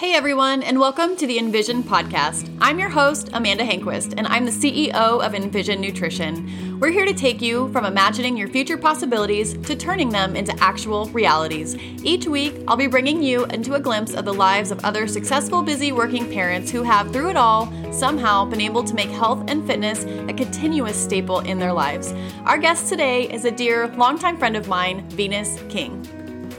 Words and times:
Hey 0.00 0.14
everyone, 0.14 0.62
and 0.62 0.80
welcome 0.80 1.14
to 1.16 1.26
the 1.26 1.38
Envision 1.38 1.82
podcast. 1.82 2.50
I'm 2.58 2.78
your 2.78 2.88
host, 2.88 3.28
Amanda 3.34 3.64
Hanquist, 3.64 4.14
and 4.16 4.26
I'm 4.26 4.46
the 4.46 4.50
CEO 4.50 4.94
of 4.94 5.34
Envision 5.34 5.78
Nutrition. 5.78 6.80
We're 6.80 6.90
here 6.90 7.04
to 7.04 7.12
take 7.12 7.42
you 7.42 7.70
from 7.70 7.84
imagining 7.84 8.34
your 8.34 8.48
future 8.48 8.78
possibilities 8.78 9.58
to 9.58 9.76
turning 9.76 10.08
them 10.08 10.36
into 10.36 10.58
actual 10.58 11.04
realities. 11.10 11.76
Each 12.02 12.26
week, 12.26 12.54
I'll 12.66 12.78
be 12.78 12.86
bringing 12.86 13.22
you 13.22 13.44
into 13.44 13.74
a 13.74 13.78
glimpse 13.78 14.14
of 14.14 14.24
the 14.24 14.32
lives 14.32 14.70
of 14.70 14.82
other 14.86 15.06
successful, 15.06 15.60
busy 15.60 15.92
working 15.92 16.32
parents 16.32 16.70
who 16.70 16.82
have, 16.82 17.12
through 17.12 17.28
it 17.28 17.36
all, 17.36 17.70
somehow 17.92 18.46
been 18.46 18.62
able 18.62 18.84
to 18.84 18.94
make 18.94 19.10
health 19.10 19.44
and 19.48 19.66
fitness 19.66 20.04
a 20.30 20.32
continuous 20.32 20.96
staple 20.96 21.40
in 21.40 21.58
their 21.58 21.74
lives. 21.74 22.14
Our 22.46 22.56
guest 22.56 22.88
today 22.88 23.30
is 23.30 23.44
a 23.44 23.50
dear, 23.50 23.88
longtime 23.88 24.38
friend 24.38 24.56
of 24.56 24.66
mine, 24.66 25.06
Venus 25.10 25.58
King. 25.68 26.02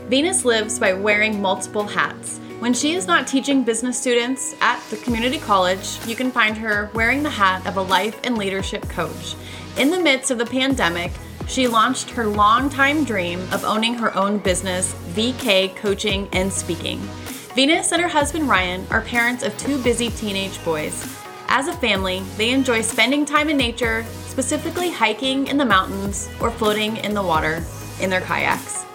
Venus 0.09 0.45
lives 0.45 0.77
by 0.77 0.93
wearing 0.93 1.41
multiple 1.41 1.87
hats. 1.87 2.39
When 2.61 2.75
she 2.75 2.93
is 2.93 3.07
not 3.07 3.25
teaching 3.25 3.63
business 3.63 3.99
students 3.99 4.55
at 4.61 4.79
the 4.91 4.97
community 4.97 5.39
college, 5.39 5.97
you 6.05 6.15
can 6.15 6.29
find 6.29 6.55
her 6.59 6.91
wearing 6.93 7.23
the 7.23 7.29
hat 7.31 7.65
of 7.65 7.75
a 7.75 7.81
life 7.81 8.19
and 8.23 8.37
leadership 8.37 8.87
coach. 8.87 9.33
In 9.77 9.89
the 9.89 9.99
midst 9.99 10.29
of 10.29 10.37
the 10.37 10.45
pandemic, 10.45 11.11
she 11.47 11.67
launched 11.67 12.11
her 12.11 12.27
longtime 12.27 13.03
dream 13.03 13.39
of 13.51 13.65
owning 13.65 13.95
her 13.95 14.15
own 14.15 14.37
business, 14.37 14.93
VK 15.15 15.75
Coaching 15.75 16.29
and 16.33 16.53
Speaking. 16.53 16.99
Venus 17.55 17.93
and 17.93 17.99
her 17.99 18.07
husband 18.07 18.47
Ryan 18.47 18.85
are 18.91 19.01
parents 19.01 19.41
of 19.41 19.57
two 19.57 19.81
busy 19.81 20.11
teenage 20.11 20.63
boys. 20.63 21.03
As 21.47 21.67
a 21.67 21.73
family, 21.73 22.19
they 22.37 22.51
enjoy 22.51 22.81
spending 22.81 23.25
time 23.25 23.49
in 23.49 23.57
nature, 23.57 24.05
specifically 24.27 24.91
hiking 24.91 25.47
in 25.47 25.57
the 25.57 25.65
mountains 25.65 26.29
or 26.39 26.51
floating 26.51 26.97
in 26.97 27.15
the 27.15 27.23
water 27.23 27.63
in 27.99 28.11
their 28.11 28.21
kayaks. 28.21 28.85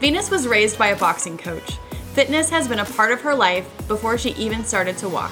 Venus 0.00 0.30
was 0.30 0.48
raised 0.48 0.78
by 0.78 0.86
a 0.86 0.98
boxing 0.98 1.36
coach. 1.36 1.76
Fitness 2.14 2.50
has 2.50 2.66
been 2.66 2.80
a 2.80 2.84
part 2.84 3.12
of 3.12 3.20
her 3.20 3.36
life 3.36 3.68
before 3.86 4.18
she 4.18 4.30
even 4.30 4.64
started 4.64 4.98
to 4.98 5.08
walk. 5.08 5.30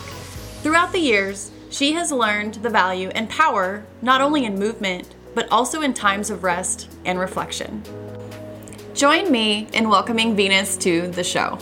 Throughout 0.63 0.93
the 0.93 1.01
years, 1.01 1.51
she 1.71 1.93
has 1.95 2.13
learned 2.13 2.55
the 2.55 2.71
value 2.71 3.09
and 3.09 3.29
power 3.29 3.85
not 4.01 4.21
only 4.21 4.45
in 4.45 4.57
movement, 4.57 5.13
but 5.35 5.51
also 5.51 5.83
in 5.83 5.93
times 5.93 6.31
of 6.31 6.45
rest 6.45 6.89
and 7.05 7.19
reflection. 7.19 7.83
Join 8.95 9.29
me 9.33 9.67
in 9.73 9.89
welcoming 9.89 10.37
Venus 10.37 10.77
to 10.77 11.09
the 11.09 11.25
show. 11.25 11.59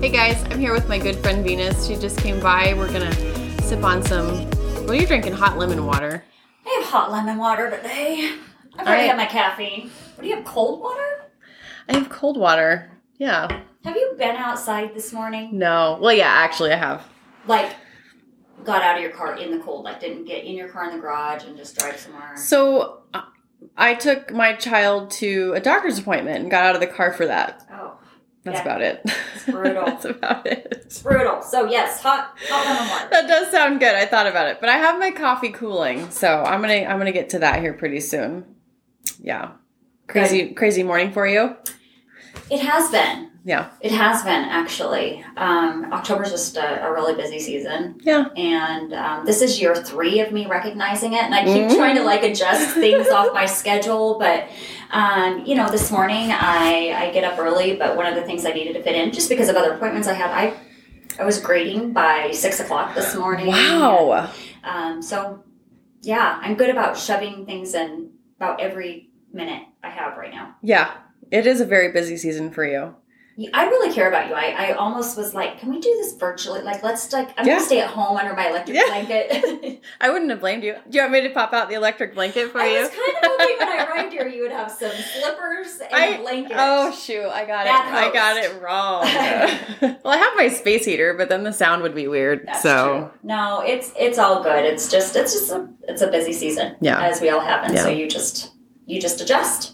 Hey 0.00 0.08
guys, 0.08 0.42
I'm 0.50 0.58
here 0.58 0.72
with 0.72 0.88
my 0.88 0.98
good 0.98 1.16
friend 1.16 1.44
Venus. 1.44 1.86
She 1.86 1.96
just 1.96 2.18
came 2.18 2.40
by. 2.40 2.72
We're 2.72 2.90
gonna 2.90 3.12
sip 3.60 3.84
on 3.84 4.02
some. 4.02 4.46
What 4.86 4.92
are 4.92 4.94
you 4.94 5.06
drinking? 5.06 5.34
Hot 5.34 5.58
lemon 5.58 5.84
water. 5.84 6.24
I 6.72 6.80
have 6.80 6.88
hot 6.88 7.12
lemon 7.12 7.36
water 7.36 7.70
today. 7.70 8.34
I've 8.78 8.86
already 8.86 9.06
had 9.06 9.18
my 9.18 9.26
caffeine. 9.26 9.90
What 10.14 10.22
do 10.22 10.28
you 10.28 10.36
have? 10.36 10.44
Cold 10.44 10.80
water? 10.80 11.26
I 11.86 11.98
have 11.98 12.08
cold 12.08 12.38
water. 12.38 12.90
Yeah. 13.18 13.60
Have 13.84 13.94
you 13.94 14.14
been 14.16 14.36
outside 14.36 14.94
this 14.94 15.12
morning? 15.12 15.50
No. 15.58 15.98
Well, 16.00 16.14
yeah, 16.14 16.28
actually, 16.28 16.72
I 16.72 16.76
have. 16.76 17.06
Like, 17.46 17.76
got 18.64 18.80
out 18.80 18.96
of 18.96 19.02
your 19.02 19.10
car 19.10 19.36
in 19.36 19.50
the 19.50 19.58
cold? 19.58 19.84
Like, 19.84 20.00
didn't 20.00 20.24
get 20.24 20.44
in 20.44 20.54
your 20.54 20.68
car 20.68 20.86
in 20.86 20.96
the 20.96 21.02
garage 21.02 21.44
and 21.44 21.58
just 21.58 21.76
drive 21.76 21.98
somewhere? 21.98 22.38
So, 22.38 23.02
I 23.76 23.94
took 23.94 24.32
my 24.32 24.54
child 24.54 25.10
to 25.12 25.52
a 25.54 25.60
doctor's 25.60 25.98
appointment 25.98 26.38
and 26.38 26.50
got 26.50 26.64
out 26.64 26.74
of 26.74 26.80
the 26.80 26.86
car 26.86 27.12
for 27.12 27.26
that. 27.26 27.66
That's 28.44 28.56
Yeah. 28.58 28.62
about 28.62 28.82
it. 28.82 29.00
It's 29.34 29.44
brutal. 29.44 29.84
That's 29.86 30.04
about 30.04 30.46
it. 30.46 30.66
it's 30.84 31.00
brutal. 31.02 31.42
So 31.42 31.66
yes, 31.66 32.00
hot 32.00 32.34
hot 32.48 32.66
lemon 32.66 32.88
water. 32.90 33.08
That 33.10 33.28
does 33.28 33.50
sound 33.50 33.80
good. 33.80 33.94
I 33.94 34.06
thought 34.06 34.26
about 34.26 34.48
it, 34.48 34.58
but 34.60 34.68
I 34.68 34.76
have 34.78 34.98
my 34.98 35.10
coffee 35.12 35.50
cooling, 35.50 36.10
so 36.10 36.42
I'm 36.42 36.60
gonna 36.60 36.84
I'm 36.84 36.98
gonna 36.98 37.12
get 37.12 37.30
to 37.30 37.38
that 37.40 37.60
here 37.60 37.72
pretty 37.72 38.00
soon. 38.00 38.44
Yeah, 39.20 39.52
crazy 40.08 40.54
crazy 40.54 40.82
morning 40.82 41.12
for 41.12 41.26
you. 41.26 41.56
It 42.50 42.60
has 42.60 42.90
been. 42.90 43.30
Yeah, 43.44 43.70
It 43.80 43.90
has 43.90 44.22
been 44.22 44.44
actually. 44.44 45.24
Um, 45.36 45.92
October's 45.92 46.30
just 46.30 46.56
a, 46.56 46.86
a 46.86 46.92
really 46.92 47.14
busy 47.14 47.40
season. 47.40 47.98
yeah. 48.02 48.26
and 48.36 48.92
um, 48.94 49.26
this 49.26 49.42
is 49.42 49.60
year 49.60 49.74
three 49.74 50.20
of 50.20 50.30
me 50.30 50.46
recognizing 50.46 51.14
it 51.14 51.22
and 51.24 51.34
i 51.34 51.42
keep 51.44 51.64
Mm. 51.68 51.76
trying 51.76 51.96
to 51.96 52.02
like 52.04 52.22
adjust 52.22 52.74
things 52.74 53.08
off 53.08 53.32
my 53.34 53.46
schedule 53.46 54.18
but 54.18 54.48
um, 54.92 55.44
you 55.44 55.54
know 55.56 55.68
this 55.70 55.90
morning 55.90 56.30
I, 56.30 56.92
I 56.96 57.10
get 57.12 57.24
up 57.24 57.38
early 57.38 57.74
but 57.76 57.96
one 57.96 58.06
of 58.06 58.14
the 58.14 58.22
things 58.22 58.44
i 58.46 58.52
needed 58.52 58.74
to 58.74 58.82
fit 58.82 58.94
in 58.94 59.10
just 59.12 59.28
because 59.28 59.48
of 59.48 59.56
other 59.56 59.72
appointments 59.74 60.06
i 60.08 60.12
had 60.14 60.30
i 60.30 60.54
i 61.20 61.24
was 61.24 61.40
grading 61.40 61.92
by 61.92 62.30
six 62.32 62.60
o'clock 62.60 62.94
this 62.94 63.14
morning 63.16 63.48
Wow. 63.48 64.30
um, 64.64 65.02
so 65.02 65.42
yeah 66.02 66.38
i'm 66.42 66.54
good 66.54 66.70
about 66.70 66.96
shoving 66.96 67.44
things 67.46 67.74
in 67.74 68.10
about 68.36 68.60
every 68.60 69.10
minute 69.32 69.62
i 69.82 69.88
have 69.90 70.16
right 70.16 70.30
now 70.32 70.54
Yeah, 70.62 70.92
it 71.30 71.46
is 71.46 71.60
a 71.60 71.66
very 71.66 71.90
busy 71.92 72.16
season 72.16 72.50
for 72.52 72.64
you. 72.64 72.94
I 73.54 73.64
really 73.64 73.94
care 73.94 74.08
about 74.08 74.28
you. 74.28 74.34
I, 74.34 74.68
I 74.68 74.72
almost 74.72 75.16
was 75.16 75.32
like, 75.34 75.58
can 75.58 75.70
we 75.70 75.80
do 75.80 75.88
this 76.00 76.12
virtually? 76.14 76.60
Like, 76.60 76.82
let's 76.82 77.10
like, 77.12 77.30
I'm 77.38 77.46
Yeah. 77.46 77.54
gonna 77.54 77.64
stay 77.64 77.80
at 77.80 77.88
home 77.88 78.16
under 78.18 78.34
my 78.34 78.48
electric 78.48 78.76
Yeah. 78.76 78.84
blanket. 78.88 79.80
I 80.00 80.10
wouldn't 80.10 80.30
have 80.30 80.40
blamed 80.40 80.64
you. 80.64 80.74
Do 80.90 80.96
you 80.98 81.02
want 81.02 81.12
me 81.12 81.20
to 81.22 81.30
pop 81.30 81.52
out 81.54 81.68
the 81.70 81.74
electric 81.74 82.14
blanket 82.14 82.50
for 82.52 82.60
I 82.60 82.66
you? 82.74 82.80
was 82.80 82.88
kind 82.90 83.00
of 83.00 83.30
hoping 83.30 83.56
when 83.58 83.68
I 83.68 83.84
arrived 83.86 84.12
here 84.12 84.28
you 84.28 84.42
would 84.42 84.52
have 84.52 84.70
some 84.70 84.90
slippers 84.90 85.80
and 85.80 85.94
I- 85.94 86.06
a 86.08 86.20
blanket. 86.20 86.56
Oh 86.58 86.92
shoot! 86.92 87.26
I 87.26 87.46
got 87.46 87.64
Bad 87.64 87.88
it. 87.88 87.94
I 87.94 88.12
got 88.12 88.36
it 88.36 88.62
wrong. 88.62 89.02
well, 90.04 90.12
I 90.14 90.16
have 90.18 90.32
my 90.36 90.48
space 90.48 90.84
heater, 90.84 91.14
but 91.14 91.28
then 91.30 91.42
the 91.42 91.52
sound 91.52 91.82
would 91.82 91.94
be 91.94 92.08
weird. 92.08 92.46
That's 92.46 92.62
so 92.62 93.10
true. 93.12 93.18
No, 93.22 93.60
it's 93.60 93.92
it's 93.98 94.18
all 94.18 94.42
good. 94.42 94.64
It's 94.64 94.90
just 94.90 95.16
it's 95.16 95.32
just 95.32 95.50
a 95.50 95.68
it's 95.88 96.02
a 96.02 96.08
busy 96.08 96.32
season. 96.34 96.76
Yeah. 96.80 97.00
As 97.02 97.20
we 97.20 97.30
all 97.30 97.40
have, 97.40 97.64
and 97.64 97.78
so 97.78 97.88
you 97.88 98.08
just 98.08 98.52
you 98.86 99.00
just 99.00 99.20
adjust. 99.20 99.71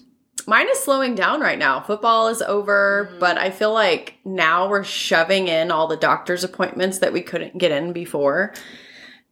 Mine 0.48 0.66
is 0.70 0.78
slowing 0.78 1.14
down 1.14 1.42
right 1.42 1.58
now. 1.58 1.78
Football 1.80 2.28
is 2.28 2.40
over, 2.40 3.10
Mhm. 3.12 3.18
but 3.20 3.36
I 3.36 3.50
feel 3.50 3.70
like 3.74 4.14
now 4.24 4.66
we're 4.66 4.82
shoving 4.82 5.46
in 5.46 5.70
all 5.70 5.86
the 5.86 5.96
doctor's 5.96 6.42
appointments 6.42 7.00
that 7.00 7.12
we 7.12 7.20
couldn't 7.20 7.58
get 7.58 7.70
in 7.70 7.92
before. 7.92 8.54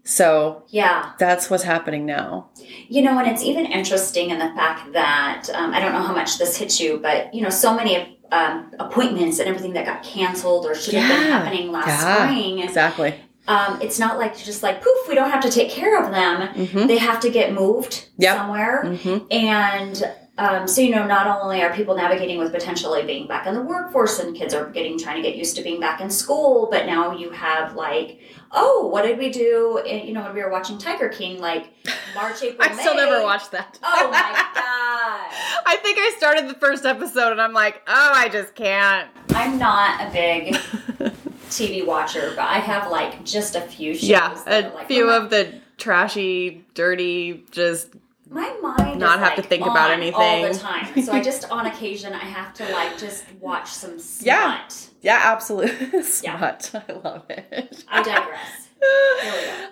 So 0.05 0.65
Yeah. 0.69 1.13
that's 1.19 1.49
what's 1.49 1.63
happening 1.63 2.05
now. 2.05 2.49
You 2.89 3.01
know, 3.01 3.19
and 3.19 3.27
it's 3.27 3.43
even 3.43 3.65
interesting 3.65 4.29
in 4.29 4.39
the 4.39 4.51
fact 4.55 4.93
that 4.93 5.49
um, 5.55 5.73
I 5.73 5.81
don't 5.81 5.93
know 5.93 6.03
how 6.03 6.13
much 6.15 6.37
this 6.37 6.59
hits 6.59 6.79
you, 6.79 7.01
but 7.03 7.33
you 7.35 7.41
know, 7.43 7.49
so 7.49 7.73
many 7.75 8.13
um, 8.33 8.73
appointments 8.81 9.39
and 9.39 9.49
everything 9.49 9.73
that 9.73 9.87
got 9.87 10.03
canceled 10.03 10.67
or 10.67 10.75
should 10.75 10.95
have 10.95 11.09
been 11.09 11.31
happening 11.33 11.71
last 11.73 11.87
Yeah. 11.87 12.27
spring. 12.27 12.59
Exactly. 12.59 13.15
Um, 13.49 13.79
it's 13.81 13.99
not 14.01 14.19
like 14.19 14.37
just 14.37 14.63
like 14.65 14.83
poof, 14.83 15.09
we 15.09 15.15
don't 15.15 15.31
have 15.31 15.41
to 15.43 15.51
take 15.51 15.71
care 15.71 15.97
of 16.05 16.11
them. 16.11 16.49
Mm-hmm. 16.49 16.89
They 16.89 16.99
have 16.99 17.21
to 17.21 17.31
get 17.31 17.53
moved 17.55 18.07
Yep. 18.19 18.37
somewhere. 18.37 18.83
Mm-hmm. 18.85 19.19
And 19.31 20.11
um, 20.39 20.69
so, 20.69 20.81
you 20.83 20.91
know, 20.91 21.07
not 21.07 21.27
only 21.43 21.63
are 21.63 21.73
people 21.75 21.97
navigating 21.97 22.39
with 22.39 22.53
potentially 22.53 23.03
being 23.05 23.27
back 23.27 23.47
in 23.47 23.55
the 23.55 23.63
workforce 23.63 24.19
and 24.19 24.37
kids 24.37 24.53
are 24.55 24.69
getting 24.71 24.99
trying 24.99 25.17
to 25.17 25.23
get 25.29 25.37
used 25.37 25.57
to 25.57 25.63
being 25.63 25.81
back 25.81 26.01
in 26.01 26.11
school, 26.11 26.69
but 26.71 26.85
now 26.87 27.17
you 27.17 27.31
have 27.31 27.75
like, 27.75 28.21
oh, 28.53 28.87
what 28.87 29.03
did 29.03 29.19
we 29.19 29.31
do? 29.31 29.79
in- 29.87 30.07
You 30.07 30.13
know, 30.15 30.23
when 30.23 30.35
we 30.35 30.43
were 30.43 30.51
watching 30.51 30.77
Tiger 30.79 31.09
King, 31.09 31.41
like 31.41 31.69
March, 32.15 32.43
April, 32.43 32.69
I 32.69 32.75
still 32.75 32.95
never 32.97 33.23
watched 33.23 33.51
that. 33.53 33.79
Oh 33.83 34.09
my 34.11 34.21
god! 34.55 35.63
I 35.69 35.79
think 35.83 35.99
I 35.99 36.15
started 36.19 36.49
the 36.49 36.55
first 36.55 36.85
episode 36.85 37.33
and 37.33 37.41
I'm 37.41 37.53
like, 37.53 37.83
oh, 37.87 38.11
I 38.15 38.29
just 38.29 38.55
can't. 38.55 39.09
I'm 39.31 39.59
not 39.59 40.01
a 40.07 40.11
big 40.13 40.55
TV 41.49 41.85
watcher, 41.87 42.33
but 42.37 42.45
I 42.47 42.59
have 42.59 42.91
like 42.91 43.25
just 43.25 43.55
a 43.57 43.61
few 43.61 43.95
shows. 43.95 44.05
yeah, 44.05 44.39
a 44.47 44.69
like, 44.75 44.89
few 44.89 45.07
my, 45.07 45.17
of 45.17 45.31
the 45.31 45.61
trashy, 45.79 46.65
dirty, 46.75 47.45
just 47.51 47.89
my 48.29 48.57
mind 48.61 48.99
not 48.99 49.21
have 49.21 49.37
to 49.37 49.43
think 49.43 49.65
about 49.65 49.91
anything 49.91 50.15
all 50.15 50.43
the 50.43 50.55
time. 50.55 51.03
So 51.03 51.13
I 51.13 51.23
just 51.23 51.51
on 51.51 51.67
occasion 51.67 52.13
I 52.13 52.25
have 52.25 52.53
to 52.55 52.69
like 52.73 52.99
just 52.99 53.25
watch 53.41 53.69
some 53.69 53.99
smut. 53.99 54.27
Yeah. 54.27 54.67
yeah, 55.03 55.21
absolutely. 55.25 56.03
Smut. 56.03 56.71
I 56.89 56.93
love 56.93 57.25
it. 57.29 57.85
I 57.89 58.03
digress. 58.03 58.69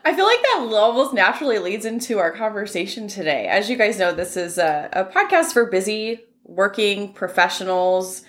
I 0.04 0.14
feel 0.14 0.24
like 0.24 0.42
that 0.42 0.68
almost 0.72 1.14
naturally 1.14 1.58
leads 1.58 1.84
into 1.84 2.18
our 2.18 2.32
conversation 2.32 3.06
today. 3.06 3.46
As 3.46 3.68
you 3.68 3.76
guys 3.76 3.98
know, 3.98 4.12
this 4.12 4.36
is 4.36 4.58
a, 4.58 4.88
a 4.92 5.04
podcast 5.04 5.52
for 5.52 5.66
busy 5.66 6.20
working 6.44 7.12
professionals. 7.12 8.22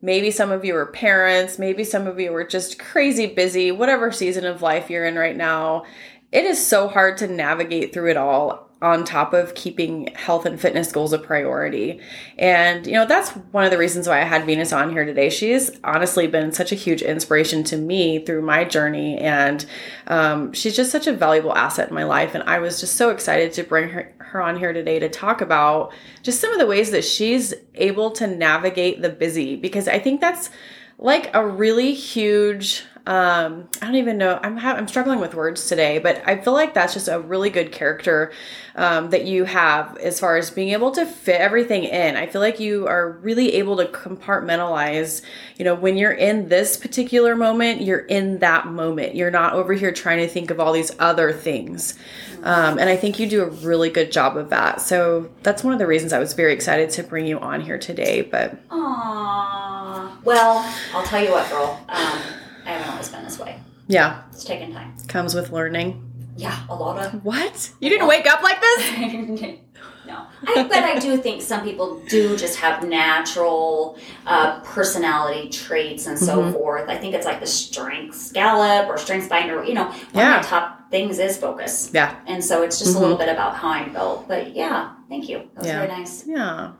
Maybe 0.00 0.30
some 0.30 0.52
of 0.52 0.64
you 0.64 0.76
are 0.76 0.86
parents, 0.86 1.58
maybe 1.58 1.82
some 1.82 2.06
of 2.06 2.20
you 2.20 2.32
are 2.34 2.44
just 2.44 2.78
crazy 2.78 3.26
busy, 3.26 3.72
whatever 3.72 4.12
season 4.12 4.44
of 4.44 4.62
life 4.62 4.90
you're 4.90 5.06
in 5.06 5.16
right 5.16 5.36
now. 5.36 5.84
It 6.30 6.44
is 6.44 6.64
so 6.64 6.88
hard 6.88 7.16
to 7.18 7.26
navigate 7.26 7.92
through 7.92 8.10
it 8.10 8.16
all 8.16 8.67
on 8.80 9.04
top 9.04 9.32
of 9.32 9.54
keeping 9.54 10.06
health 10.14 10.46
and 10.46 10.60
fitness 10.60 10.92
goals 10.92 11.12
a 11.12 11.18
priority. 11.18 12.00
And, 12.38 12.86
you 12.86 12.92
know, 12.92 13.06
that's 13.06 13.30
one 13.50 13.64
of 13.64 13.72
the 13.72 13.78
reasons 13.78 14.06
why 14.06 14.20
I 14.20 14.24
had 14.24 14.46
Venus 14.46 14.72
on 14.72 14.92
here 14.92 15.04
today. 15.04 15.30
She's 15.30 15.72
honestly 15.82 16.28
been 16.28 16.52
such 16.52 16.70
a 16.70 16.76
huge 16.76 17.02
inspiration 17.02 17.64
to 17.64 17.76
me 17.76 18.24
through 18.24 18.42
my 18.42 18.62
journey. 18.64 19.18
And 19.18 19.66
um, 20.06 20.52
she's 20.52 20.76
just 20.76 20.92
such 20.92 21.08
a 21.08 21.12
valuable 21.12 21.56
asset 21.56 21.88
in 21.88 21.94
my 21.94 22.04
life. 22.04 22.34
And 22.34 22.44
I 22.44 22.60
was 22.60 22.78
just 22.78 22.94
so 22.94 23.10
excited 23.10 23.52
to 23.54 23.64
bring 23.64 23.88
her, 23.88 24.14
her 24.18 24.40
on 24.40 24.56
here 24.56 24.72
today 24.72 25.00
to 25.00 25.08
talk 25.08 25.40
about 25.40 25.92
just 26.22 26.40
some 26.40 26.52
of 26.52 26.60
the 26.60 26.66
ways 26.66 26.92
that 26.92 27.04
she's 27.04 27.54
able 27.74 28.12
to 28.12 28.28
navigate 28.28 29.02
the 29.02 29.08
busy 29.08 29.56
because 29.56 29.88
I 29.88 29.98
think 29.98 30.20
that's 30.20 30.50
like 30.98 31.30
a 31.34 31.46
really 31.46 31.94
huge 31.94 32.84
um 33.08 33.66
i 33.80 33.86
don't 33.86 33.94
even 33.94 34.18
know. 34.18 34.38
I'm 34.42 34.58
ha- 34.58 34.74
i'm 34.74 34.86
struggling 34.86 35.18
with 35.18 35.34
words 35.34 35.66
today 35.66 35.98
but 35.98 36.22
i 36.26 36.36
feel 36.36 36.52
like 36.52 36.74
that's 36.74 36.92
just 36.92 37.08
a 37.08 37.18
really 37.18 37.48
good 37.48 37.72
character 37.72 38.30
um, 38.76 39.10
that 39.10 39.24
you 39.24 39.44
have 39.44 39.96
as 39.96 40.20
far 40.20 40.36
as 40.36 40.50
being 40.50 40.68
able 40.68 40.92
to 40.92 41.04
fit 41.04 41.40
everything 41.40 41.82
in. 41.82 42.16
I 42.16 42.26
feel 42.28 42.40
like 42.40 42.60
you 42.60 42.86
are 42.86 43.10
really 43.10 43.54
able 43.54 43.76
to 43.78 43.86
compartmentalize 43.86 45.22
you 45.56 45.64
know 45.64 45.74
when 45.74 45.96
you're 45.96 46.12
in 46.12 46.48
this 46.48 46.76
particular 46.76 47.34
moment 47.34 47.80
you're 47.80 47.98
in 47.98 48.38
that 48.38 48.66
moment. 48.68 49.16
You're 49.16 49.32
not 49.32 49.54
over 49.54 49.72
here 49.72 49.90
trying 49.90 50.18
to 50.18 50.28
think 50.28 50.50
of 50.50 50.60
all 50.60 50.72
these 50.72 50.92
other 51.00 51.32
things. 51.32 51.98
Um, 52.44 52.78
and 52.78 52.88
i 52.88 52.96
think 52.96 53.18
you 53.18 53.28
do 53.28 53.42
a 53.42 53.50
really 53.50 53.90
good 53.90 54.12
job 54.12 54.36
of 54.36 54.50
that. 54.50 54.80
So 54.80 55.28
that's 55.42 55.64
one 55.64 55.72
of 55.72 55.78
the 55.80 55.86
reasons 55.86 56.12
i 56.12 56.18
was 56.20 56.34
very 56.34 56.52
excited 56.52 56.90
to 56.90 57.02
bring 57.02 57.26
you 57.26 57.40
on 57.40 57.60
here 57.60 57.78
today 57.78 58.22
but 58.22 58.68
Aww. 58.68 60.24
Well, 60.24 60.74
I'll 60.94 61.02
tell 61.04 61.22
you 61.22 61.30
what, 61.30 61.48
girl. 61.50 61.84
Um, 61.88 62.18
I 62.66 62.72
haven't 62.72 62.90
always 62.90 63.08
been 63.08 63.24
this 63.24 63.38
way. 63.38 63.58
Yeah 63.88 64.22
It's 64.32 64.44
taken 64.44 64.72
time. 64.72 64.94
comes 65.08 65.34
with 65.34 65.50
learning 65.50 66.04
Yeah, 66.36 66.58
a 66.68 66.74
lot 66.74 67.04
of. 67.04 67.24
what 67.24 67.70
you 67.80 67.88
didn't 67.90 68.06
wake 68.06 68.26
up 68.26 68.42
like 68.42 68.60
this 68.60 68.90
no, 70.06 70.24
I, 70.46 70.62
but 70.62 70.72
I 70.84 70.98
do 70.98 71.18
think 71.18 71.42
some 71.42 71.62
people 71.62 72.00
do 72.08 72.34
just 72.36 72.58
have 72.60 72.82
natural 72.88 73.98
uh, 74.26 74.60
personality 74.60 75.50
traits 75.50 76.06
and 76.06 76.18
so 76.18 76.38
Mm-hmm. 76.38 76.52
forth. 76.54 76.88
I 76.88 76.96
think 76.96 77.14
it's 77.14 77.26
like 77.26 77.40
the 77.40 77.46
strength 77.46 78.14
scallop 78.16 78.88
or 78.88 78.94
StrengthsFinder. 78.96 79.66
You 79.68 79.74
know, 79.74 79.84
one 79.84 79.96
Yeah. 80.14 80.36
of 80.38 80.42
my 80.44 80.48
top 80.48 80.90
things 80.90 81.18
is 81.18 81.36
focus. 81.36 81.90
yeah 81.92 82.14
And 82.26 82.42
so 82.42 82.62
it's 82.62 82.78
just 82.78 82.96
a 82.96 82.98
little 82.98 83.18
bit 83.18 83.28
about 83.28 83.54
how 83.56 83.68
I'm 83.68 83.92
built. 83.92 84.26
But 84.28 84.54
yeah, 84.56 84.94
thank 85.10 85.28
you. 85.28 85.38
That 85.54 85.58
was 85.58 85.66
Yeah. 85.66 85.86
very 85.86 85.88
nice. 85.98 86.24
Yeah. 86.26 86.72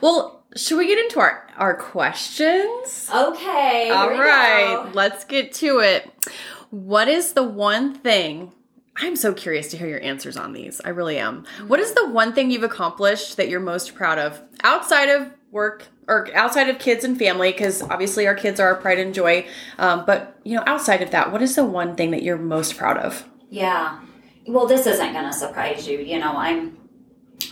Well, 0.00 0.31
should 0.56 0.78
we 0.78 0.86
get 0.86 0.98
into 0.98 1.20
our 1.20 1.46
our 1.56 1.74
questions? 1.74 3.08
Okay. 3.14 3.90
All 3.90 4.10
right, 4.10 4.90
let's 4.94 5.24
get 5.24 5.52
to 5.54 5.78
it. 5.80 6.10
What 6.70 7.08
is 7.08 7.32
the 7.32 7.42
one 7.42 7.94
thing? 7.94 8.52
I'm 8.96 9.16
so 9.16 9.32
curious 9.32 9.68
to 9.68 9.78
hear 9.78 9.88
your 9.88 10.02
answers 10.02 10.36
on 10.36 10.52
these. 10.52 10.80
I 10.84 10.90
really 10.90 11.18
am. 11.18 11.46
What 11.66 11.80
is 11.80 11.94
the 11.94 12.08
one 12.08 12.34
thing 12.34 12.50
you've 12.50 12.62
accomplished 12.62 13.36
that 13.38 13.48
you're 13.48 13.60
most 13.60 13.94
proud 13.94 14.18
of 14.18 14.40
outside 14.62 15.08
of 15.08 15.30
work 15.50 15.86
or 16.08 16.28
outside 16.34 16.68
of 16.68 16.78
kids 16.78 17.02
and 17.04 17.18
family? 17.18 17.52
Because 17.52 17.82
obviously 17.82 18.26
our 18.26 18.34
kids 18.34 18.60
are 18.60 18.68
our 18.68 18.74
pride 18.74 18.98
and 18.98 19.14
joy. 19.14 19.46
Um, 19.78 20.04
but 20.06 20.38
you 20.44 20.56
know, 20.56 20.62
outside 20.66 21.02
of 21.02 21.10
that, 21.12 21.32
what 21.32 21.40
is 21.40 21.54
the 21.56 21.64
one 21.64 21.96
thing 21.96 22.10
that 22.10 22.22
you're 22.22 22.36
most 22.36 22.76
proud 22.76 22.98
of? 22.98 23.26
Yeah. 23.48 24.00
Well, 24.46 24.66
this 24.66 24.86
isn't 24.86 25.12
going 25.12 25.26
to 25.26 25.32
surprise 25.32 25.88
you. 25.88 25.98
You 25.98 26.18
know, 26.18 26.36
I'm 26.36 26.76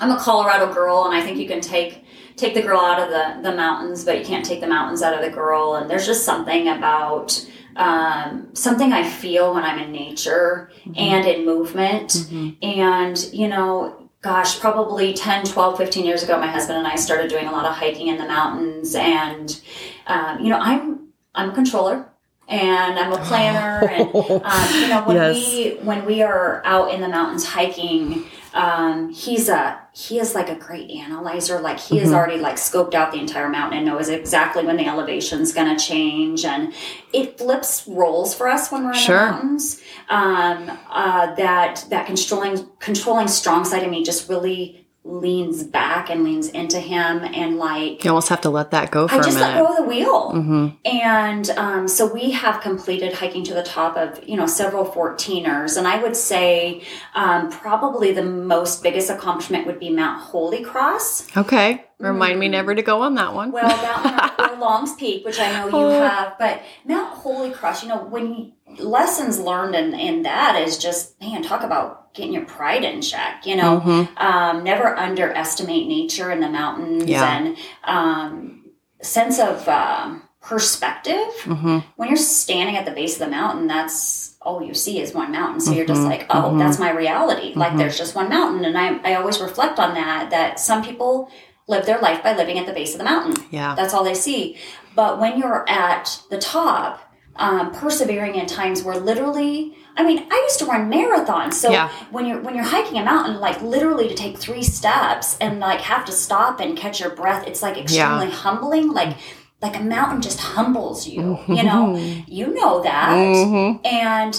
I'm 0.01 0.11
a 0.11 0.19
Colorado 0.19 0.73
girl, 0.73 1.05
and 1.07 1.15
I 1.15 1.23
think 1.23 1.39
you 1.39 1.49
can 1.49 1.61
take 1.61 2.05
take 2.37 2.55
the 2.55 2.63
girl 2.63 2.81
out 2.81 3.01
of 3.01 3.11
the 3.11 3.49
the 3.51 3.57
mountains, 3.57 4.05
but 4.05 4.19
you 4.19 4.25
can't 4.25 4.45
take 4.45 4.61
the 4.61 4.67
mountains 4.67 5.03
out 5.03 5.15
of 5.15 5.21
the 5.23 5.31
girl. 5.31 5.75
And 5.77 5.89
there's 5.91 6.07
just 6.07 6.25
something 6.25 6.69
about 6.69 7.47
um, 7.77 8.49
something 8.55 8.93
I 8.93 9.09
feel 9.09 9.55
when 9.55 9.65
I'm 9.65 9.79
in 9.79 9.93
nature 9.93 10.71
and 10.97 11.27
in 11.27 11.45
movement. 11.45 12.27
And 12.63 13.19
you 13.33 13.49
know, 13.49 14.11
gosh, 14.23 14.59
probably 14.61 15.15
10, 15.15 15.45
12, 15.47 15.79
15 15.79 16.05
years 16.05 16.23
ago, 16.23 16.39
my 16.39 16.47
husband 16.47 16.79
and 16.79 16.87
I 16.87 16.97
started 16.97 17.31
doing 17.31 17.47
a 17.47 17.53
lot 17.53 17.65
of 17.65 17.75
hiking 17.75 18.09
in 18.09 18.19
the 18.19 18.27
mountains. 18.27 18.95
And, 18.95 19.61
um, 20.07 20.41
you 20.41 20.51
know, 20.51 20.59
I'm, 20.59 21.09
I'm 21.35 21.51
a 21.51 21.55
controller 21.55 22.07
and 22.49 22.99
I'm 22.99 23.13
a 23.13 23.19
planner. 23.25 23.89
and, 23.89 24.09
um, 24.45 24.75
you 24.83 24.89
know, 24.89 25.03
when 25.07 25.17
Yes. 25.17 25.37
we, 25.37 25.77
when 25.85 26.05
we 26.05 26.23
are 26.23 26.61
out 26.67 26.93
in 26.93 27.01
the 27.01 27.09
mountains 27.09 27.47
hiking, 27.47 28.25
um, 28.55 29.13
he's 29.13 29.49
a, 29.49 29.81
he 29.93 30.19
is 30.19 30.35
like 30.35 30.49
a 30.49 30.55
great 30.55 30.91
analyzer. 30.91 31.61
Like 31.61 31.79
he 31.79 31.99
has 31.99 32.13
already 32.13 32.39
like 32.39 32.57
scoped 32.57 32.95
out 32.95 33.13
the 33.13 33.19
entire 33.19 33.49
mountain 33.49 33.79
and 33.79 33.87
knows 33.87 34.09
exactly 34.09 34.65
when 34.65 34.77
the 34.77 34.87
elevation's 34.87 35.53
going 35.53 35.77
to 35.77 35.83
change. 35.85 36.45
And 36.45 36.73
it 37.13 37.39
flips 37.39 37.87
roles 37.87 38.35
for 38.35 38.49
us 38.49 38.71
when 38.73 38.85
we're 38.85 38.93
in 38.93 38.99
Sure. 38.99 39.19
the 39.27 39.33
mountains. 39.33 39.81
Um, 40.09 40.79
uh, 40.91 41.35
that, 41.37 41.85
that 41.91 42.07
controlling, 42.07 42.67
controlling 42.79 43.29
strong 43.29 43.65
side 43.65 43.83
of 43.85 43.91
me 43.91 44.03
just 44.05 44.29
really 44.29 44.80
leans 45.03 45.63
back 45.63 46.11
and 46.11 46.25
leans 46.25 46.49
into 46.49 46.79
him 46.79 47.25
and 47.25 47.57
like, 47.57 48.05
You 48.05 48.11
almost 48.11 48.29
have 48.29 48.43
to 48.43 48.51
let 48.51 48.71
that 48.73 48.91
go 48.91 49.09
for 49.09 49.15
I 49.15 49.19
just 49.19 49.39
let 49.41 49.55
go 49.55 49.67
of 49.67 49.77
the 49.77 49.83
wheel. 49.85 50.31
hmm 50.31 50.69
And 50.85 51.49
um, 51.51 51.89
so 51.89 52.07
we 52.13 52.33
have 52.33 52.61
completed 52.61 53.15
hiking 53.15 53.43
to 53.45 53.55
the 53.55 53.63
top 53.63 53.97
of, 53.97 54.23
you 54.29 54.37
know, 54.37 54.47
several 54.47 54.85
14ers. 54.85 55.79
And 55.79 55.89
I 55.89 56.03
would 56.03 56.17
say 56.17 56.83
um, 57.15 57.51
probably 57.51 58.13
the 58.13 58.25
most 58.25 58.83
biggest 58.83 59.09
accomplishment 59.09 59.67
would 59.67 59.81
be 59.81 59.91
Mount 59.91 60.21
Holy 60.21 60.63
Cross. 60.63 61.35
Okay. 61.37 61.87
Remind 62.01 62.41
me 62.41 62.49
never 62.49 62.75
to 62.75 62.83
go 62.83 63.03
on 63.03 63.15
that 63.17 63.35
one. 63.35 63.53
Well, 63.53 63.69
that 63.69 64.39
one, 64.39 64.51
or 64.51 64.57
Longs 64.59 64.95
Peak, 64.95 65.25
which 65.25 65.39
I 65.39 65.53
know 65.53 65.67
you 65.67 65.73
Oh. 65.75 66.01
have. 66.01 66.39
But 66.39 66.63
Mount 66.87 67.11
Holy 67.15 67.51
Cross, 67.51 67.83
you 67.83 67.89
know, 67.91 67.99
when 68.05 68.35
you, 68.35 68.53
lessons 68.85 69.39
learned 69.39 69.75
in, 69.75 69.95
in 69.95 70.23
that 70.23 70.57
is 70.67 70.79
just, 70.79 71.21
man, 71.21 71.43
talk 71.43 71.63
about 71.63 72.15
getting 72.15 72.33
your 72.33 72.45
pride 72.47 72.85
in 72.85 73.03
check, 73.03 73.47
you 73.47 73.57
know. 73.57 73.81
Mhm. 73.85 74.21
Um, 74.21 74.65
never 74.65 74.97
underestimate 74.97 75.87
nature 75.89 76.31
in 76.31 76.41
the 76.41 76.49
mountains 76.49 77.05
Yeah. 77.05 77.25
and 77.37 77.57
um, 77.85 78.65
sense 79.03 79.39
of 79.39 79.69
um 79.69 80.23
perspective. 80.43 81.29
Mhm. 81.45 81.85
When 81.97 82.09
you're 82.09 82.17
standing 82.17 82.77
at 82.77 82.87
the 82.87 82.91
base 82.93 83.15
of 83.15 83.19
the 83.21 83.29
mountain, 83.31 83.67
that's 83.67 84.37
all 84.41 84.63
you 84.63 84.73
see 84.73 84.99
is 85.01 85.13
one 85.15 85.31
mountain. 85.33 85.61
So 85.61 85.73
you're 85.73 85.85
just 85.85 86.01
Mhm. 86.01 86.09
like, 86.09 86.27
oh, 86.31 86.53
Mhm. 86.53 86.59
that's 86.59 86.79
my 86.79 86.91
reality. 86.91 87.53
Like 87.55 87.77
there's 87.77 87.99
just 87.99 88.15
one 88.15 88.31
mountain. 88.31 88.65
And 88.65 88.79
I, 88.79 88.99
I 89.05 89.15
always 89.17 89.39
reflect 89.41 89.79
on 89.79 89.93
that, 89.95 90.31
that 90.31 90.59
some 90.59 90.83
people 90.83 91.29
live 91.71 91.87
their 91.87 92.01
life 92.01 92.23
by 92.23 92.37
living 92.37 92.59
at 92.59 92.67
the 92.67 92.73
base 92.73 92.93
of 92.93 92.99
the 92.99 93.05
mountain. 93.05 93.43
Yeah. 93.51 93.75
That's 93.75 93.95
all 93.95 94.05
they 94.05 94.15
see. 94.15 94.57
But 94.95 95.19
when 95.21 95.39
you're 95.39 95.65
at 95.69 96.21
the 96.31 96.39
top, 96.39 97.01
um, 97.37 97.73
persevering 97.73 98.35
in 98.35 98.47
times 98.47 98.83
where 98.83 98.97
literally, 98.97 99.75
I 99.97 100.03
mean, 100.05 100.27
I 100.31 100.37
used 100.47 100.59
to 100.59 100.67
run 100.67 100.91
marathons. 100.91 101.55
So 101.55 101.71
Yeah. 101.71 101.89
when 102.11 102.27
you're 102.27 102.41
when 102.43 102.55
you're 102.57 102.65
hiking 102.77 102.99
a 102.99 103.05
mountain, 103.05 103.41
like 103.41 103.63
literally 103.63 104.09
to 104.09 104.15
take 104.15 104.37
three 104.37 104.63
steps 104.65 105.37
and 105.41 105.61
like 105.61 105.81
have 105.81 106.05
to 106.07 106.13
stop 106.13 106.61
and 106.61 106.77
catch 106.77 107.01
your 107.01 107.11
breath, 107.11 107.47
it's 107.47 107.63
like 107.63 107.79
extremely 107.79 108.31
humbling. 108.31 108.93
Like 108.93 109.17
like 109.63 109.77
a 109.77 109.81
mountain 109.97 110.21
just 110.23 110.41
humbles 110.41 111.07
you. 111.07 111.39
You 111.49 111.63
know, 111.63 111.83
you 112.27 112.47
know 112.55 112.83
that 112.83 113.11
Mhm. 113.11 113.87
and 113.87 114.33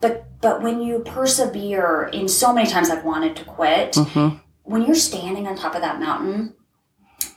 but 0.00 0.24
but 0.40 0.62
when 0.62 0.80
you 0.82 1.00
persevere 1.00 2.08
in 2.12 2.28
so 2.28 2.52
many 2.52 2.68
times 2.70 2.90
I've 2.90 3.04
wanted 3.04 3.34
to 3.36 3.44
quit, 3.44 3.92
Mhm. 3.94 4.40
When 4.64 4.82
you're 4.82 4.94
standing 4.94 5.46
on 5.46 5.56
top 5.56 5.74
of 5.74 5.80
that 5.82 6.00
mountain 6.00 6.54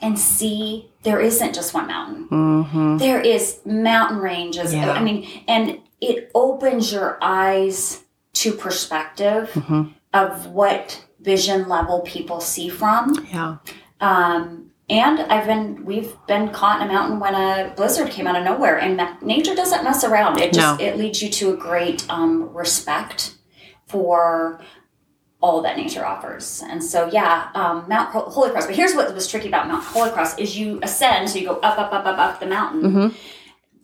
and 0.02 0.18
see 0.18 0.90
there 1.04 1.20
isn't 1.20 1.54
just 1.56 1.74
one 1.74 1.88
mountain. 1.88 2.28
Mhm. 2.30 3.00
There 3.00 3.20
is 3.22 3.60
mountain 3.66 4.18
ranges. 4.20 4.74
Yeah. 4.74 4.92
I 4.92 5.02
mean, 5.04 5.28
and 5.48 5.80
it 6.02 6.30
opens 6.36 6.92
your 6.92 7.18
eyes 7.22 8.04
to 8.34 8.52
perspective 8.54 9.50
Mhm. 9.54 9.94
of 10.14 10.48
what 10.48 11.04
vision 11.20 11.68
level 11.68 12.02
people 12.02 12.40
see 12.40 12.70
from. 12.70 13.14
Yeah. 13.34 13.56
Um, 14.00 14.66
and 14.90 15.20
I've 15.22 15.48
been, 15.48 15.84
we've 15.84 16.16
been 16.28 16.50
caught 16.50 16.82
in 16.82 16.88
a 16.90 16.94
mountain 16.94 17.20
when 17.20 17.34
a 17.36 17.74
blizzard 17.76 18.10
came 18.12 18.28
out 18.28 18.36
of 18.38 18.44
nowhere, 18.46 18.78
and 18.78 19.02
nature 19.22 19.56
doesn't 19.56 19.84
mess 19.84 20.04
around. 20.04 20.40
It 20.40 20.54
just 20.54 20.80
No. 20.80 20.86
it 20.86 20.98
leads 20.98 21.22
you 21.22 21.30
to 21.30 21.54
a 21.54 21.58
great 21.58 22.06
um, 22.10 22.54
respect 22.54 23.34
for 23.88 24.62
all 25.42 25.62
that 25.62 25.78
nature 25.78 26.06
offers. 26.06 26.64
And 26.68 26.84
so, 26.84 27.10
yeah, 27.12 27.50
um, 27.54 27.86
Mount 27.88 28.10
Holy 28.10 28.50
Cross. 28.52 28.66
But 28.68 28.76
here's 28.76 28.96
what 28.96 29.14
was 29.14 29.28
tricky 29.28 29.48
about 29.48 29.68
Mount 29.68 29.84
Holy 29.84 30.10
Cross: 30.12 30.38
is 30.40 30.58
you 30.58 30.80
ascend, 30.84 31.30
so 31.30 31.38
you 31.40 31.48
go 31.48 31.56
up, 31.60 31.78
up, 31.78 31.92
up, 31.94 32.06
up, 32.06 32.18
up 32.18 32.40
the 32.40 32.48
mountain. 32.48 32.82
Mhm. 32.92 33.16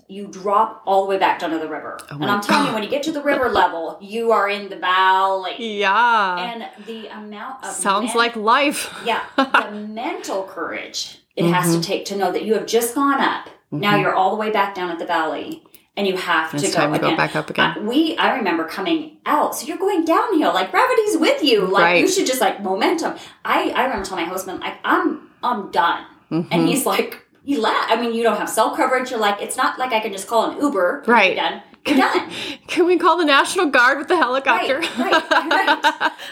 You 0.09 0.27
drop 0.27 0.83
all 0.85 1.03
the 1.03 1.09
way 1.09 1.17
back 1.17 1.39
down 1.39 1.51
to 1.51 1.57
the 1.59 1.67
river, 1.67 1.97
and 2.09 2.25
I'm 2.25 2.41
telling 2.41 2.67
you, 2.67 2.73
when 2.73 2.83
you 2.83 2.89
get 2.89 3.03
to 3.03 3.11
the 3.11 3.21
river 3.23 3.49
level, 3.49 3.97
you 4.01 4.31
are 4.31 4.47
in 4.49 4.69
the 4.69 4.75
valley, 4.75 5.55
Yeah. 5.57 6.37
and 6.37 6.85
the 6.85 7.07
amount 7.07 7.63
of 7.63 7.71
Sounds 7.71 8.09
men- 8.09 8.17
like 8.17 8.35
life. 8.35 8.93
yeah, 9.05 9.21
the 9.37 9.71
mental 9.71 10.43
courage 10.43 11.19
it 11.35 11.45
has 11.49 11.73
to 11.75 11.81
take 11.81 12.05
to 12.05 12.15
know 12.17 12.31
that 12.31 12.43
you 12.43 12.53
have 12.53 12.67
just 12.67 12.93
gone 12.93 13.19
up. 13.21 13.49
Now 13.71 13.95
you're 13.95 14.13
all 14.13 14.29
the 14.29 14.35
way 14.35 14.51
back 14.51 14.75
down 14.75 14.91
at 14.91 14.99
the 14.99 15.05
valley, 15.05 15.63
and 15.95 16.07
you 16.07 16.17
have 16.17 16.53
It's 16.53 16.63
to 16.63 16.71
go 16.71 16.87
to 16.87 16.93
again. 16.93 17.11
go 17.11 17.15
back 17.17 17.35
up 17.35 17.49
again. 17.49 17.77
Uh, 17.77 17.81
we, 17.81 18.17
I 18.17 18.35
remember 18.37 18.65
coming 18.65 19.17
out, 19.25 19.55
so 19.55 19.65
you're 19.67 19.77
going 19.77 20.05
downhill, 20.05 20.53
like 20.53 20.71
gravity's 20.71 21.17
with 21.17 21.43
you. 21.43 21.65
Like 21.67 21.83
Right. 21.83 22.01
you 22.01 22.07
should 22.07 22.25
just 22.25 22.41
like 22.41 22.61
momentum. 22.63 23.15
I, 23.45 23.69
I 23.71 23.83
remember 23.83 24.05
telling 24.05 24.25
my 24.25 24.29
husband, 24.31 24.59
like 24.61 24.75
I'm, 24.83 25.29
I'm 25.43 25.71
done, 25.71 26.05
Mm-hmm. 26.31 26.51
and 26.51 26.67
he's 26.67 26.85
like, 26.85 27.19
you 27.43 27.61
laugh. 27.61 27.85
I 27.89 27.99
mean, 28.01 28.13
you 28.15 28.23
don't 28.23 28.37
have 28.37 28.49
cell 28.49 28.75
coverage. 28.75 29.11
You're 29.11 29.19
like, 29.19 29.39
it's 29.41 29.55
not 29.57 29.77
like 29.77 29.91
I 29.91 29.99
can 29.99 30.11
just 30.11 30.27
call 30.27 30.49
an 30.49 30.59
Uber. 30.59 31.03
Right. 31.05 31.35
You're 31.35 31.43
done. 31.43 31.61
You're 31.85 31.97
done. 31.97 32.31
Can 32.67 32.85
we 32.85 32.97
call 32.97 33.17
the 33.17 33.25
National 33.25 33.65
Guard 33.67 33.97
with 33.99 34.07
the 34.07 34.15
helicopter? 34.15 34.79
Right, 34.79 35.29
right, 35.29 35.83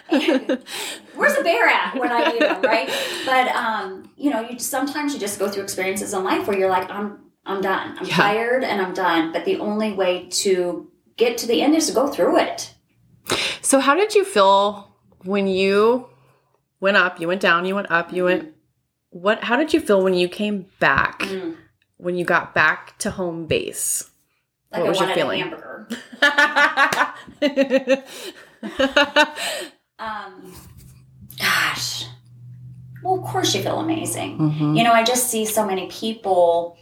right. 0.09 0.61
Where's 1.15 1.35
the 1.35 1.43
bear 1.43 1.67
at 1.67 1.95
when 1.97 2.09
I 2.11 2.31
need 2.31 2.41
him, 2.41 2.61
right? 2.61 2.89
But 3.25 3.49
um, 3.49 4.09
you 4.17 4.29
know, 4.31 4.39
you 4.49 4.57
sometimes 4.59 5.13
you 5.13 5.19
just 5.19 5.37
go 5.39 5.49
through 5.49 5.63
experiences 5.63 6.13
in 6.13 6.23
life 6.23 6.47
where 6.47 6.57
you're 6.57 6.69
like, 6.69 6.89
I'm 6.89 7.19
I'm 7.45 7.61
done. 7.61 7.97
I'm 7.97 8.05
Yeah. 8.05 8.15
tired 8.15 8.63
and 8.63 8.81
I'm 8.81 8.93
done. 8.93 9.31
But 9.31 9.45
the 9.45 9.57
only 9.59 9.93
way 9.93 10.27
to 10.43 10.89
get 11.17 11.37
to 11.39 11.47
the 11.47 11.61
end 11.61 11.75
is 11.75 11.87
to 11.87 11.93
go 11.93 12.07
through 12.07 12.37
it. 12.37 12.73
So, 13.61 13.79
how 13.79 13.95
did 13.95 14.13
you 14.15 14.23
feel 14.25 14.95
when 15.23 15.47
you 15.47 16.07
went 16.79 16.97
up? 16.97 17.19
You 17.19 17.27
went 17.27 17.41
down. 17.41 17.65
You 17.65 17.75
went 17.75 17.89
up. 17.91 18.11
You 18.13 18.25
went. 18.25 18.53
What? 19.09 19.43
How 19.43 19.55
did 19.57 19.73
you 19.73 19.79
feel 19.79 20.01
when 20.03 20.13
you 20.13 20.27
came 20.27 20.67
back? 20.79 21.19
Mm. 21.21 21.55
When 21.97 22.15
you 22.15 22.25
got 22.25 22.53
back 22.55 22.97
to 22.99 23.11
home 23.11 23.45
base, 23.45 24.09
Like 24.71 24.81
What 24.81 24.87
I 24.87 24.89
was 24.89 24.99
your 24.99 25.13
feeling? 25.13 25.41
a 25.41 25.43
hamburger. 25.43 25.87
Um, 29.99 30.51
gosh. 31.37 32.05
Well, 33.03 33.15
of 33.19 33.23
course 33.23 33.53
you 33.53 33.61
feel 33.61 33.79
amazing. 33.79 34.37
Mhm. 34.39 34.75
You 34.77 34.83
know, 34.83 34.93
I 34.93 35.03
just 35.03 35.29
see 35.29 35.45
so 35.45 35.63
many 35.65 35.87
people 35.91 36.75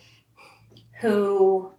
who 1.00 1.72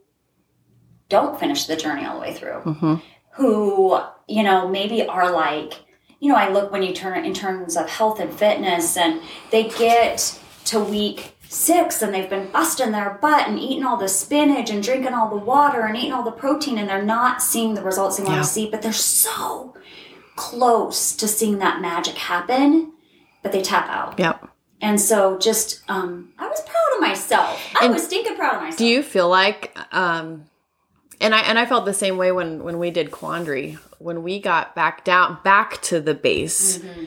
don't 1.09 1.39
finish 1.41 1.67
the 1.67 1.77
journey 1.77 2.05
all 2.07 2.15
the 2.15 2.21
way 2.21 2.35
through. 2.35 2.61
Mhm. 2.65 3.03
Who, 3.33 3.99
you 4.27 4.43
know, 4.43 4.69
maybe 4.69 5.07
are 5.07 5.31
like, 5.31 5.75
you 6.21 6.29
know, 6.31 6.37
I 6.39 6.49
look 6.51 6.71
when 6.71 6.83
you 6.83 6.93
turn 6.95 7.25
in 7.25 7.35
terms 7.35 7.77
of 7.77 7.89
health 7.89 8.21
and 8.21 8.33
fitness 8.33 8.97
and 8.97 9.21
they 9.51 9.65
get 9.71 10.39
to 10.67 10.79
week 10.81 11.37
six 11.49 12.01
and 12.03 12.15
they've 12.15 12.31
been 12.31 12.49
busting 12.53 12.93
their 12.93 13.19
butt 13.21 13.49
and 13.49 13.59
eating 13.59 13.85
all 13.85 13.97
the 13.97 14.07
spinach 14.09 14.71
and 14.71 14.83
drinking 14.83 15.15
all 15.15 15.29
the 15.29 15.37
water 15.37 15.81
and 15.81 15.97
eating 15.97 16.13
all 16.13 16.23
the 16.23 16.31
protein 16.31 16.79
and 16.79 16.89
they're 16.89 17.03
not 17.03 17.43
seeing 17.43 17.75
the 17.75 17.83
results 17.83 18.17
they 18.19 18.23
want 18.23 18.37
Yeah. 18.37 18.43
to 18.43 18.49
see, 18.49 18.71
but 18.71 18.83
they're 18.83 18.93
so 18.93 19.75
close 20.37 21.13
to 21.17 21.27
seeing 21.27 21.59
that 21.59 21.81
magic 21.81 22.15
happen, 22.17 22.93
but 23.43 23.51
they 23.53 23.63
tap 23.63 23.89
out. 23.89 24.19
Yep. 24.19 24.47
And 24.81 25.01
so 25.01 25.39
just 25.39 25.83
um 25.89 26.33
I 26.39 26.49
was 26.49 26.61
proud 26.61 26.97
of 26.97 27.01
myself. 27.01 27.75
I 27.81 27.85
And 27.85 27.95
was 27.95 28.05
stinking 28.05 28.37
proud 28.37 28.57
of 28.57 28.63
myself. 28.63 28.79
Do 28.79 28.87
you 28.87 29.03
feel 29.03 29.29
like 29.29 29.77
um 29.93 30.47
and 31.21 31.35
I 31.35 31.41
and 31.41 31.59
I 31.59 31.67
felt 31.67 31.85
the 31.85 31.95
same 31.95 32.17
way 32.17 32.33
when 32.33 32.63
when 32.63 32.79
we 32.79 32.91
did 32.91 33.11
Quandary. 33.11 33.79
When 33.99 34.23
we 34.23 34.41
got 34.41 34.75
back 34.75 35.05
down 35.05 35.39
back 35.45 35.83
to 35.83 36.01
the 36.01 36.15
base. 36.15 36.79
Mm-hmm. 36.79 37.05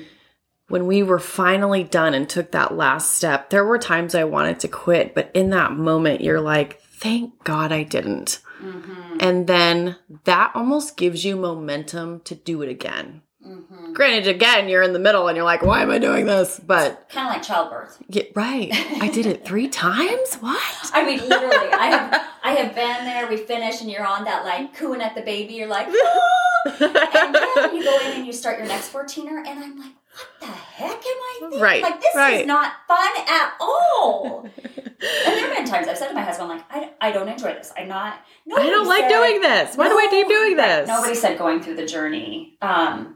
When 0.70 0.88
we 0.88 1.04
were 1.04 1.20
finally 1.20 1.84
done 1.84 2.14
and 2.14 2.28
took 2.28 2.52
that 2.52 2.74
last 2.76 3.12
step, 3.12 3.50
there 3.50 3.66
were 3.66 3.78
times 3.78 4.16
I 4.16 4.24
wanted 4.24 4.60
to 4.62 4.68
quit, 4.68 5.14
but 5.14 5.30
in 5.34 5.50
that 5.50 5.74
moment 5.74 6.22
you're 6.22 6.42
like, 6.42 6.82
"Thank 6.82 7.44
God 7.44 7.72
I 7.72 7.84
didn't." 7.84 8.40
Mm-hmm. 8.62 9.18
And 9.20 9.46
then 9.46 9.98
that 10.24 10.52
almost 10.56 10.96
gives 10.96 11.26
you 11.26 11.36
momentum 11.36 12.22
to 12.22 12.34
do 12.34 12.62
it 12.62 12.70
again. 12.70 13.22
Mm-hmm. 13.46 13.94
Granted, 13.94 14.28
again, 14.28 14.70
you're 14.70 14.82
in 14.84 14.94
the 14.94 15.00
middle 15.00 15.28
and 15.28 15.36
you're 15.36 15.46
like, 15.46 15.62
why 15.62 15.82
am 15.82 15.90
I 15.92 15.98
doing 16.00 16.26
this? 16.26 16.60
But 16.66 17.10
Kind 17.10 17.28
of 17.28 17.34
like 17.34 17.44
childbirth. 17.44 17.98
yeah, 18.08 18.24
right. 18.36 18.70
I 19.02 19.10
did 19.10 19.26
it 19.26 19.46
three 19.46 19.68
times? 19.86 20.36
What? 20.36 20.62
I 20.94 21.04
mean, 21.06 21.20
literally, 21.28 21.72
I 21.74 21.88
have 21.88 22.22
I 22.44 22.52
have 22.54 22.74
been 22.76 23.06
there. 23.06 23.28
We 23.28 23.38
finish, 23.38 23.82
and 23.82 23.90
you're 23.92 24.06
on 24.06 24.24
that 24.26 24.46
like 24.46 24.76
cooing 24.76 25.02
at 25.02 25.16
the 25.16 25.22
baby. 25.22 25.54
You're 25.56 25.68
like, 25.68 25.88
and 26.66 27.36
then 27.36 27.76
you 27.76 27.84
go 27.84 28.00
in 28.06 28.18
and 28.18 28.26
you 28.26 28.34
start 28.34 28.58
your 28.60 28.68
next 28.68 28.92
14er, 28.94 29.46
and 29.46 29.60
I'm 29.64 29.78
like, 29.80 29.92
what 30.14 30.28
the 30.40 30.46
heck 30.48 30.92
am 30.92 31.02
I 31.06 31.38
thinking? 31.42 31.60
Right, 31.60 31.84
Like 31.84 32.00
this 32.02 32.16
right. 32.16 32.42
is 32.42 32.48
not 32.48 32.72
fun 32.88 33.12
at 33.28 33.54
all. 33.60 34.50
and 34.66 34.84
there 35.26 35.48
have 35.48 35.56
been 35.58 35.66
times 35.66 35.88
I've 35.88 35.98
said 35.98 36.10
to 36.10 36.14
my 36.14 36.22
husband, 36.22 36.50
like, 36.50 36.64
I, 36.70 36.92
I 37.02 37.12
don't 37.12 37.28
enjoy 37.28 37.54
this. 37.54 37.74
I'm 37.78 37.88
not. 37.88 38.20
I 38.56 38.70
don't 38.70 38.88
like 38.88 39.02
said- 39.04 39.10
doing 39.10 39.42
this. 39.42 39.76
Why 39.76 39.90
do 39.90 39.98
I 39.98 40.08
keep 40.10 40.28
doing 40.28 40.56
this? 40.56 40.88
Nobody 40.88 41.16
said 41.16 41.38
going 41.38 41.62
through 41.62 41.76
the 41.76 41.86
journey. 41.86 42.58
Um, 42.62 43.16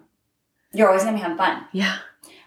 you're 0.73 0.87
always 0.87 1.03
gonna 1.03 1.17
be 1.17 1.21
having 1.21 1.37
fun. 1.37 1.65
Yeah. 1.71 1.97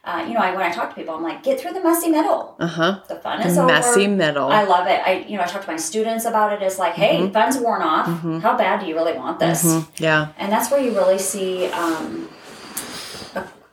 Uh, 0.02 0.24
you 0.26 0.32
know, 0.32 0.40
I, 0.40 0.52
when 0.54 0.62
I 0.62 0.70
talk 0.72 0.88
to 0.90 0.94
people, 0.96 1.14
I'm 1.14 1.22
like, 1.22 1.42
get 1.42 1.60
through 1.60 1.72
the 1.74 1.82
messy 1.82 2.08
middle. 2.08 2.56
Uh 2.58 2.66
huh. 2.66 3.00
The 3.06 3.16
fun 3.16 3.42
is 3.42 3.54
The 3.56 3.62
over. 3.62 3.72
messy 3.72 4.06
middle. 4.06 4.48
I 4.50 4.64
love 4.64 4.86
it. 4.86 4.98
I, 5.04 5.26
you 5.28 5.36
know, 5.36 5.42
I 5.42 5.46
talk 5.46 5.62
to 5.62 5.70
my 5.70 5.76
students 5.76 6.24
about 6.24 6.54
it. 6.54 6.62
It's 6.62 6.78
like, 6.78 6.94
hey, 6.94 7.18
Mhm. 7.20 7.32
fun's 7.34 7.58
worn 7.58 7.82
off. 7.82 8.06
Mhm. 8.06 8.40
How 8.40 8.56
bad 8.56 8.80
do 8.80 8.86
you 8.86 8.94
really 8.94 9.12
want 9.12 9.38
this? 9.38 9.62
Mhm. 9.62 9.86
Yeah. 9.98 10.28
And 10.38 10.50
that's 10.50 10.70
where 10.70 10.80
you 10.80 10.92
really 10.92 11.18
see, 11.18 11.66
um, 11.72 12.30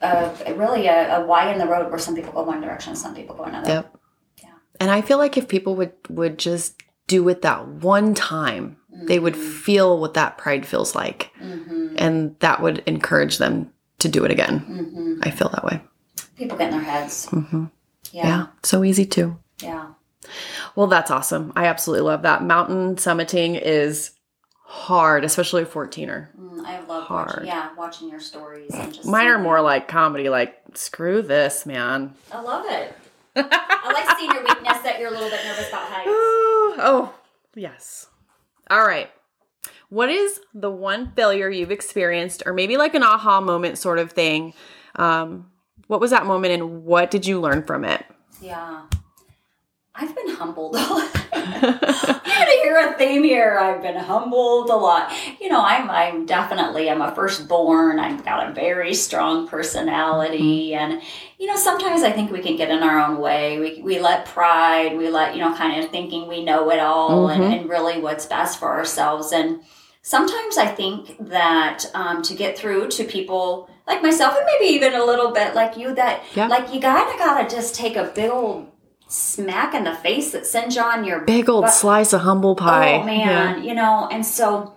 a, 0.01 0.32
a, 0.46 0.54
really 0.56 0.88
a, 0.88 1.18
a 1.18 1.25
why 1.25 1.51
in 1.51 1.58
the 1.60 1.66
road 1.66 1.89
where 1.89 2.00
some 2.00 2.13
people 2.16 2.34
go 2.34 2.44
one 2.44 2.62
direction, 2.62 2.96
some 2.96 3.16
people 3.16 3.36
go 3.36 3.44
another. 3.46 3.70
Yep. 3.70 3.98
Yeah. 4.44 4.50
And 4.82 4.92
I 4.92 5.01
feel 5.01 5.18
like 5.18 5.38
if 5.38 5.48
people 5.48 5.75
would 5.75 5.94
would 6.10 6.38
just 6.38 6.75
do 7.08 7.27
it 7.30 7.42
that 7.42 7.68
one 7.68 8.13
time, 8.13 8.77
they 8.92 9.18
would 9.20 9.34
Mm-hmm. 9.34 9.50
feel 9.63 9.98
what 10.00 10.13
that 10.16 10.38
pride 10.38 10.66
feels 10.66 10.94
like, 10.94 11.32
hmm 11.39 11.96
and 11.98 12.36
that 12.39 12.62
would 12.62 12.84
encourage 12.86 13.38
them 13.38 13.72
to 14.00 14.10
do 14.10 14.24
it 14.25 14.32
again. 14.32 14.60
hmm 14.60 15.20
I 15.24 15.32
feel 15.32 15.50
that 15.50 15.63
way. 15.66 15.82
People 16.38 16.58
get 16.58 16.72
in 16.72 16.77
their 16.77 16.84
heads. 16.86 17.27
Mm-hmm. 17.32 17.66
Yeah. 18.12 18.25
Yeah. 18.27 18.48
So 18.63 18.84
easy 18.84 19.06
too. 19.06 19.38
Yeah. 19.62 19.94
Well, 20.75 20.88
that's 20.88 21.10
awesome. 21.12 21.54
I 21.56 21.66
absolutely 21.66 22.06
love 22.06 22.22
that. 22.24 22.44
Mountain 22.44 22.98
summiting 22.98 23.60
is 23.60 24.12
hard, 24.63 25.24
especially 25.24 25.63
a 25.63 25.66
14er. 25.66 26.27
Mm, 26.38 26.60
I 26.66 26.82
love 26.86 27.06
Hard. 27.06 27.27
watching, 27.27 27.48
yeah, 27.48 27.70
watching 27.75 28.10
your 28.10 28.20
stories 28.20 28.72
and 28.74 28.94
just 28.94 29.08
Mine 29.08 29.27
are 29.27 29.39
more 29.39 29.62
like 29.62 29.88
comedy, 29.88 30.30
like, 30.30 30.56
screw 30.74 31.22
this, 31.22 31.66
man. 31.66 32.13
I 32.32 32.42
love 32.42 32.66
it. 32.68 32.94
I 33.36 33.92
like 33.94 34.18
seeing 34.18 34.32
your 34.32 34.44
weakness 34.44 34.80
that 34.80 35.00
you're 35.00 35.10
a 35.10 35.12
little 35.12 35.30
bit 35.30 35.44
nervous 35.46 35.70
about 35.70 35.84
heights. 35.88 36.06
oh, 36.10 37.13
yes. 37.56 38.08
All 38.70 38.86
right. 38.86 39.10
What 39.89 40.10
is 40.10 40.41
the 40.53 40.70
one 40.72 41.12
failure 41.15 41.50
you've 41.50 41.72
experienced, 41.72 42.44
or 42.46 42.53
maybe 42.53 42.75
like 42.77 42.94
an 42.94 43.03
aha 43.03 43.39
moment 43.41 43.77
sort 43.77 44.00
of 44.00 44.12
thing? 44.12 44.53
Um, 44.96 45.50
what 45.88 46.01
was 46.01 46.12
that 46.12 46.25
moment, 46.25 46.53
and 46.53 46.84
what 46.84 47.10
did 47.12 47.25
you 47.25 47.39
learn 47.39 47.63
from 47.63 47.86
it? 47.86 48.03
Yeah. 48.41 48.82
I've 50.00 50.15
been 50.15 50.29
humbled. 50.36 50.75
I'm 50.77 51.10
gonna 51.32 52.51
hear 52.62 52.77
a 52.77 52.94
theme 53.00 53.24
here. 53.24 53.58
I've 53.60 53.82
been 53.82 53.96
humbled 53.96 54.70
a 54.70 54.75
lot. 54.75 55.12
You 55.41 55.50
know, 55.50 55.60
I'm 55.63 55.89
I'm 55.89 56.25
definitely 56.27 56.88
I'm 56.91 57.01
a 57.01 57.15
firstborn. 57.15 57.98
I've 58.00 58.24
got 58.24 58.48
a 58.48 58.53
very 58.53 58.94
strong 58.94 59.48
personality, 59.48 60.75
and 60.75 61.01
you 61.39 61.48
know, 61.48 61.56
sometimes 61.56 62.03
I 62.03 62.12
think 62.12 62.32
we 62.32 62.41
can 62.41 62.58
get 62.58 62.70
in 62.70 62.84
our 62.84 63.00
own 63.00 63.17
way. 63.17 63.58
We 63.60 63.82
we 63.82 64.00
let 64.00 64.25
pride, 64.27 64.96
we 64.98 65.10
let 65.10 65.34
you 65.34 65.41
know, 65.41 65.56
kind 65.56 65.84
of 65.84 65.89
thinking 65.89 66.27
we 66.27 66.44
know 66.44 66.70
it 66.70 66.79
all, 66.79 67.29
and, 67.29 67.41
Mhm. 67.41 67.62
and 67.62 67.70
really 67.70 68.00
what's 68.00 68.27
best 68.27 68.60
for 68.60 68.70
ourselves. 68.77 69.32
And 69.32 69.62
sometimes 70.08 70.58
I 70.58 70.68
think 70.68 71.18
that 71.28 71.84
um, 71.94 72.22
to 72.24 72.34
get 72.34 72.58
through 72.58 72.88
to 72.92 73.04
people 73.04 73.70
like 73.86 74.02
myself, 74.02 74.36
and 74.38 74.46
maybe 74.46 74.74
even 74.74 74.94
a 74.94 75.04
little 75.04 75.32
bit 75.32 75.54
like 75.54 75.76
you, 75.76 75.94
that 75.96 76.24
Yeah. 76.34 76.48
like 76.48 76.74
you 76.74 76.80
gotta 76.80 77.18
gotta 77.18 77.54
just 77.54 77.76
take 77.76 77.98
a 77.98 78.06
big 78.16 78.32
old 78.32 78.68
smack 79.10 79.74
in 79.74 79.84
the 79.84 79.96
face 79.96 80.32
that 80.32 80.46
sends 80.46 80.76
you 80.78 80.82
on 80.82 81.04
your 81.04 81.20
Big 81.22 81.50
old 81.50 81.64
But- 81.66 81.72
slice 81.72 82.14
of 82.14 82.22
humble 82.22 82.56
pie. 82.56 83.00
Oh 83.02 83.04
man, 83.04 83.64
you 83.66 83.74
know, 83.74 84.08
and 84.10 84.26
so 84.26 84.76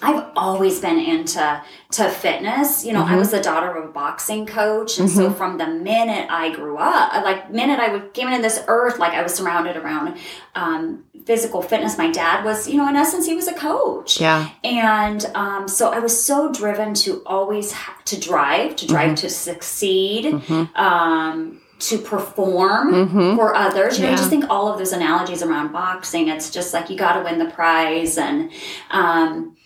I've 0.00 0.24
always 0.36 0.80
been 0.80 0.98
into 0.98 1.62
to 1.92 2.08
fitness. 2.08 2.84
You 2.84 2.92
know, 2.92 3.02
I 3.04 3.12
Mhm. 3.14 3.18
was 3.18 3.30
the 3.30 3.40
daughter 3.40 3.70
of 3.70 3.84
a 3.84 3.88
boxing 3.88 4.46
coach, 4.46 4.98
and 4.98 5.10
so 5.10 5.30
from 5.30 5.58
the 5.58 5.66
minute 5.66 6.28
I 6.30 6.50
grew 6.50 6.76
up, 6.78 7.12
like 7.24 7.50
minute 7.50 7.80
I 7.80 7.88
was 7.88 8.02
came 8.14 8.28
into 8.28 8.42
this 8.42 8.62
earth, 8.68 8.98
like 8.98 9.12
I 9.14 9.22
was 9.22 9.34
surrounded 9.34 9.76
around 9.76 10.14
um, 10.54 11.04
physical 11.26 11.62
fitness. 11.62 11.98
My 11.98 12.10
dad 12.10 12.44
was, 12.44 12.68
you 12.68 12.76
know, 12.76 12.88
in 12.88 12.96
essence, 12.96 13.26
he 13.26 13.34
was 13.34 13.48
a 13.48 13.52
coach. 13.54 14.20
Yeah. 14.20 14.48
And 14.64 15.24
um, 15.34 15.68
so 15.68 15.90
I 15.92 15.98
was 15.98 16.22
so 16.24 16.50
driven 16.52 16.94
to 16.94 17.22
always 17.26 17.74
to 18.06 18.18
drive, 18.20 18.76
to 18.76 18.86
drive 18.86 19.14
to 19.16 19.28
succeed, 19.28 20.26
Mhm. 20.26 20.76
um, 20.78 21.60
to 21.80 21.98
perform 21.98 22.92
Mhm. 22.92 23.36
for 23.36 23.54
others. 23.54 23.98
You 23.98 24.02
know, 24.04 24.08
I 24.08 24.12
Yeah. 24.12 24.16
just 24.16 24.30
think 24.30 24.46
all 24.50 24.66
of 24.68 24.78
those 24.78 24.92
analogies 24.92 25.42
around 25.44 25.72
boxing. 25.72 26.26
It's 26.28 26.50
just 26.50 26.74
like 26.74 26.90
you 26.90 26.96
got 26.96 27.12
to 27.14 27.20
win 27.24 27.38
the 27.38 27.44
prize, 27.46 28.18
and 28.18 28.50
um, 28.90 29.52
I- 29.56 29.57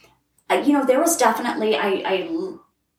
you 0.54 0.72
know, 0.72 0.84
there 0.84 1.00
was 1.00 1.16
definitely 1.16 1.76
I 1.76 2.28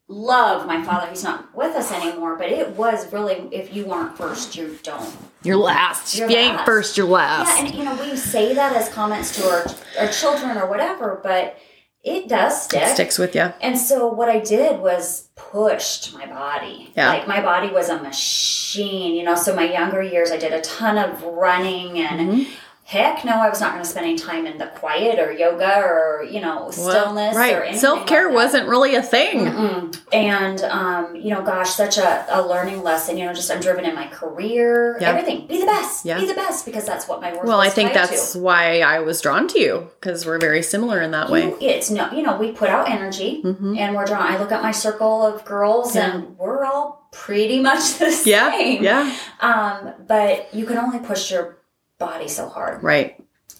love 0.09 0.67
my 0.67 0.83
father 0.83 1.07
he's 1.07 1.23
not 1.23 1.55
with 1.55 1.73
us 1.75 1.89
anymore 1.91 2.35
but 2.35 2.49
it 2.49 2.69
was 2.71 3.11
really 3.13 3.47
if 3.55 3.73
you 3.73 3.89
aren't 3.91 4.15
first 4.17 4.55
you 4.55 4.77
don't 4.83 5.15
You're 5.43 5.55
last. 5.57 6.15
You're 6.17 6.25
if 6.25 6.31
you 6.31 6.37
ain't 6.37 6.61
first, 6.65 6.97
you're 6.97 7.07
last. 7.07 7.57
yeah, 7.57 7.65
and 7.65 7.73
you 7.75 7.83
know, 7.85 7.95
we 7.95 8.15
say 8.17 8.53
that 8.53 8.75
as 8.75 8.89
comments 8.89 9.35
to 9.37 9.49
our, 9.49 9.65
our 9.99 10.07
children 10.11 10.57
or 10.57 10.67
whatever, 10.69 11.19
but 11.23 11.57
it 12.03 12.27
does 12.27 12.63
stick. 12.63 12.81
it 12.83 12.89
sticks 12.93 13.17
with 13.17 13.33
you. 13.33 13.53
And 13.61 13.77
so 13.77 14.07
what 14.07 14.27
I 14.29 14.39
did 14.39 14.81
was 14.81 15.29
pushed 15.35 16.13
my 16.13 16.25
body. 16.25 16.91
Yeah. 16.97 17.09
Like 17.09 17.27
my 17.29 17.41
body 17.41 17.69
was 17.69 17.87
a 17.87 17.97
machine, 18.03 19.15
you 19.15 19.23
know. 19.23 19.35
So 19.35 19.55
my 19.55 19.71
younger 19.71 20.01
years 20.01 20.29
I 20.31 20.37
did 20.37 20.51
a 20.51 20.59
ton 20.61 20.97
of 20.97 21.23
running 21.23 21.99
and 21.99 22.29
Mhm. 22.45 22.47
Heck 22.85 23.23
no, 23.23 23.31
I 23.39 23.49
was 23.49 23.61
not 23.61 23.71
going 23.71 23.83
to 23.83 23.89
spend 23.89 24.05
any 24.05 24.17
time 24.17 24.45
in 24.45 24.57
the 24.57 24.67
quiet 24.67 25.17
or 25.17 25.31
yoga 25.31 25.79
or, 25.79 26.27
you 26.29 26.41
know, 26.41 26.69
stillness 26.69 27.35
or 27.35 27.39
right. 27.39 27.55
anything. 27.55 27.79
Self 27.79 28.05
care 28.05 28.25
like 28.27 28.35
wasn't 28.35 28.67
really 28.67 28.95
a 28.95 29.01
thing. 29.01 29.39
Mm-mm. 29.45 29.97
And 30.11 30.61
um, 30.63 31.15
you 31.15 31.29
know, 31.29 31.41
gosh, 31.41 31.69
such 31.71 31.97
a, 31.97 32.25
a 32.29 32.41
learning 32.45 32.83
lesson. 32.83 33.17
You 33.17 33.25
know, 33.25 33.33
just 33.33 33.49
I'm 33.49 33.61
driven 33.61 33.85
in 33.85 33.95
my 33.95 34.07
career, 34.07 34.97
Yeah. 34.99 35.09
everything. 35.09 35.47
Be 35.47 35.59
the 35.59 35.65
best. 35.65 36.05
Yeah. 36.05 36.19
Be 36.19 36.25
the 36.27 36.33
best 36.33 36.65
because 36.65 36.85
that's 36.85 37.07
what 37.07 37.21
my 37.21 37.31
work. 37.31 37.43
Is. 37.43 37.47
Well, 37.47 37.59
I 37.61 37.69
think 37.69 37.93
tied 37.93 38.05
to. 38.05 38.09
that's 38.11 38.35
why 38.35 38.81
I 38.81 38.99
was 38.99 39.21
drawn 39.21 39.47
to 39.49 39.59
you 39.59 39.89
because 39.99 40.25
we're 40.25 40.39
very 40.39 40.61
similar 40.61 41.01
in 41.01 41.11
that 41.11 41.29
way. 41.29 41.53
It's 41.61 41.89
no, 41.89 42.11
you 42.11 42.21
know, 42.21 42.37
we 42.37 42.51
put 42.51 42.69
out 42.69 42.89
energy 42.89 43.41
Mhm. 43.43 43.77
and 43.77 43.95
we're 43.95 44.05
drawn. 44.05 44.21
I 44.23 44.37
look 44.37 44.51
at 44.51 44.61
my 44.61 44.71
circle 44.71 45.25
of 45.25 45.45
girls 45.45 45.95
Yeah. 45.95 46.11
and 46.15 46.37
we're 46.37 46.63
all 46.65 47.07
pretty 47.11 47.59
much 47.61 47.93
the 47.99 48.11
same 48.11 48.31
Yeah. 48.33 48.51
same. 48.51 48.83
Yeah. 48.83 49.15
Um, 49.39 49.93
but 50.07 50.53
you 50.53 50.65
can 50.65 50.77
only 50.77 50.99
push 50.99 51.31
your 51.31 51.57
body 52.05 52.27
so 52.27 52.47
hard. 52.49 52.83
Right. 52.83 53.11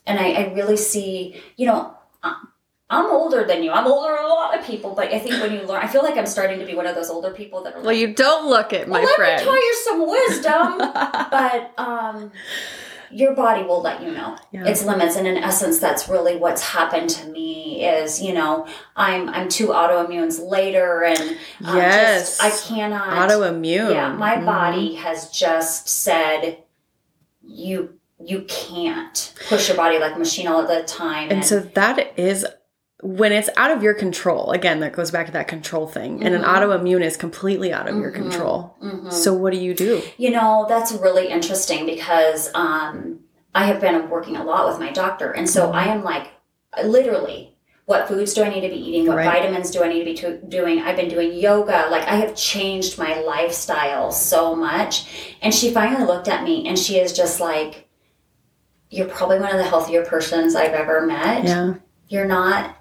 And 0.06 0.20
I, 0.20 0.32
I 0.34 0.54
really 0.54 0.78
see, 0.78 1.42
you 1.56 1.66
know, 1.68 1.96
I'm 2.90 3.10
older 3.10 3.44
than 3.44 3.64
you. 3.64 3.72
I'm 3.72 3.88
older 3.88 4.14
than 4.16 4.26
a 4.26 4.28
lot 4.28 4.58
of 4.60 4.64
people, 4.66 4.94
but 4.94 5.12
I 5.12 5.18
think 5.18 5.42
when 5.42 5.52
you 5.54 5.62
learn, 5.64 5.82
I 5.84 5.88
feel 5.88 6.04
like 6.04 6.16
I'm 6.18 6.28
starting 6.28 6.60
to 6.60 6.66
be 6.66 6.76
one 6.76 6.86
of 6.86 6.94
those 6.96 7.10
older 7.10 7.32
people 7.32 7.64
that 7.64 7.74
are 7.74 7.78
Well, 7.78 7.88
like, 7.88 7.98
you 7.98 8.14
don't 8.14 8.48
look 8.50 8.72
it, 8.74 8.88
my 8.88 9.00
well, 9.00 9.06
let 9.06 9.16
friend. 9.16 9.40
me 9.40 9.44
tell 9.46 9.56
you 9.68 9.74
some 9.88 10.00
wisdom. 10.18 10.78
but 11.32 11.74
um, 11.80 12.32
your 13.10 13.34
body 13.36 13.64
will 13.64 13.82
let 13.82 14.04
you 14.04 14.12
know 14.12 14.38
Yeah. 14.52 14.66
its 14.68 14.84
limits 14.86 15.16
and 15.16 15.26
in 15.28 15.38
essence 15.38 15.80
that's 15.80 16.08
really 16.10 16.36
what's 16.36 16.62
happened 16.62 17.10
to 17.12 17.28
me 17.30 17.86
is 17.86 18.20
you 18.22 18.34
know 18.34 18.66
i'm 18.96 19.30
i'm 19.30 19.48
two 19.50 19.68
autoimmunes 19.68 20.36
later 20.58 21.04
and 21.04 21.38
um, 21.64 21.78
Yes. 21.78 22.40
just, 22.40 22.44
i 22.44 22.50
cannot 22.76 23.14
Autoimmune. 23.30 23.92
yeah 23.94 24.12
my 24.14 24.38
Mhm. 24.38 24.46
body 24.46 24.96
has 24.96 25.30
just 25.30 25.88
said 25.88 26.58
you 27.46 28.00
you 28.25 28.42
can't 28.48 29.34
push 29.50 29.68
your 29.68 29.77
body 29.77 30.00
like 30.00 30.15
a 30.15 30.20
machine 30.20 30.48
all 30.48 30.65
the 30.65 30.84
time 30.84 31.30
And 31.32 31.44
so 31.46 31.60
that 31.60 32.13
is 32.18 32.46
when 33.01 33.34
it's 33.34 33.50
out 33.58 33.70
of 33.72 33.84
your 33.84 33.94
control. 33.94 34.51
Again, 34.51 34.80
that 34.80 34.94
goes 34.94 35.12
back 35.12 35.25
to 35.25 35.32
that 35.34 35.48
control 35.50 35.88
thing. 35.88 36.24
And 36.24 36.34
an 36.34 36.42
Mhm. 36.44 36.48
autoimmune 36.56 37.01
is 37.03 37.18
completely 37.18 37.74
out 37.74 37.88
of 37.89 37.98
your 37.98 38.12
Mhm. 38.12 38.15
control. 38.15 38.75
Mhm. 38.82 39.12
So 39.12 39.34
what 39.34 39.51
do 39.51 39.60
you 39.60 39.74
do? 39.74 40.01
You 40.18 40.30
know, 40.32 40.65
that's 40.70 40.94
really 40.94 41.27
interesting 41.27 41.86
because 41.86 42.50
um, 42.56 43.20
I 43.53 43.65
have 43.65 43.82
been 43.82 44.10
working 44.10 44.38
a 44.38 44.44
lot 44.46 44.68
with 44.70 44.80
my 44.80 44.92
doctor. 44.92 45.32
And 45.32 45.50
so 45.50 45.72
I 45.72 45.86
am 45.86 46.03
like, 46.03 46.27
literally, 46.82 47.56
what 47.86 48.08
foods 48.08 48.34
do 48.34 48.44
I 48.44 48.50
need 48.50 48.62
to 48.62 48.70
be 48.70 48.75
eating? 48.77 49.06
What 49.08 49.18
Right. 49.18 49.25
vitamins 49.42 49.70
do 49.70 49.84
I 49.84 49.89
need 49.89 50.00
to 50.00 50.06
be 50.06 50.13
to- 50.15 50.38
doing? 50.38 50.82
I've 50.82 50.96
been 50.96 51.10
doing 51.10 51.34
yoga. 51.34 51.88
Like, 51.92 52.08
I 52.08 52.15
have 52.15 52.36
changed 52.36 52.98
my 52.98 53.20
lifestyle 53.20 54.12
so 54.12 54.56
much. 54.56 55.06
And 55.42 55.53
she 55.53 55.72
finally 55.72 56.06
looked 56.06 56.30
at 56.30 56.44
me 56.44 56.65
and 56.68 56.80
she 56.80 56.98
is 57.00 57.12
just 57.12 57.42
like, 57.42 57.88
You're 58.94 59.08
probably 59.08 59.40
one 59.40 59.52
of 59.52 59.58
the 59.58 59.64
healthier 59.64 60.06
persons 60.06 60.56
I've 60.56 60.74
ever 60.74 61.06
met. 61.06 61.46
Yeah. 61.46 61.74
You're 62.10 62.26
not 62.28 62.78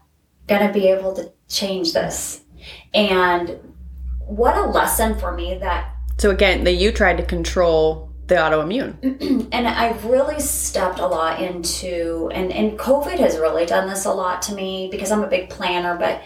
going 0.47 0.67
to 0.67 0.73
be 0.73 0.89
able 0.89 1.15
to 1.15 1.33
change 1.49 1.93
this. 1.95 2.43
And 2.93 3.59
what 4.27 4.57
a 4.57 4.63
lesson 4.67 5.19
for 5.19 5.33
me 5.33 5.57
that 5.59 5.95
So 6.19 6.31
again, 6.31 6.65
that 6.65 6.75
you 6.75 6.93
tried 6.93 7.17
to 7.17 7.25
control 7.25 8.11
the 8.27 8.35
autoimmune. 8.35 9.49
and 9.53 9.67
I've 9.67 10.05
really 10.05 10.39
stepped 10.41 10.99
a 11.01 11.07
lot 11.07 11.41
into 11.41 12.31
and 12.33 12.53
and 12.53 12.79
COVID 12.79 13.19
has 13.19 13.37
really 13.39 13.67
done 13.67 13.89
this 13.89 14.05
a 14.05 14.13
lot 14.13 14.43
to 14.43 14.55
me 14.55 14.89
because 14.91 15.11
I'm 15.11 15.25
a 15.25 15.29
big 15.29 15.49
planner, 15.51 15.97
but 15.97 16.23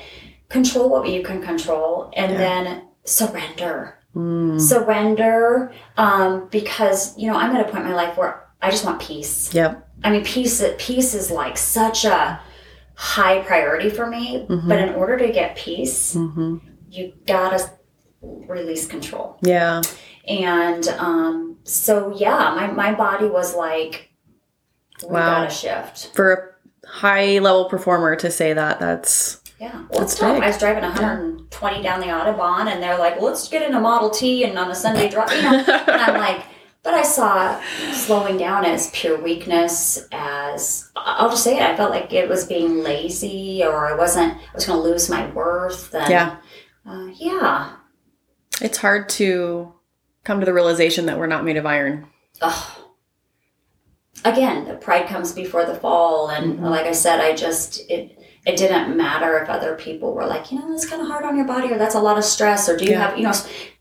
control 0.49 0.89
what 0.91 1.09
you 1.09 1.23
can 1.23 1.43
control 1.43 2.11
and 2.17 2.33
Yeah. 2.33 2.39
then 2.39 2.83
surrender. 3.05 3.99
Mm. 4.15 4.61
Surrender 4.61 5.73
um, 5.97 6.49
because 6.51 7.17
you 7.19 7.31
know 7.31 7.37
I'm 7.39 7.55
at 7.55 7.61
a 7.67 7.71
point 7.71 7.85
in 7.85 7.91
my 7.91 7.95
life 7.95 8.17
where 8.17 8.46
I 8.67 8.71
just 8.71 8.85
want 8.85 9.01
peace. 9.01 9.55
Yep. 9.55 9.89
I 10.05 10.11
mean, 10.11 10.25
peace 10.25 10.63
peace 10.79 11.15
is 11.15 11.31
like 11.31 11.57
such 11.57 12.05
a 12.05 12.41
high 12.95 13.41
priority 13.43 13.91
for 13.91 14.07
me. 14.07 14.47
Mhm. 14.49 14.69
But 14.69 14.79
in 14.81 14.95
order 14.95 15.17
to 15.19 15.31
get 15.31 15.57
peace, 15.57 16.15
hmm 16.15 16.57
you 16.91 17.13
gotta 17.27 17.71
release 18.23 18.87
control. 18.87 19.39
Yeah. 19.43 19.83
And 20.27 20.87
um, 20.99 21.59
so, 21.65 22.15
yeah, 22.17 22.55
my, 22.57 22.67
my 22.69 22.95
body 22.95 23.27
was 23.29 23.55
like, 23.55 24.11
we 25.03 25.11
Wow. 25.11 25.43
gotta 25.45 25.51
shift. 25.55 26.13
For 26.15 26.57
a 26.85 26.89
high 26.89 27.39
level 27.39 27.67
performer 27.67 28.17
to 28.17 28.31
say 28.31 28.53
that, 28.53 28.81
that's 28.81 29.41
Yeah. 29.61 29.83
Well, 29.91 30.01
That's 30.01 30.19
tough. 30.19 30.35
big. 30.37 30.43
I 30.45 30.47
was 30.49 30.59
driving 30.59 30.83
120 30.85 31.83
down 31.83 32.01
the 32.01 32.07
Autobahn 32.07 32.67
and 32.73 32.83
they're 32.83 32.99
like, 32.99 33.21
let's 33.21 33.49
get 33.49 33.63
in 33.63 33.75
a 33.75 33.81
Model 33.81 34.11
T 34.11 34.45
and 34.45 34.59
on 34.59 34.71
a 34.71 34.75
Sunday 34.75 35.09
drive. 35.09 35.31
You 35.33 35.43
know? 35.43 35.59
and 35.89 36.01
I'm 36.03 36.19
like, 36.21 36.45
but 36.87 36.95
I 36.95 37.03
saw 37.03 37.61
slowing 37.93 38.37
down 38.39 38.65
as 38.65 38.91
pure 38.93 39.21
weakness, 39.21 40.07
as 40.13 40.89
I'll 40.95 41.29
just 41.29 41.43
say 41.43 41.57
it, 41.57 41.63
I 41.63 41.77
felt 41.77 41.91
like 41.91 42.13
it 42.13 42.29
was 42.29 42.45
being 42.47 42.85
lazy 42.85 43.65
or 43.65 43.89
I 43.89 43.97
wasn't, 43.97 44.35
I 44.35 44.55
was 44.55 44.65
going 44.67 44.79
to 44.81 44.89
lose 44.89 45.11
my 45.11 45.29
worth. 45.33 45.93
And, 45.93 46.09
Yeah. 46.09 46.37
Uh, 46.89 47.09
yeah. 47.17 47.73
it's 48.63 48.79
hard 48.79 49.09
to 49.09 49.73
come 50.23 50.39
to 50.39 50.47
the 50.47 50.53
realization 50.55 51.07
that 51.07 51.19
we're 51.19 51.27
not 51.27 51.45
made 51.45 51.57
of 51.57 51.67
iron. 51.67 52.07
Ugh. 52.41 52.79
Again, 54.25 54.67
the 54.69 54.75
pride 54.75 55.09
comes 55.09 55.33
before 55.33 55.65
the 55.67 55.75
fall, 55.75 56.29
and 56.29 56.61
Mhm. 56.61 56.71
like 56.71 56.87
I 56.87 56.93
said, 56.93 57.21
I 57.21 57.35
just 57.35 57.81
it 57.91 58.13
it 58.47 58.57
didn't 58.57 58.97
matter 58.97 59.37
if 59.39 59.49
other 59.49 59.75
people 59.75 60.15
were 60.15 60.25
like, 60.25 60.53
you 60.53 60.59
know, 60.61 60.71
that's 60.71 60.89
kind 60.89 61.03
of 61.03 61.09
hard 61.09 61.25
on 61.25 61.37
your 61.37 61.47
body, 61.47 61.73
or 61.73 61.79
that's 61.79 61.97
a 61.97 62.01
lot 62.01 62.17
of 62.17 62.25
stress, 62.25 62.69
or 62.69 62.77
do 62.77 62.85
you 62.85 62.93
Yeah. 62.93 63.09
have, 63.09 63.19
you 63.19 63.25
know, 63.25 63.33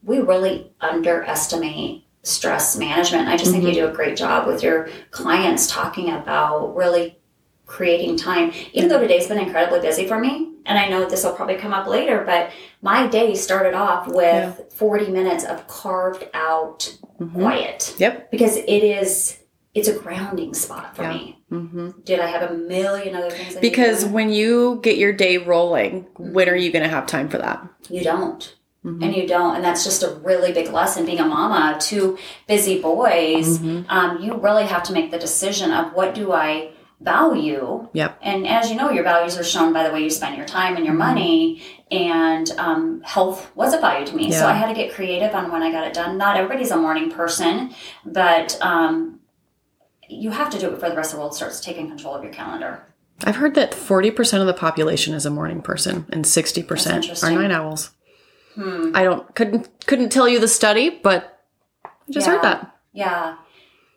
we 0.04 0.20
really 0.22 0.72
underestimate 0.82 2.05
stress 2.26 2.76
management. 2.76 3.28
I 3.28 3.38
just 3.38 3.52
think 3.52 3.64
you 3.64 3.72
do 3.74 3.88
a 3.88 3.92
great 3.92 4.18
job 4.18 4.48
with 4.48 4.64
your 4.64 4.90
clients 5.12 5.68
talking 5.68 6.10
about 6.10 6.76
really 6.76 7.18
creating 7.66 8.18
time. 8.18 8.52
Even 8.74 8.90
though 8.90 9.00
today's 9.00 9.28
been 9.28 9.40
incredibly 9.40 9.80
busy 9.80 10.08
for 10.08 10.20
me, 10.20 10.54
and 10.66 10.78
I 10.78 10.88
know 10.90 11.08
this 11.08 11.24
will 11.24 11.34
probably 11.34 11.56
come 11.56 11.74
up 11.74 11.88
later, 11.88 12.24
but 12.26 12.52
my 12.82 13.08
day 13.08 13.36
started 13.36 13.76
off 13.76 14.08
with 14.08 14.74
40 14.74 15.12
minutes 15.12 15.44
of 15.46 15.68
carved 15.68 16.28
out 16.34 16.96
Mhm. 17.22 17.34
quiet 17.34 17.94
Yep. 17.98 18.32
because 18.32 18.58
it 18.58 18.68
is 18.84 19.38
it's 19.76 19.90
a 19.90 19.94
grounding 19.94 20.54
spot 20.54 20.96
for 20.96 21.04
Yeah. 21.04 21.10
me. 21.14 21.38
hmm 21.50 21.90
Did 22.06 22.22
I 22.22 22.28
have 22.28 22.50
a 22.50 22.54
million 22.54 23.14
other 23.14 23.30
things? 23.30 23.58
Because 23.58 24.06
when 24.06 24.30
you 24.30 24.80
get 24.82 24.98
your 24.98 25.12
day 25.12 25.38
rolling, 25.38 26.08
when 26.18 26.48
are 26.48 26.56
you 26.56 26.72
going 26.72 26.84
to 26.84 26.90
have 26.90 27.06
time 27.06 27.28
for 27.28 27.38
that? 27.40 27.62
you 27.90 28.02
don't, 28.02 28.56
Mhm. 28.86 29.04
and 29.04 29.16
you 29.16 29.28
don't, 29.28 29.56
and 29.56 29.64
that's 29.66 29.84
just 29.84 30.04
a 30.04 30.10
really 30.24 30.52
big 30.52 30.72
lesson. 30.72 31.06
Being 31.06 31.20
a 31.20 31.26
mama, 31.26 31.74
of 31.76 31.80
two 31.82 32.18
busy 32.48 32.80
boys, 32.82 33.58
Mhm. 33.60 33.86
um, 33.90 34.22
you 34.22 34.36
really 34.36 34.66
have 34.66 34.84
to 34.84 34.94
make 34.94 35.10
the 35.12 35.18
decision 35.18 35.72
of 35.72 35.94
what 35.94 36.14
do 36.14 36.32
I 36.32 36.70
value. 37.02 37.88
Yep. 37.94 38.18
And 38.22 38.48
as 38.48 38.70
you 38.70 38.78
know, 38.78 38.90
your 38.92 39.04
values 39.04 39.38
are 39.38 39.44
shown 39.44 39.74
by 39.74 39.84
the 39.88 39.92
way 39.94 40.02
you 40.04 40.10
spend 40.10 40.38
your 40.38 40.46
time 40.46 40.76
and 40.78 40.86
your 40.86 40.96
Mhm. 40.96 41.00
money. 41.00 41.64
And 41.92 42.50
um, 42.58 43.02
health 43.04 43.52
was 43.56 43.74
a 43.74 43.80
value 43.80 44.06
to 44.08 44.16
me, 44.16 44.32
so 44.32 44.48
I 44.48 44.54
had 44.54 44.68
to 44.70 44.74
get 44.74 44.94
creative 44.94 45.36
on 45.36 45.52
when 45.52 45.62
I 45.62 45.72
got 45.72 45.86
it 45.86 45.94
done. 45.94 46.18
Not 46.18 46.36
everybody's 46.38 46.72
a 46.72 46.78
morning 46.78 47.12
person, 47.12 47.72
but 48.06 48.58
um, 48.62 49.20
you 50.10 50.32
have 50.32 50.50
to 50.52 50.60
do 50.60 50.68
it 50.68 50.72
before 50.72 50.90
the 50.90 50.96
rest 50.96 51.12
of 51.12 51.18
the 51.18 51.22
world 51.22 51.36
starts 51.36 51.60
taking 51.60 51.88
control 51.88 52.16
of 52.16 52.24
your 52.24 52.34
calendar. 52.34 52.84
I've 53.24 53.38
heard 53.38 53.56
that 53.56 53.74
40% 53.74 54.42
of 54.42 54.48
the 54.48 54.54
population 54.54 55.14
is 55.14 55.26
a 55.26 55.30
morning 55.30 55.62
person 55.62 56.06
and 56.10 56.26
60% 56.26 57.24
are 57.24 57.32
night 57.32 57.52
owls. 57.52 57.92
Hmm. 58.56 58.92
I 58.96 59.04
don't 59.04 59.36
couldn't 59.36 59.86
couldn't 59.86 60.10
tell 60.12 60.28
you 60.28 60.40
the 60.40 60.48
study, 60.48 60.90
but 60.90 61.44
I 61.86 61.90
just 62.10 62.28
heard 62.28 62.42
that. 62.42 62.76
Yeah. 62.94 63.36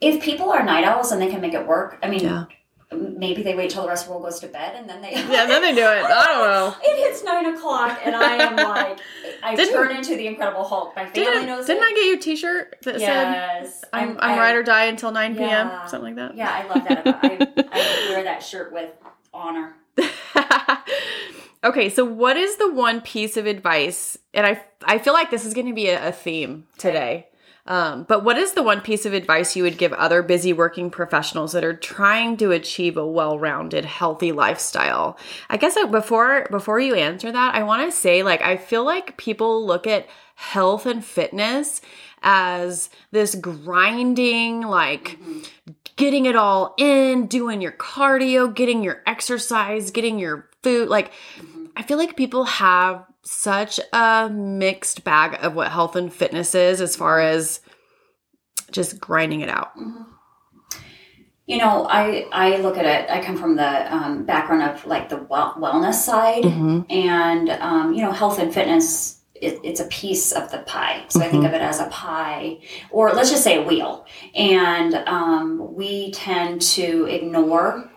If 0.01 0.23
people 0.23 0.51
are 0.51 0.63
night 0.65 0.85
owls 0.85 1.11
and 1.13 1.21
they 1.23 1.29
can 1.29 1.41
make 1.41 1.55
it 1.55 1.67
work, 1.67 1.99
I 2.03 2.09
mean, 2.09 2.21
Yeah. 2.25 2.45
maybe 2.93 3.43
they 3.43 3.55
wait 3.57 3.71
till 3.71 3.83
the 3.83 3.89
rest 3.89 4.05
of 4.05 4.09
the 4.09 4.13
world 4.15 4.25
goes 4.25 4.41
to 4.41 4.47
bed 4.49 4.75
and 4.77 4.89
then 4.89 5.03
they. 5.03 5.13
Yeah, 5.13 5.47
then 5.47 5.61
they 5.63 5.75
do 5.75 5.83
it. 5.83 6.05
I 6.05 6.25
don't 6.27 6.49
know. 6.49 6.75
It 6.83 6.97
hits 7.09 7.23
nine 7.25 7.47
o'clock 7.55 8.01
and 8.05 8.15
I 8.17 8.35
am 8.35 8.57
like, 8.57 8.99
I 9.43 9.55
Didn't- 9.55 9.75
turn 9.75 9.91
into 9.97 10.17
the 10.17 10.27
Incredible 10.27 10.65
Hulk. 10.65 10.95
My 10.97 11.05
family 11.07 11.21
Didn't, 11.25 11.47
knows 11.47 11.67
didn't 11.67 11.83
it. 11.83 11.87
I 11.87 11.91
get 11.95 12.05
you 12.07 12.15
a 12.15 12.19
T-shirt 12.19 12.77
that 12.83 12.95
said 13.01 13.33
yes, 13.33 13.85
"I'm 13.93 14.11
I'm, 14.11 14.19
I- 14.21 14.39
ride 14.39 14.57
or 14.57 14.63
die 14.63 14.85
until 14.85 15.11
9 15.13 15.37
p.m." 15.37 15.71
Something 15.87 16.17
like 16.17 16.29
that. 16.29 16.37
Yeah, 16.37 16.51
I 16.51 16.67
love 16.73 16.85
that. 16.89 17.01
About, 17.07 17.25
I, 17.25 17.39
I 17.73 18.11
wear 18.11 18.23
that 18.25 18.43
shirt 18.43 18.73
with 18.73 18.91
honor. 19.35 19.75
okay, 21.65 21.89
so 21.89 22.05
what 22.05 22.37
is 22.37 22.57
the 22.57 22.73
one 22.73 23.01
piece 23.01 23.37
of 23.37 23.47
advice? 23.47 24.17
And 24.35 24.47
I 24.47 24.63
I 24.85 24.99
feel 24.99 25.13
like 25.13 25.31
this 25.31 25.45
is 25.45 25.55
going 25.55 25.67
to 25.67 25.75
be 25.75 25.89
a, 25.89 26.09
a 26.09 26.13
theme 26.13 26.67
today. 26.79 27.29
Um, 27.69 28.05
but 28.05 28.25
what 28.25 28.39
is 28.39 28.55
the 28.55 28.63
one 28.63 28.81
piece 28.81 29.05
of 29.05 29.13
advice 29.13 29.55
you 29.55 29.63
would 29.63 29.77
give 29.77 29.93
other 29.93 30.23
busy 30.23 30.55
working 30.55 30.89
professionals 30.89 31.53
that 31.53 31.65
are 31.65 31.77
trying 31.77 32.39
to 32.39 32.51
achieve 32.51 32.97
a 32.97 33.07
well-rounded, 33.07 33.85
healthy 33.85 34.33
lifestyle? 34.33 35.19
I 35.51 35.59
guess 35.59 35.77
I, 35.77 35.85
before 35.85 36.47
before 36.51 36.81
you 36.81 36.95
answer 36.95 37.31
that, 37.31 37.55
I 37.55 37.63
want 37.65 37.89
to 37.89 37.97
say 37.97 38.23
like 38.23 38.41
I 38.41 38.57
feel 38.57 38.85
like 38.85 39.19
people 39.19 39.67
look 39.67 39.87
at 39.87 40.09
health 40.35 40.87
and 40.87 41.05
fitness 41.05 41.83
as 42.23 42.89
this 43.11 43.35
grinding 43.35 44.63
like 44.63 45.19
getting 45.97 46.25
it 46.25 46.37
all 46.37 46.75
in, 46.79 47.27
doing 47.27 47.61
your 47.61 47.73
cardio, 47.73 48.55
getting 48.55 48.83
your 48.83 49.03
exercise, 49.07 49.91
getting 49.91 50.19
your 50.19 50.48
food. 50.63 50.89
Like, 50.89 51.13
I 51.77 51.83
feel 51.83 51.99
like 51.99 52.17
people 52.17 52.45
have 52.45 53.05
such 53.23 53.79
a 53.93 54.29
mixed 54.31 55.05
bag 55.05 55.39
of 55.43 55.55
what 55.55 55.71
health 55.71 55.97
and 55.97 56.13
fitness 56.13 56.55
is 56.55 56.81
as 56.81 56.97
far 56.97 57.21
as 57.21 57.61
just 58.71 59.01
grinding 59.01 59.41
it 59.41 59.49
out. 59.49 59.73
You 61.47 61.57
know, 61.57 61.87
I 61.89 62.27
I 62.31 62.57
look 62.59 62.77
at 62.77 62.85
it. 62.85 63.11
I 63.11 63.23
come 63.23 63.37
from 63.37 63.57
the 63.57 63.95
um, 63.95 64.25
background 64.27 64.63
of 64.63 64.85
like 64.87 65.09
the 65.09 65.17
well, 65.31 65.55
wellness 65.59 65.95
side, 65.95 66.43
Mm-hmm. 66.45 66.81
and 66.91 67.49
um, 67.51 67.95
you 67.95 68.03
know, 68.03 68.13
health 68.13 68.39
and 68.39 68.53
fitness. 68.53 69.17
It, 69.35 69.61
it's 69.63 69.79
a 69.79 69.85
piece 69.87 70.33
of 70.33 70.51
the 70.51 70.59
pie, 70.59 71.05
so 71.09 71.21
I 71.21 71.29
think 71.29 71.45
of 71.45 71.55
it 71.55 71.63
as 71.63 71.79
a 71.79 71.87
pie, 71.87 72.59
or 72.91 73.13
let's 73.13 73.31
just 73.31 73.45
say 73.45 73.63
a 73.63 73.63
wheel. 73.63 74.05
And 74.35 74.95
um, 75.07 75.75
we 75.75 76.11
tend 76.11 76.61
to 76.63 77.05
ignore 77.05 77.89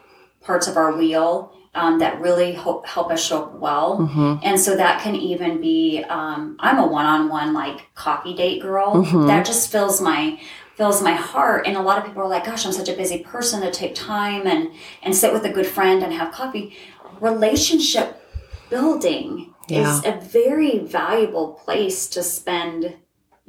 parts 0.42 0.68
of 0.68 0.78
our 0.78 0.96
wheel 0.96 1.52
um, 1.74 2.00
that 2.00 2.20
really 2.20 2.52
help, 2.52 2.86
help 2.86 3.12
us 3.12 3.24
show 3.24 3.44
up 3.44 3.54
well. 3.56 4.00
Mm-hmm. 4.00 4.36
And 4.44 4.60
so 4.60 4.76
that 4.76 5.02
can 5.02 5.16
even 5.16 5.62
be 5.62 6.04
um, 6.10 6.58
I'm 6.60 6.80
a 6.80 6.88
one-on-one 6.88 7.54
like 7.54 7.94
coffee 7.96 8.34
date 8.34 8.62
girl. 8.62 8.96
Mhm. 8.96 9.28
That 9.28 9.46
just 9.46 9.72
fills 9.72 10.02
my 10.02 10.40
fills 10.76 11.02
my 11.02 11.14
heart. 11.14 11.68
And 11.68 11.78
a 11.78 11.82
lot 11.82 11.98
of 11.98 12.06
people 12.06 12.24
are 12.24 12.28
like, 12.28 12.46
"Gosh, 12.46 12.66
I'm 12.66 12.72
such 12.74 12.90
a 12.90 12.94
busy 12.94 13.20
person 13.20 13.62
to 13.62 13.72
take 13.72 13.96
time 13.96 14.48
and 14.48 14.72
and 15.04 15.16
sit 15.16 15.32
with 15.32 15.46
a 15.46 15.50
good 15.50 15.68
friend 15.68 16.04
and 16.04 16.14
have 16.14 16.32
coffee." 16.34 16.76
Relationship 17.20 18.22
building 18.70 19.54
is 19.70 20.04
a 20.06 20.20
very 20.20 20.80
valuable 20.80 21.54
place 21.64 22.08
to 22.08 22.22
spend 22.24 22.96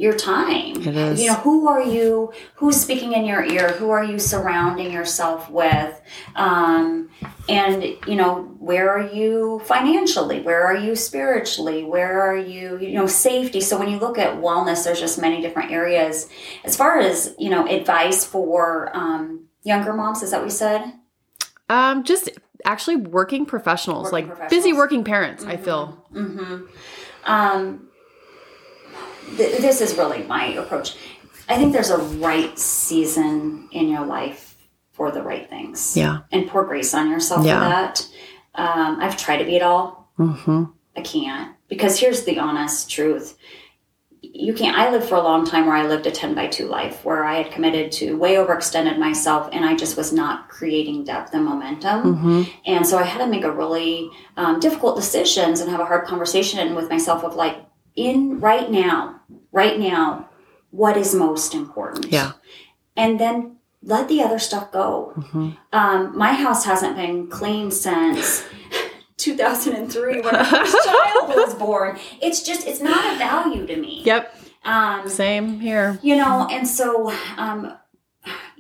your 0.03 0.17
time. 0.17 0.83
It 0.83 0.97
is. 0.97 1.23
You 1.23 1.29
know, 1.29 1.37
who 1.37 1.69
are 1.69 1.81
you? 1.81 2.33
Who's 2.57 2.79
speaking 2.79 3.13
in 3.13 3.25
your 3.25 3.45
ear? 3.45 3.69
Who 3.75 3.91
are 3.91 4.03
you 4.03 4.19
surrounding 4.19 4.91
yourself 4.93 5.49
with? 5.49 6.01
Um, 6.35 7.09
and 7.49 7.85
you 7.85 8.17
know, 8.17 8.43
where 8.59 8.91
are 8.91 9.07
you 9.13 9.63
financially? 9.65 10.43
Where 10.43 10.67
are 10.67 10.77
you 10.77 10.97
spiritually? 10.97 11.85
Where 11.85 12.21
are 12.21 12.37
you? 12.37 12.79
You 12.79 12.95
know, 12.95 13.07
safety. 13.07 13.61
So 13.61 13.79
when 13.79 13.89
you 13.89 13.99
look 14.01 14.19
at 14.19 14.39
wellness, 14.39 14.85
there's 14.85 14.99
just 14.99 15.21
many 15.21 15.41
different 15.41 15.71
areas. 15.71 16.29
As 16.65 16.77
far 16.77 16.99
as 16.99 17.37
you 17.39 17.49
know, 17.49 17.65
advice 17.69 18.25
for 18.25 18.91
um, 18.97 19.47
younger 19.63 19.93
moms. 19.93 20.21
Is 20.25 20.33
that 20.33 20.39
what 20.39 20.47
you 20.47 20.51
said? 20.51 20.95
Um, 21.69 22.03
just 22.03 22.29
actually 22.65 22.97
working 22.97 23.47
professionals, 23.47 24.11
Working 24.11 24.31
like 24.31 24.51
busy 24.51 24.73
working 24.73 25.05
parents. 25.05 25.45
I 25.45 25.57
feel. 25.57 26.05
Mm-hmm. 26.13 26.65
Um, 27.25 27.89
th- 29.37 29.61
this 29.61 29.81
is 29.81 29.97
really 29.97 30.23
my 30.25 30.47
approach. 30.55 30.97
I 31.49 31.57
think 31.57 31.73
there's 31.73 31.91
a 31.91 31.99
right 31.99 32.57
season 32.59 33.69
in 33.73 33.89
your 33.89 34.07
life 34.07 34.57
for 34.93 35.11
the 35.11 35.23
right 35.23 35.49
things. 35.49 35.97
Yeah. 35.97 36.21
And 36.31 36.49
pour 36.49 36.65
grace 36.65 36.95
on 36.95 37.11
yourself 37.11 37.45
Yeah. 37.45 37.59
for 37.59 37.69
that. 37.69 38.09
Um, 38.55 38.99
I've 39.01 39.17
tried 39.17 39.39
to 39.39 39.45
be 39.45 39.57
it 39.57 39.63
all. 39.63 40.11
Mm-hmm. 40.19 40.65
I 40.97 41.01
can't. 41.01 41.57
Because 41.69 41.99
here's 41.99 42.25
the 42.25 42.39
honest 42.39 42.91
truth. 42.91 43.37
You 44.21 44.55
can't. 44.55 44.77
I 44.79 44.91
lived 44.91 45.09
for 45.09 45.17
a 45.17 45.23
long 45.23 45.45
time 45.45 45.67
where 45.67 45.75
I 45.75 45.87
lived 45.87 46.07
a 46.07 46.11
10 46.11 46.35
by 46.35 46.47
2 46.47 46.67
life 46.67 47.05
where 47.05 47.25
I 47.25 47.43
had 47.43 47.51
committed 47.51 47.91
to 47.93 48.17
way 48.17 48.35
overextended 48.37 48.99
myself 48.99 49.49
and 49.53 49.65
I 49.65 49.75
just 49.75 49.97
was 49.97 50.13
not 50.13 50.49
creating 50.49 51.05
depth 51.05 51.35
and 51.35 51.45
momentum. 51.45 52.17
Mm-hmm. 52.17 52.43
And 52.67 52.87
so 52.87 52.99
I 52.99 53.03
had 53.03 53.19
to 53.19 53.27
make 53.27 53.45
a 53.45 53.51
really 53.51 54.11
um, 54.37 54.61
difficult 54.61 54.97
decisions 54.97 55.61
and 55.61 55.71
have 55.71 55.81
a 55.81 55.85
hard 55.85 56.07
conversation 56.07 56.75
with 56.75 56.89
myself 56.89 57.25
of 57.25 57.35
like, 57.35 57.57
in 57.97 58.41
right 58.41 58.71
now, 58.71 59.21
right 59.53 59.79
now, 59.79 60.29
what 60.71 60.97
is 60.97 61.15
most 61.15 61.55
important? 61.55 62.07
Yeah. 62.13 62.33
And 62.97 63.19
then 63.21 63.57
let 63.83 64.09
the 64.09 64.23
other 64.23 64.39
stuff 64.39 64.71
go. 64.73 65.13
Mm-hmm. 65.17 65.51
Um, 65.73 66.17
my 66.17 66.33
house 66.35 66.65
hasn't 66.65 66.97
been 66.97 67.29
clean 67.29 67.71
since 67.71 68.45
2003 69.19 70.21
when 70.21 70.33
my 70.35 70.45
first 70.45 70.77
child 70.85 71.29
was 71.31 71.55
born. 71.55 71.99
It's 72.21 72.43
just, 72.43 72.67
it's 72.67 72.81
not 72.81 73.15
a 73.15 73.19
value 73.19 73.67
to 73.67 73.77
me. 73.77 74.03
Yep. 74.05 74.37
Um, 74.65 75.09
Same 75.09 75.59
here. 75.59 75.99
you 76.05 76.15
know 76.15 76.47
and 76.49 76.69
so 76.69 77.13
um 77.37 77.77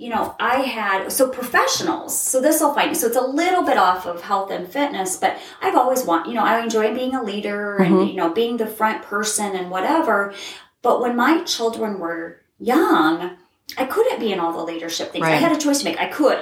you 0.03 0.09
know 0.09 0.35
i 0.41 0.57
had 0.62 1.12
so 1.12 1.29
professionals 1.29 2.19
so 2.19 2.41
this 2.41 2.61
will 2.61 2.75
find 2.75 2.91
me. 2.91 2.95
so 2.95 3.07
it's 3.07 3.17
a 3.17 3.21
little 3.21 3.62
bit 3.62 3.79
off 3.79 4.05
of 4.05 4.21
health 4.21 4.51
and 4.51 4.69
fitness 4.69 5.17
but 5.17 5.38
i've 5.61 5.77
always 5.77 6.05
want 6.05 6.27
you 6.29 6.35
know 6.35 6.43
i 6.43 6.61
enjoy 6.61 6.93
being 6.93 7.15
a 7.15 7.23
leader 7.23 7.77
and 7.77 8.09
you 8.09 8.17
know 8.17 8.29
being 8.29 8.57
the 8.57 8.67
front 8.67 9.03
person 9.03 9.55
and 9.55 9.71
whatever. 9.71 10.35
But 10.83 11.01
when 11.01 11.15
my 11.15 11.45
children 11.45 12.01
were 12.01 12.41
young 12.59 13.37
i 13.79 13.85
couldn't 13.85 14.19
be 14.19 14.33
in 14.33 14.41
all 14.41 14.53
the 14.53 14.65
leadership 14.73 15.12
things. 15.12 15.25
I 15.25 15.37
had 15.37 15.53
a 15.53 15.59
choice 15.59 15.79
to 15.79 15.85
make. 15.85 16.01
I 16.01 16.09
could. 16.09 16.41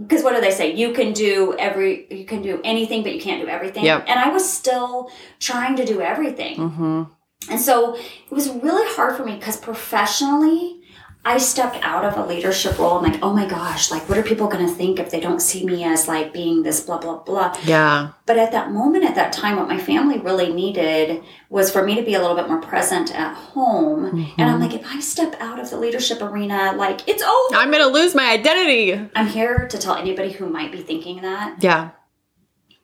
Because 0.00 0.22
what 0.24 0.34
do 0.34 0.40
they 0.40 0.50
say? 0.50 0.74
You 0.74 0.92
can 0.92 1.12
do 1.12 1.54
every 1.58 2.06
you 2.14 2.24
can 2.24 2.42
do 2.42 2.60
anything 2.62 3.02
but 3.02 3.12
you 3.14 3.20
can't 3.20 3.42
do 3.42 3.48
everything. 3.48 3.84
Yep. 3.84 4.04
and 4.06 4.20
i 4.20 4.28
was 4.28 4.44
still 4.60 5.10
trying 5.40 5.74
to 5.76 5.84
do 5.84 6.00
everything. 6.00 6.56
Mm-hmm. 6.56 7.02
and 7.50 7.60
so 7.60 7.96
it 7.96 8.30
was 8.30 8.48
really 8.50 8.88
hard 8.94 9.16
for 9.16 9.24
me 9.24 9.34
because 9.34 9.56
professionally, 9.56 10.80
I 11.26 11.38
stepped 11.38 11.78
out 11.82 12.04
of 12.04 12.18
a 12.18 12.26
leadership 12.26 12.78
role. 12.78 12.98
I'm 12.98 13.10
like, 13.10 13.22
oh 13.22 13.32
my 13.32 13.46
gosh, 13.46 13.90
like, 13.90 14.06
what 14.08 14.18
are 14.18 14.22
people 14.22 14.46
going 14.46 14.66
to 14.66 14.72
think 14.72 14.98
if 14.98 15.10
they 15.10 15.20
don't 15.20 15.40
see 15.40 15.64
me 15.64 15.82
as 15.82 16.06
like 16.06 16.34
being 16.34 16.62
this 16.62 16.80
blah, 16.80 16.98
blah, 16.98 17.18
blah. 17.18 17.56
Yeah. 17.64 18.10
But 18.26 18.36
at 18.36 18.52
that 18.52 18.72
moment, 18.72 19.04
at 19.04 19.14
that 19.14 19.32
time, 19.32 19.56
what 19.56 19.66
my 19.66 19.78
family 19.78 20.18
really 20.18 20.52
needed 20.52 21.22
was 21.48 21.70
for 21.70 21.82
me 21.82 21.94
to 21.94 22.02
be 22.02 22.12
a 22.12 22.20
little 22.20 22.36
bit 22.36 22.48
more 22.48 22.60
present 22.60 23.14
at 23.18 23.34
home. 23.34 24.04
And 24.04 24.16
I'm 24.16 24.60
mm-hmm. 24.60 24.62
like, 24.62 24.74
if 24.74 24.86
I 24.86 25.00
step 25.00 25.34
out 25.40 25.58
of 25.58 25.70
the 25.70 25.78
leadership 25.78 26.20
arena, 26.20 26.74
like, 26.76 27.08
it's 27.08 27.22
over. 27.22 27.56
I'm 27.56 27.70
gonna 27.70 27.86
lose 27.86 28.14
my 28.14 28.30
identity. 28.30 29.08
I'm 29.16 29.28
here 29.28 29.66
to 29.68 29.78
tell 29.78 29.94
anybody 29.94 30.30
who 30.32 30.46
might 30.50 30.72
be 30.72 30.82
thinking 30.82 31.22
that 31.22 31.56
Yeah. 31.62 31.90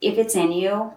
if 0.01 0.17
it's 0.17 0.35
in 0.35 0.53
you, 0.53 0.95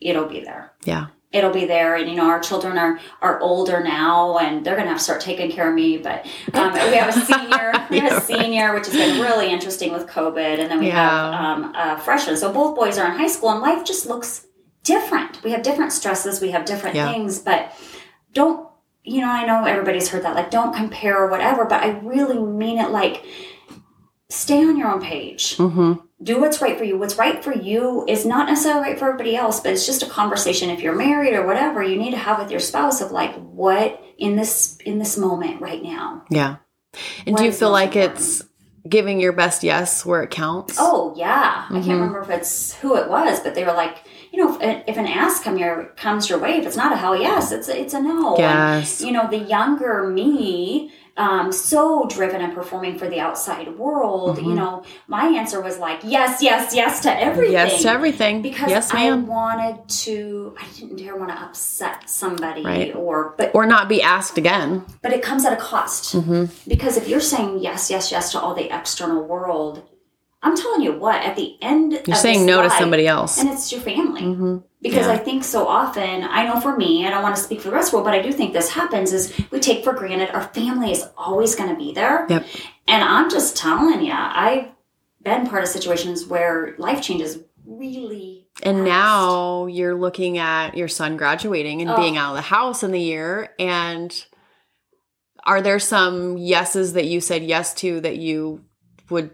it'll 0.00 0.26
be 0.26 0.40
there. 0.40 0.72
Yeah. 0.84 1.06
It'll 1.32 1.50
be 1.52 1.64
there 1.64 1.96
and 1.96 2.08
you 2.10 2.14
know 2.16 2.26
our 2.28 2.40
children 2.40 2.76
are 2.78 2.98
are 3.22 3.40
older 3.40 3.82
now 3.82 4.38
and 4.38 4.64
they're 4.64 4.76
gonna 4.76 4.88
have 4.88 4.98
to 4.98 5.04
start 5.04 5.20
taking 5.20 5.50
care 5.50 5.68
of 5.68 5.74
me 5.74 5.96
but 5.96 6.26
um, 6.54 6.72
we 6.72 6.96
have 6.96 7.08
a 7.16 7.20
senior 7.26 7.72
we 7.90 7.98
have 7.98 8.12
a 8.12 8.20
senior 8.20 8.74
which 8.74 8.86
has 8.86 8.94
been 8.94 9.20
really 9.20 9.50
interesting 9.50 9.92
with 9.92 10.06
covid 10.06 10.58
and 10.60 10.70
then 10.70 10.78
we 10.78 10.90
have 10.90 11.32
Yeah. 11.32 11.52
um, 11.52 11.74
a 11.74 11.98
freshman 11.98 12.36
so 12.36 12.52
both 12.52 12.76
boys 12.76 12.98
are 12.98 13.10
in 13.10 13.16
high 13.18 13.28
school 13.28 13.50
and 13.50 13.60
life 13.60 13.84
just 13.84 14.06
looks 14.06 14.46
different 14.84 15.42
we 15.42 15.52
have 15.52 15.62
different 15.62 15.92
stresses 15.92 16.40
we 16.40 16.50
have 16.50 16.64
different 16.64 16.96
Yeah. 16.96 17.10
things 17.10 17.38
but 17.38 17.72
don't 18.34 18.68
you 19.04 19.20
know 19.20 19.28
i 19.30 19.44
know 19.46 19.64
everybody's 19.64 20.08
heard 20.08 20.22
that 20.24 20.34
like 20.34 20.50
don't 20.50 20.74
compare 20.74 21.16
or 21.24 21.28
whatever 21.30 21.64
but 21.64 21.82
i 21.82 21.98
really 22.00 22.38
mean 22.38 22.78
it 22.78 22.90
like 22.90 23.24
stay 24.28 24.58
on 24.64 24.76
your 24.76 24.88
own 24.92 25.00
page 25.00 25.56
Mm-hmm. 25.56 25.92
Do 26.22 26.40
what's 26.40 26.60
right 26.62 26.78
for 26.78 26.84
you. 26.84 26.98
What's 26.98 27.16
right 27.18 27.42
for 27.42 27.52
you 27.52 28.04
is 28.08 28.24
not 28.24 28.46
necessarily 28.48 28.82
right 28.90 28.98
for 28.98 29.06
everybody 29.06 29.34
else, 29.36 29.60
but 29.60 29.72
it's 29.72 29.86
just 29.86 30.02
a 30.02 30.06
conversation. 30.06 30.70
If 30.70 30.80
you're 30.80 30.94
married 30.94 31.34
or 31.34 31.46
whatever, 31.46 31.82
you 31.82 31.96
need 31.98 32.12
to 32.12 32.16
have 32.18 32.38
with 32.38 32.50
your 32.50 32.60
spouse 32.60 33.00
of 33.00 33.10
like, 33.10 33.34
what 33.36 34.00
in 34.18 34.36
this 34.36 34.76
in 34.84 34.98
this 34.98 35.16
moment 35.18 35.60
right 35.60 35.82
now. 35.82 36.24
Yeah. 36.30 36.56
And 37.26 37.32
What 37.34 37.38
do 37.40 37.44
you 37.44 37.52
feel 37.52 37.70
like 37.70 37.96
important? 37.96 38.18
it's 38.18 38.42
giving 38.88 39.20
your 39.20 39.32
best 39.32 39.62
yes 39.62 40.04
where 40.04 40.22
it 40.22 40.30
counts? 40.30 40.76
Oh 40.78 41.14
yeah, 41.16 41.66
I 41.70 41.72
Mhm. 41.72 41.84
can't 41.84 41.86
remember 42.00 42.20
if 42.20 42.30
it's 42.30 42.74
who 42.74 42.96
it 42.96 43.08
was, 43.08 43.40
but 43.40 43.54
they 43.54 43.64
were 43.64 43.72
like, 43.72 43.98
you 44.32 44.44
know, 44.44 44.58
if, 44.60 44.82
if 44.86 44.96
an 44.96 45.06
ask 45.06 45.42
come 45.44 45.56
your 45.56 45.92
comes 45.96 46.28
your 46.28 46.38
way, 46.38 46.58
if 46.58 46.66
it's 46.66 46.76
not 46.76 46.92
a 46.92 46.96
hell 46.96 47.16
yes, 47.16 47.52
it's 47.52 47.68
a, 47.68 47.80
it's 47.80 47.94
a 47.94 48.00
no. 48.02 48.30
And, 48.36 48.38
Yes. 48.38 49.00
you 49.00 49.12
know, 49.12 49.28
the 49.30 49.38
younger 49.38 50.04
me, 50.08 50.90
um, 51.16 51.52
so 51.52 52.06
driven 52.08 52.40
and 52.40 52.54
performing 52.54 52.98
for 52.98 53.06
the 53.08 53.20
outside 53.20 53.76
world, 53.78 54.38
you 54.38 54.44
Mhm. 54.52 54.54
know, 54.54 54.82
my 55.08 55.26
answer 55.26 55.60
was 55.60 55.78
like, 55.78 56.00
yes, 56.04 56.42
yes, 56.42 56.74
yes 56.74 57.00
to 57.00 57.10
everything. 57.20 57.52
Yes 57.52 57.82
to 57.82 57.90
everything. 57.90 58.40
because 58.42 58.70
yes, 58.70 58.92
I 58.94 59.10
ma'am. 59.10 59.26
wanted 59.26 59.86
to. 60.04 60.54
I 60.58 60.64
didn't 60.78 60.96
dare 60.96 61.16
want 61.16 61.30
to 61.30 61.38
upset 61.42 62.08
somebody, 62.08 62.64
Right. 62.64 62.94
or 62.96 63.34
but 63.36 63.50
Or 63.54 63.66
not 63.66 63.88
be 63.88 64.00
asked 64.02 64.38
again. 64.38 64.84
but 65.02 65.12
it 65.12 65.22
comes 65.22 65.44
at 65.44 65.52
a 65.52 65.56
cost 65.56 66.14
Mm-hmm. 66.14 66.44
because 66.66 66.96
if 66.96 67.06
you're 67.08 67.20
saying 67.20 67.58
yes, 67.60 67.90
yes, 67.90 68.10
yes 68.10 68.32
to 68.32 68.40
all 68.40 68.54
the 68.54 68.74
external 68.74 69.22
world, 69.22 69.82
I'm 70.42 70.56
telling 70.56 70.82
you 70.82 70.92
what. 70.98 71.22
At 71.22 71.36
the 71.36 71.56
end, 71.62 71.92
You're 71.92 72.16
of 72.16 72.16
saying 72.16 72.44
no 72.46 72.62
to 72.62 72.70
somebody 72.70 73.06
else. 73.06 73.38
and 73.38 73.48
it's 73.48 73.70
your 73.70 73.80
family. 73.80 74.22
Mm-hmm. 74.22 74.56
Because 74.80 75.06
Yeah. 75.06 75.12
I 75.12 75.16
think 75.18 75.44
so 75.44 75.68
often, 75.68 76.24
I 76.24 76.44
know 76.44 76.58
for 76.58 76.76
me, 76.76 77.06
I 77.06 77.10
don't 77.10 77.22
want 77.22 77.36
to 77.36 77.42
speak 77.42 77.60
for 77.60 77.68
the 77.68 77.74
rest 77.74 77.88
of 77.88 77.90
the 77.92 77.96
world, 77.98 78.06
but 78.06 78.14
I 78.14 78.22
do 78.22 78.32
think 78.32 78.52
this 78.52 78.68
happens 78.70 79.12
is 79.12 79.32
we 79.52 79.60
take 79.60 79.84
for 79.84 79.92
granted 79.92 80.30
our 80.30 80.42
family 80.48 80.90
is 80.90 81.04
always 81.16 81.54
going 81.54 81.70
to 81.70 81.76
be 81.76 81.92
there. 81.92 82.26
Yep. 82.28 82.46
And 82.88 83.04
I'm 83.04 83.30
just 83.30 83.56
telling 83.56 84.04
you, 84.04 84.12
I've 84.12 84.66
been 85.22 85.46
part 85.46 85.62
of 85.62 85.68
situations 85.68 86.26
where 86.26 86.74
life 86.78 87.00
changes 87.00 87.38
really. 87.64 88.48
And 88.64 88.78
fast. 88.78 88.88
now 88.88 89.66
you're 89.66 89.94
looking 89.94 90.38
at 90.38 90.76
your 90.76 90.88
son 90.88 91.16
graduating 91.16 91.80
and 91.80 91.90
Oh. 91.90 91.96
being 91.96 92.16
out 92.16 92.30
of 92.30 92.36
the 92.36 92.42
house 92.42 92.82
in 92.82 92.90
the 92.90 93.00
year. 93.00 93.54
And 93.60 94.12
are 95.44 95.62
there 95.62 95.78
some 95.78 96.36
yeses 96.38 96.94
that 96.94 97.06
you 97.06 97.20
said 97.20 97.44
yes 97.44 97.72
to 97.74 98.00
that 98.00 98.16
you 98.16 98.64
would 99.10 99.30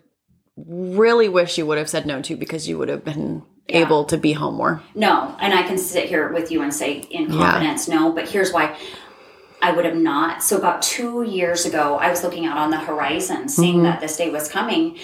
really 0.66 1.28
wish 1.28 1.58
you 1.58 1.66
would 1.66 1.78
have 1.78 1.88
said 1.88 2.06
no 2.06 2.20
to 2.22 2.36
because 2.36 2.68
you 2.68 2.78
would 2.78 2.88
have 2.88 3.04
been 3.04 3.42
Yeah. 3.68 3.80
able 3.80 4.04
to 4.06 4.16
be 4.16 4.32
home 4.32 4.54
more? 4.56 4.82
No, 4.94 5.34
and 5.40 5.52
I 5.54 5.62
can 5.62 5.76
sit 5.78 6.06
here 6.08 6.32
with 6.32 6.50
you 6.50 6.62
and 6.62 6.72
say 6.72 7.04
in 7.10 7.30
Yeah. 7.32 7.38
confidence, 7.52 7.86
no, 7.88 8.12
but 8.12 8.28
here's 8.28 8.52
why 8.52 8.74
I 9.60 9.72
would 9.72 9.84
have 9.84 9.96
not. 9.96 10.42
So, 10.42 10.56
about 10.56 10.82
two 10.82 11.22
years 11.22 11.66
ago, 11.66 11.98
I 12.00 12.10
was 12.10 12.22
looking 12.22 12.46
out 12.46 12.56
on 12.56 12.70
the 12.70 12.76
horizon, 12.78 13.48
seeing 13.48 13.80
Mhm. 13.80 13.82
that 13.82 14.00
this 14.00 14.16
day 14.16 14.30
was 14.30 14.48
coming. 14.48 14.96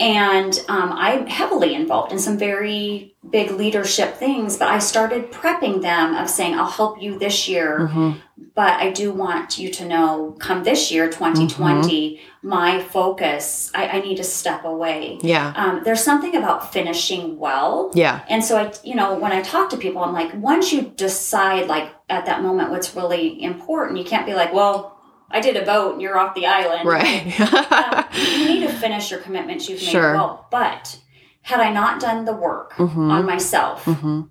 And 0.00 0.58
um, 0.68 0.92
I'm 0.92 1.26
heavily 1.26 1.74
involved 1.74 2.12
in 2.12 2.18
some 2.18 2.36
very 2.38 3.14
big 3.30 3.52
leadership 3.52 4.16
things, 4.16 4.56
but 4.56 4.68
I 4.68 4.78
started 4.80 5.30
prepping 5.30 5.80
them 5.82 6.14
of 6.16 6.28
saying, 6.28 6.54
I'll 6.58 6.66
help 6.66 7.00
you 7.00 7.18
this 7.18 7.48
year, 7.48 7.88
Mhm. 7.92 8.16
but 8.56 8.72
I 8.80 8.90
do 8.90 9.12
want 9.12 9.58
you 9.58 9.70
to 9.70 9.84
know 9.86 10.34
come 10.40 10.64
this 10.64 10.90
year, 10.90 11.06
2020, 11.08 12.20
my 12.42 12.80
focus, 12.82 13.70
I, 13.74 13.86
I 13.86 14.00
need 14.00 14.16
to 14.16 14.24
step 14.24 14.64
away. 14.64 15.18
Yeah. 15.22 15.52
Um, 15.54 15.82
there's 15.84 16.02
something 16.02 16.34
about 16.34 16.72
finishing 16.72 17.38
well 17.38 17.92
Yeah. 17.94 18.20
and 18.28 18.44
so 18.44 18.56
I, 18.58 18.72
you 18.82 18.96
know, 18.96 19.14
when 19.14 19.30
I 19.30 19.40
talk 19.42 19.70
to 19.70 19.76
people, 19.76 20.02
I'm 20.02 20.12
like, 20.12 20.32
once 20.34 20.72
you 20.72 20.82
decide, 20.82 21.68
like 21.68 21.90
at 22.10 22.26
that 22.26 22.42
moment, 22.42 22.70
what's 22.70 22.96
really 22.96 23.40
important, 23.40 23.98
you 23.98 24.04
can't 24.04 24.26
be 24.26 24.34
like, 24.34 24.52
well, 24.52 24.91
I 25.32 25.40
did 25.40 25.56
a 25.56 25.64
boat 25.64 25.94
and 25.94 26.02
you're 26.02 26.18
off 26.18 26.34
the 26.34 26.46
island. 26.46 26.86
Right. 26.88 27.32
Um, 27.72 28.04
you 28.14 28.46
need 28.48 28.60
to 28.66 28.72
finish 28.72 29.10
your 29.10 29.20
commitments 29.20 29.68
you've 29.68 29.80
made 29.80 29.88
Sure. 29.88 30.12
well. 30.14 30.46
But 30.50 30.98
had 31.42 31.60
I 31.60 31.72
not 31.72 32.00
done 32.00 32.24
the 32.24 32.34
work 32.34 32.74
Mhm. 32.74 33.10
on 33.10 33.24
myself 33.26 33.84
hmm 33.84 34.22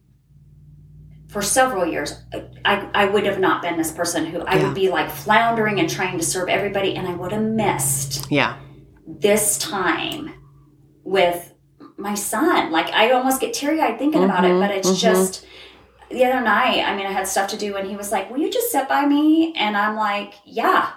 for 1.27 1.41
several 1.41 1.85
years, 1.85 2.13
I, 2.65 2.89
I 2.93 3.05
would 3.05 3.25
have 3.25 3.39
not 3.39 3.61
been 3.61 3.77
this 3.77 3.91
person 3.91 4.25
who 4.25 4.41
I 4.41 4.55
Yeah. 4.57 4.65
would 4.65 4.75
be 4.75 4.89
like 4.89 5.09
floundering 5.09 5.79
and 5.79 5.89
trying 5.89 6.17
to 6.17 6.25
serve 6.25 6.49
everybody, 6.49 6.95
and 6.97 7.07
I 7.07 7.13
would 7.13 7.31
have 7.31 7.41
missed 7.41 8.29
Yeah. 8.29 8.55
this 9.07 9.57
time 9.57 10.33
with 11.05 11.53
my 11.97 12.15
son. 12.15 12.71
Like 12.71 12.91
I 12.91 13.11
almost 13.11 13.39
get 13.39 13.53
teary 13.53 13.79
eyed 13.79 13.97
thinking 13.97 14.23
about 14.25 14.43
it, 14.43 14.51
Mhm, 14.51 14.59
but 14.59 14.71
it's 14.71 14.89
mhm. 14.91 14.97
just 14.99 15.45
the 16.13 16.25
other 16.25 16.41
night, 16.41 16.83
I 16.87 16.95
mean, 16.95 17.05
I 17.05 17.11
had 17.11 17.27
stuff 17.27 17.49
to 17.49 17.57
do, 17.57 17.75
and 17.77 17.87
he 17.89 17.95
was 17.95 18.11
like, 18.11 18.29
"Will 18.29 18.39
you 18.39 18.51
just 18.51 18.71
sit 18.71 18.87
by 18.89 19.05
me?" 19.05 19.53
And 19.57 19.75
I'm 19.77 19.95
like, 19.95 20.33
"Yeah, 20.45 20.89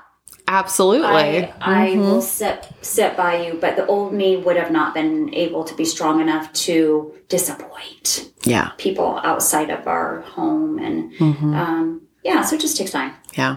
Absolutely. 0.46 1.07
I, 1.09 1.53
I 1.61 1.87
Mhm. 1.94 2.00
will 2.00 2.20
sit 2.22 2.66
sit 2.83 3.16
by 3.16 3.42
you." 3.46 3.55
But 3.61 3.77
the 3.77 3.87
old 3.87 4.12
me 4.12 4.37
would 4.37 4.57
have 4.57 4.70
not 4.70 4.92
been 4.94 5.33
able 5.35 5.64
to 5.64 5.74
be 5.74 5.85
strong 5.85 6.20
enough 6.20 6.53
to 6.66 7.12
disappoint 7.29 8.31
yeah. 8.44 8.70
people 8.79 9.20
outside 9.24 9.70
of 9.70 9.87
our 9.87 10.20
home, 10.20 10.79
and 10.79 11.12
Mhm. 11.14 11.55
um, 11.57 12.03
yeah, 12.22 12.42
so 12.42 12.57
it 12.57 12.61
just 12.61 12.77
takes 12.77 12.90
time. 12.90 13.12
Yeah. 13.37 13.57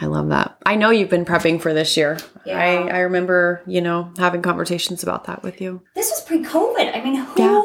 I 0.00 0.06
love 0.06 0.28
that. 0.30 0.56
I 0.66 0.74
know 0.74 0.90
you've 0.90 1.08
been 1.08 1.24
prepping 1.24 1.60
for 1.60 1.72
this 1.72 1.96
year. 1.96 2.18
Yeah. 2.44 2.58
I, 2.58 2.96
I 2.96 2.98
remember, 3.00 3.62
you 3.64 3.80
know, 3.80 4.10
having 4.18 4.42
conversations 4.42 5.04
about 5.04 5.24
that 5.26 5.44
with 5.44 5.60
you. 5.60 5.82
This 5.94 6.10
was 6.10 6.20
pre-COVID. 6.22 6.96
I 6.96 7.00
mean, 7.04 7.14
who 7.14 7.40
Yeah. 7.40 7.62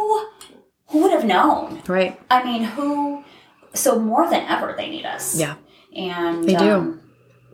Who 0.89 1.02
would 1.04 1.12
have 1.12 1.25
known? 1.25 1.82
Right. 1.88 2.19
I 2.30 2.43
mean, 2.43 2.63
who? 2.63 3.23
So 3.73 3.99
more 3.99 4.30
than 4.30 4.43
ever, 4.47 4.73
they 4.78 4.89
need 4.89 5.06
us. 5.06 5.39
Yeah. 5.39 5.56
and 5.95 6.43
They 6.43 6.56
do. 6.56 6.69
um, 6.71 7.02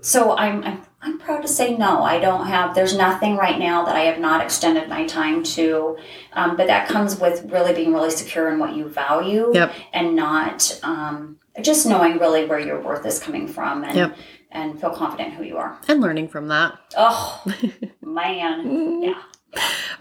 so 0.01 0.35
I'm, 0.37 0.63
I'm 0.63 0.81
I'm 1.01 1.19
proud 1.19 1.41
to 1.43 1.47
say 1.47 1.75
no. 1.77 2.01
I 2.03 2.19
don't 2.19 2.47
have. 2.47 2.73
There's 2.73 2.95
nothing 2.97 3.37
right 3.37 3.59
now 3.59 3.85
that 3.85 3.95
I 3.95 4.01
have 4.01 4.19
not 4.19 4.41
extended 4.41 4.89
my 4.89 5.05
time 5.05 5.43
to, 5.55 5.97
um, 6.33 6.57
but 6.57 6.65
that 6.67 6.87
comes 6.89 7.19
with 7.19 7.45
really 7.51 7.73
being 7.75 7.93
really 7.93 8.09
secure 8.09 8.49
in 8.51 8.57
what 8.57 8.75
you 8.75 8.87
value, 8.87 9.51
Yep. 9.53 9.71
and 9.93 10.15
not 10.15 10.79
um, 10.81 11.37
just 11.61 11.85
knowing 11.85 12.17
really 12.17 12.45
where 12.47 12.59
your 12.59 12.81
worth 12.81 13.05
is 13.05 13.19
coming 13.19 13.47
from, 13.47 13.83
and 13.83 13.95
Yep. 13.95 14.17
and 14.51 14.79
feel 14.81 14.89
confident 14.91 15.33
who 15.35 15.43
you 15.43 15.57
are. 15.57 15.77
And 15.87 16.01
learning 16.01 16.29
from 16.29 16.47
that. 16.47 16.73
Oh 16.97 17.43
man, 18.01 19.03
yeah. 19.03 19.21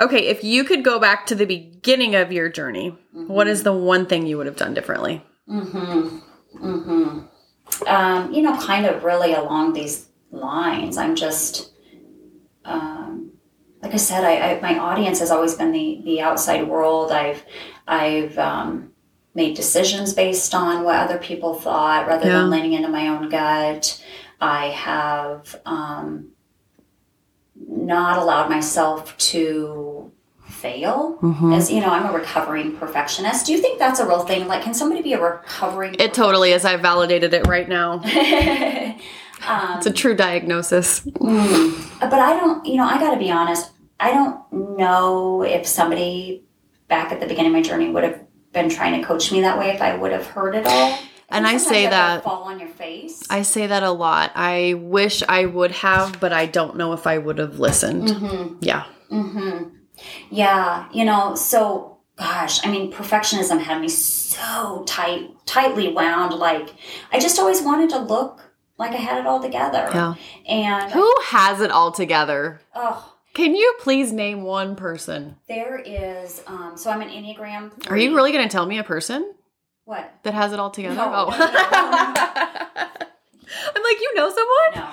Okay. 0.01 0.27
If 0.27 0.43
you 0.43 0.65
could 0.65 0.83
go 0.85 0.99
back 0.99 1.27
to 1.27 1.35
the 1.35 1.45
beginning 1.47 2.15
of 2.15 2.33
your 2.33 2.49
journey, 2.49 2.97
what 3.13 3.47
is 3.47 3.63
the 3.63 3.73
one 3.73 4.07
thing 4.07 4.27
you 4.27 4.37
would 4.37 4.47
have 4.47 4.57
done 4.57 4.75
differently? 4.75 5.23
Mm-hmm. 5.49 6.19
Mm-hmm. 6.67 7.87
Um, 7.89 8.33
you 8.33 8.43
know, 8.43 8.57
kind 8.61 8.87
of 8.87 9.05
really 9.05 9.33
along 9.35 9.73
these 9.73 10.09
lines. 10.31 10.97
I'm 10.97 11.15
just, 11.17 11.73
um, 12.65 13.33
like 13.83 13.93
I 13.95 13.97
said, 13.99 14.25
I, 14.25 14.57
I 14.57 14.61
my 14.61 14.79
audience 14.79 15.21
has 15.21 15.31
always 15.31 15.55
been 15.55 15.73
the 15.73 16.01
the 16.05 16.21
outside 16.21 16.69
world. 16.69 17.13
I've 17.13 17.45
I've 17.87 18.39
um, 18.39 18.93
made 19.35 19.57
decisions 19.57 20.13
based 20.13 20.55
on 20.55 20.85
what 20.85 20.97
other 20.97 21.19
people 21.19 21.55
thought 21.55 22.07
rather 22.07 22.27
Yeah. 22.27 22.39
than 22.39 22.51
leaning 22.51 22.73
into 22.75 22.89
my 22.89 23.09
own 23.09 23.29
gut. 23.29 24.03
I 24.41 24.67
have 24.69 25.61
um, 25.67 26.31
not 27.77 28.19
allowed 28.19 28.49
myself 28.49 29.17
to 29.19 30.11
fail. 30.47 31.19
Mhm. 31.21 31.55
As 31.57 31.71
you 31.71 31.81
know, 31.81 31.89
I'm 31.91 32.07
a 32.07 32.13
recovering 32.13 32.73
perfectionist. 32.77 33.47
Do 33.47 33.53
you 33.53 33.59
think 33.59 33.79
that's 33.79 34.01
a 34.01 34.07
real 34.07 34.21
thing? 34.21 34.47
Like, 34.47 34.63
can 34.63 34.73
somebody 34.75 35.03
be 35.03 35.13
a 35.13 35.21
recovering? 35.21 35.97
It 35.99 36.15
totally 36.15 36.53
is. 36.53 36.65
I 36.65 36.77
validated 36.77 37.35
it 37.35 37.47
right 37.47 37.69
now. 37.69 37.95
um, 39.49 39.77
It's 39.79 39.87
a 39.87 39.93
true 39.93 40.15
diagnosis. 40.15 41.01
mm, 41.01 42.01
but 42.01 42.15
I 42.15 42.39
don't. 42.39 42.65
You 42.65 42.77
know, 42.77 42.85
I 42.87 42.99
got 42.99 43.13
to 43.13 43.19
be 43.19 43.31
honest. 43.31 43.71
I 44.01 44.13
don't 44.13 44.41
know 44.79 45.43
if 45.43 45.67
somebody 45.67 46.43
back 46.89 47.13
at 47.13 47.21
the 47.21 47.27
beginning 47.27 47.49
of 47.51 47.55
my 47.55 47.63
journey 47.63 47.91
would 47.91 48.05
have 48.05 48.21
been 48.53 48.69
trying 48.69 49.01
to 49.01 49.07
coach 49.07 49.33
me 49.33 49.41
that 49.43 49.59
way 49.59 49.71
if 49.71 49.81
I 49.83 49.97
would 49.97 50.13
have 50.13 50.27
heard 50.27 50.55
it 50.55 50.67
all. 50.67 50.99
And 51.31 51.47
I 51.47 51.57
say 51.57 51.83
you 51.85 51.89
have 51.89 52.19
to 52.19 52.23
that- 52.23 52.25
fall 52.25 52.45
on 52.45 52.59
your 52.61 52.69
face. 52.69 53.23
I 53.31 53.43
say 53.43 53.67
that 53.67 53.83
a 53.83 53.91
lot. 53.91 54.33
I 54.35 54.75
wish 54.79 55.23
I 55.29 55.47
would 55.47 55.73
have, 55.73 56.21
but 56.21 56.33
I 56.33 56.47
don't 56.47 56.77
know 56.77 56.93
if 56.93 57.07
I 57.07 57.19
would 57.19 57.39
have 57.39 57.59
listened. 57.59 58.11
hmm 58.11 58.57
Yeah. 58.61 58.85
hmm 59.09 59.65
Yeah, 60.31 60.87
you 60.93 61.05
know, 61.05 61.35
so 61.35 61.99
gosh, 62.17 62.65
I 62.65 62.71
mean, 62.71 62.93
perfectionism 62.93 63.61
had 63.61 63.81
me 63.81 63.89
so 63.89 64.85
tight, 64.87 65.31
tightly 65.47 65.93
wound. 65.93 66.33
Like, 66.35 66.71
I 67.13 67.19
just 67.19 67.39
always 67.39 67.61
wanted 67.63 67.91
to 67.91 67.99
look 67.99 68.41
like 68.79 68.93
I 68.93 68.97
had 68.97 69.19
it 69.19 69.27
all 69.27 69.41
together. 69.41 69.89
Yeah. 69.93 70.15
And 70.49 70.93
Who 70.93 71.13
has 71.27 71.61
it 71.61 71.71
all 71.71 71.91
together? 71.93 72.61
oh, 72.75 73.13
Can 73.35 73.55
you 73.57 73.75
please 73.81 74.13
name 74.13 74.43
one 74.43 74.77
person? 74.77 75.37
there 75.49 75.77
is. 75.79 76.43
Um, 76.47 76.77
so 76.77 76.91
I'm 76.91 77.01
an 77.01 77.09
Enneagram. 77.09 77.91
Are 77.91 77.97
you 77.97 78.15
really 78.15 78.31
going 78.33 78.47
to 78.49 78.53
tell 78.53 78.67
me 78.67 78.79
a 78.79 78.85
person 78.85 79.35
what? 79.85 80.13
that 80.23 80.35
has 80.35 80.53
it 80.53 80.59
all 80.61 80.71
together? 80.71 80.95
No, 80.95 81.05
oh. 81.15 81.31
no, 81.31 81.39
no, 81.39 81.47
no, 81.47 82.91
I'm 83.77 83.83
like, 83.83 84.01
you 84.01 84.15
know 84.15 84.31
someone? 84.31 84.75
No, 84.75 84.91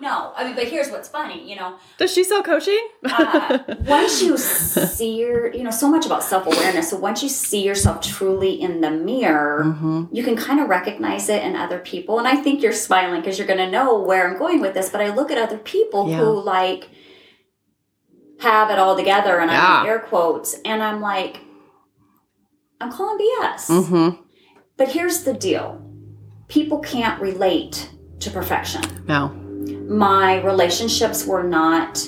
no. 0.00 0.32
I 0.34 0.44
mean, 0.44 0.54
but 0.54 0.64
here's 0.68 0.90
what's 0.90 1.08
funny. 1.08 1.48
You 1.48 1.56
know, 1.56 1.76
Does 1.98 2.12
she 2.12 2.24
sell 2.24 2.42
coaching? 2.42 2.80
uh, 3.04 3.58
once 3.80 4.20
you 4.22 4.36
see 4.38 5.18
your, 5.20 5.52
you 5.54 5.62
know, 5.62 5.70
so 5.70 5.88
much 5.88 6.06
about 6.06 6.22
self 6.24 6.46
awareness. 6.46 6.90
So 6.90 6.96
once 6.98 7.22
you 7.22 7.28
see 7.28 7.62
yourself 7.62 8.00
truly 8.00 8.60
in 8.60 8.80
the 8.80 8.90
mirror, 8.90 9.62
hmm 9.64 10.04
you 10.12 10.24
can 10.24 10.34
kind 10.34 10.58
of 10.60 10.68
recognize 10.68 11.28
it 11.28 11.42
in 11.44 11.54
other 11.54 11.78
people. 11.78 12.18
And 12.18 12.26
I 12.26 12.34
think 12.36 12.62
you're 12.62 12.72
smiling 12.72 13.20
because 13.20 13.38
you're 13.38 13.46
going 13.46 13.58
to 13.60 13.70
know 13.70 14.00
where 14.00 14.26
I'm 14.28 14.38
going 14.38 14.60
with 14.60 14.74
this. 14.74 14.88
But 14.88 15.02
I 15.02 15.14
look 15.14 15.30
at 15.30 15.38
other 15.38 15.58
people 15.58 16.08
Yeah. 16.08 16.16
who 16.18 16.40
like 16.42 16.88
have 18.40 18.70
it 18.70 18.78
all 18.78 18.96
together, 18.96 19.38
and 19.38 19.50
I'm 19.50 19.82
in 19.84 19.88
air 19.88 19.98
quotes, 20.00 20.54
and 20.64 20.82
I'm 20.82 21.00
like, 21.02 21.40
I'm 22.80 22.90
calling 22.90 23.18
BS. 23.18 23.86
hmm 23.86 24.22
But 24.80 24.88
here's 24.88 25.24
the 25.24 25.34
deal 25.34 25.66
people 26.48 26.78
can't 26.78 27.20
relate 27.20 27.90
to 28.20 28.30
perfection. 28.30 28.80
No. 29.06 29.28
My 29.86 30.40
relationships 30.42 31.26
were 31.26 31.42
not 31.42 31.98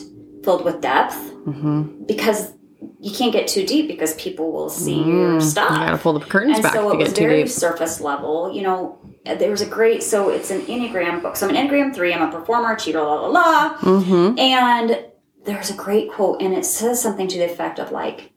filled 0.42 0.64
with 0.64 0.80
depth 0.80 1.16
hmm 1.44 1.82
because 2.06 2.52
you 2.98 3.12
can't 3.18 3.32
get 3.32 3.46
too 3.46 3.64
deep 3.66 3.88
because 3.88 4.14
people 4.14 4.52
will 4.52 4.70
see 4.70 4.94
your 5.18 5.32
Mm, 5.38 5.48
You 5.48 5.54
gotta 5.54 5.98
pull 5.98 6.14
the 6.18 6.24
curtains 6.24 6.54
and 6.56 6.62
back 6.62 6.72
so 6.72 6.90
it 6.92 6.96
was 6.98 7.12
very 7.12 7.42
deep. 7.42 7.52
surface 7.52 8.00
level. 8.00 8.52
You 8.56 8.62
know, 8.62 8.98
there 9.26 9.50
was 9.50 9.61
a 9.61 9.66
great 9.78 10.02
so 10.02 10.30
it's 10.30 10.50
an 10.50 10.62
enneagram 10.62 11.20
book. 11.20 11.37
So 11.37 11.46
I'm 11.46 11.54
an 11.54 11.61
enneagram 11.68 11.94
three. 11.94 12.14
I'm 12.14 12.26
a 12.26 12.32
performer, 12.32 12.74
cheater, 12.76 13.02
la 13.02 13.16
la 13.20 13.28
la. 13.28 13.76
hmm 13.80 14.38
And 14.38 15.04
there's 15.44 15.70
a 15.70 15.74
great 15.87 16.11
quote, 16.11 16.40
and 16.40 16.54
it 16.54 16.64
says 16.64 17.02
something 17.02 17.28
to 17.28 17.37
the 17.38 17.44
effect 17.52 17.78
of 17.78 17.92
like, 17.92 18.32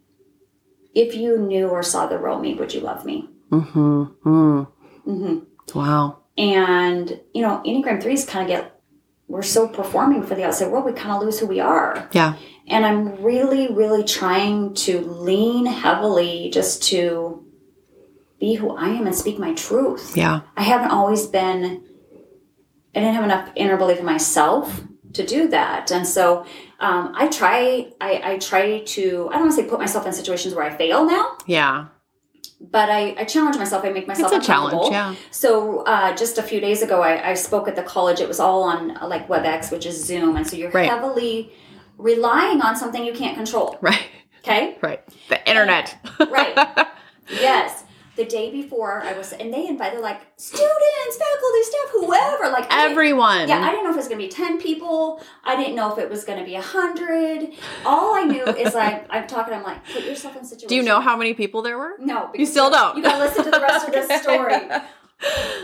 "If 0.94 1.16
you 1.16 1.38
knew 1.38 1.68
or 1.70 1.82
saw 1.84 2.06
the 2.08 2.18
real 2.20 2.40
me, 2.40 2.54
would 2.56 2.74
you 2.74 2.82
love 2.82 3.06
me?" 3.06 3.30
Hmm 3.50 4.04
mm 4.24 4.68
hmm 5.06 5.40
Wow. 5.74 6.20
And 6.38 7.20
you 7.34 7.42
know, 7.42 7.62
enneagram 7.66 8.02
threes 8.02 8.26
kind 8.26 8.44
of 8.44 8.56
get 8.56 8.76
we're 9.28 9.42
so 9.42 9.68
performing 9.68 10.24
for 10.24 10.36
the 10.36 10.44
outside 10.44 10.72
world, 10.72 10.86
we 10.86 10.94
kind 10.94 11.16
of 11.16 11.22
lose 11.24 11.40
who 11.40 11.48
we 11.48 11.60
are. 11.60 12.08
Yeah. 12.12 12.36
And 12.68 12.86
I'm 12.86 13.24
really, 13.24 13.72
really 13.72 14.04
trying 14.04 14.74
to 14.76 15.02
lean 15.02 15.66
heavily 15.66 16.50
just 16.52 16.84
to 16.90 17.44
be 18.40 18.56
who 18.56 18.76
I 18.76 18.90
am 18.90 19.08
and 19.08 19.16
speak 19.16 19.40
my 19.40 19.54
truth. 19.54 20.16
Yeah. 20.16 20.42
I 20.56 20.64
haven't 20.64 20.92
always 20.92 21.26
been, 21.26 21.84
I 22.96 23.00
didn't 23.00 23.16
have 23.16 23.24
enough 23.24 23.50
inner 23.56 23.78
belief 23.78 24.00
in 24.00 24.06
myself 24.06 24.82
to 25.14 25.26
do 25.26 25.48
that. 25.48 25.92
And 25.92 26.08
so 26.08 26.46
um, 26.80 27.14
I 27.16 27.28
try, 27.28 27.92
I, 28.02 28.22
I 28.34 28.38
try 28.38 28.82
to, 28.82 29.30
I 29.30 29.34
don't 29.34 29.48
want 29.48 29.56
to 29.56 29.64
say 29.64 29.68
put 29.68 29.80
myself 29.80 30.06
in 30.06 30.14
situations 30.14 30.54
where 30.54 30.66
I 30.66 30.76
fail 30.76 31.06
now, 31.06 31.38
Yeah. 31.48 31.88
But 32.62 32.90
I, 32.90 33.16
I 33.18 33.24
challenge 33.26 33.58
myself. 33.58 33.86
I 33.86 33.90
make 33.90 34.08
myself 34.08 34.34
It's 34.34 34.44
a 34.46 34.48
challenge. 34.48 34.92
Yeah. 34.92 35.16
So 35.32 35.80
uh, 35.84 36.16
just 36.16 36.38
a 36.38 36.44
few 36.44 36.60
days 36.60 36.82
ago, 36.82 37.02
I, 37.02 37.32
I 37.32 37.34
spoke 37.36 37.68
at 37.68 37.76
the 37.76 37.84
college. 37.84 38.20
It 38.20 38.28
was 38.28 38.40
all 38.40 38.64
on 38.64 38.98
uh, 38.98 39.08
like 39.08 39.28
WebEx, 39.28 39.72
which 39.72 39.86
is 39.86 40.04
Zoom, 40.06 40.36
and 40.36 40.46
so 40.46 40.56
you're 40.58 40.72
Right. 40.72 40.90
heavily 40.90 41.52
relying 41.98 42.62
on 42.62 42.76
something 42.76 43.06
you 43.06 43.14
can't 43.14 43.36
control. 43.38 43.78
Right. 43.82 44.08
Okay, 44.40 44.78
Right. 44.82 45.02
The 45.30 45.48
internet. 45.50 45.98
right? 46.30 46.88
yes. 47.30 47.85
The 48.16 48.24
day 48.26 48.50
before, 48.50 49.02
I 49.04 49.12
was, 49.18 49.34
and 49.34 49.54
they 49.54 49.68
invited 49.68 50.00
like 50.00 50.22
students, 50.38 51.18
faculty, 51.18 51.64
staff, 51.64 51.90
whoever, 51.92 52.50
like 52.50 52.66
Everyone. 52.72 53.50
Yeah, 53.50 53.60
I 53.60 53.72
didn't 53.72 53.84
know 53.84 53.90
if 53.90 53.96
it 53.98 54.00
was 54.00 54.08
to 54.08 54.16
be 54.16 54.30
ten 54.30 54.60
people. 54.62 55.22
I 55.44 55.58
didn't 55.58 55.76
know 55.76 55.92
if 55.92 55.98
it 55.98 56.10
was 56.10 56.24
to 56.24 56.44
be 56.46 56.56
a 56.56 56.62
hundred. 56.62 57.50
All 57.86 58.16
I 58.16 58.24
knew 58.24 58.46
is 58.46 58.74
like 58.74 59.06
I'm 59.10 59.28
talking. 59.28 59.54
I'm 59.54 59.64
like, 59.64 59.84
put 59.86 60.04
yourself 60.04 60.36
in 60.38 60.44
a 60.44 60.46
situation. 60.46 60.70
Do 60.70 60.76
you 60.76 60.84
know 60.84 61.02
how 61.02 61.18
many 61.18 61.34
people 61.34 61.62
there 61.62 61.78
were? 61.78 61.96
No, 62.00 62.32
You 62.34 62.46
still 62.46 62.70
don't. 62.70 62.96
You 62.96 63.04
got 63.04 63.18
to 63.18 63.24
listen 63.26 63.44
to 63.46 63.52
the 63.52 63.60
rest 63.60 63.88
of 63.88 63.94
this 63.94 64.22
story. 64.24 64.56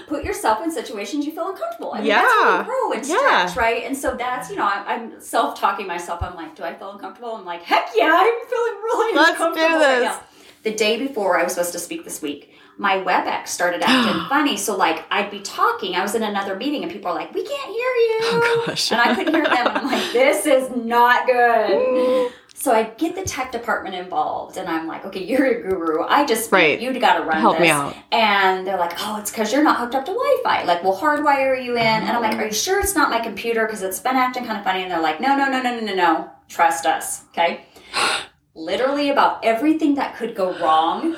put 0.08 0.24
yourself 0.24 0.64
in 0.64 0.72
situations 0.72 1.26
you 1.26 1.32
feel 1.32 1.50
uncomfortable. 1.50 1.94
I 1.94 1.98
mean, 2.00 2.08
Yeah. 2.08 2.24
that's 2.24 2.68
grow 2.68 2.92
and 2.94 3.06
Yeah. 3.08 3.54
right? 3.60 3.84
And 3.84 3.96
so 3.98 4.16
that's, 4.16 4.50
you 4.50 4.56
know, 4.56 4.64
I'm, 4.66 5.12
I'm 5.14 5.22
self 5.22 5.60
talking 5.60 5.88
myself. 5.88 6.22
I'm 6.24 6.36
like, 6.36 6.56
do 6.56 6.64
I 6.64 6.74
feel 6.74 6.92
uncomfortable? 6.92 7.36
I'm 7.36 7.46
like, 7.46 7.62
heck 7.64 7.90
yeah, 7.96 8.14
I'm 8.20 8.48
feeling 8.50 8.74
really 8.84 9.12
uncomfortable. 9.20 9.22
Let's 9.22 9.40
uncomfortable. 9.40 9.80
do 9.80 9.86
right 9.86 10.00
this. 10.00 10.04
now. 10.04 10.22
The 10.64 10.74
day 10.74 10.98
before 11.06 11.40
I 11.40 11.44
was 11.44 11.54
supposed 11.54 11.74
to 11.74 11.80
speak 11.80 12.04
this 12.04 12.22
week, 12.22 12.54
my 12.78 12.98
WebEx 12.98 13.48
started 13.48 13.82
acting 13.84 14.26
funny. 14.30 14.58
So, 14.58 14.76
like, 14.76 15.06
I'd 15.12 15.32
be 15.32 15.40
talking. 15.40 15.96
I 15.96 16.02
was 16.02 16.16
in 16.16 16.24
another 16.24 16.56
meeting, 16.56 16.84
and 16.84 16.92
people 16.92 17.12
are 17.12 17.16
like, 17.16 17.34
we 17.34 17.44
can't 17.46 17.70
hear 17.70 17.76
you. 17.76 18.20
Oh, 18.24 18.64
gosh. 18.68 18.92
And 18.92 19.02
I 19.02 19.16
couldn't 19.16 19.34
hear 19.34 19.44
them. 19.44 19.68
And 19.68 19.78
I'm 19.78 19.86
like, 19.86 20.12
this 20.14 20.46
is 20.46 20.70
not 20.76 21.26
good. 21.26 22.32
So 22.54 22.72
I 22.72 22.84
get 22.84 23.16
the 23.16 23.24
tech 23.24 23.52
department 23.52 23.96
involved, 23.96 24.56
and 24.58 24.70
I'm 24.70 24.86
like, 24.86 25.04
okay, 25.06 25.24
you're 25.24 25.48
a 25.48 25.62
guru. 25.64 26.04
I 26.04 26.24
just 26.28 26.52
Right. 26.52 26.80
you 26.80 26.94
got 27.00 27.18
to 27.18 27.24
run 27.24 27.42
Help 27.42 27.56
this. 27.58 27.64
me 27.64 27.70
out. 27.70 27.96
And 28.12 28.68
they're 28.68 28.78
like, 28.78 28.94
oh, 29.00 29.18
it's 29.20 29.32
because 29.32 29.52
you're 29.52 29.64
not 29.64 29.80
hooked 29.80 29.96
up 29.96 30.06
to 30.06 30.12
Wi-Fi. 30.12 30.66
Like, 30.66 30.84
we'll 30.84 30.96
hardwire 30.96 31.60
you 31.60 31.74
in. 31.74 31.80
And 31.82 32.12
I'm 32.12 32.22
like, 32.22 32.36
oh. 32.36 32.38
are 32.38 32.46
you 32.46 32.54
sure 32.54 32.80
it's 32.80 32.94
not 32.94 33.10
my 33.10 33.20
computer? 33.20 33.66
Because 33.66 33.82
it's 33.82 33.98
been 34.00 34.16
acting 34.16 34.46
kind 34.46 34.60
of 34.60 34.64
funny. 34.64 34.84
And 34.84 34.92
they're 34.92 35.02
like, 35.02 35.20
no, 35.20 35.36
no, 35.36 35.50
no, 35.50 35.60
no, 35.60 35.80
no, 35.80 35.86
no, 35.88 35.96
no. 35.96 36.30
Trust 36.50 36.86
us. 36.86 37.24
Okay. 37.32 37.66
Literally 38.54 39.10
about 39.10 39.44
everything 39.46 39.96
that 39.96 40.16
could 40.18 40.36
go 40.36 40.58
wrong 40.60 41.16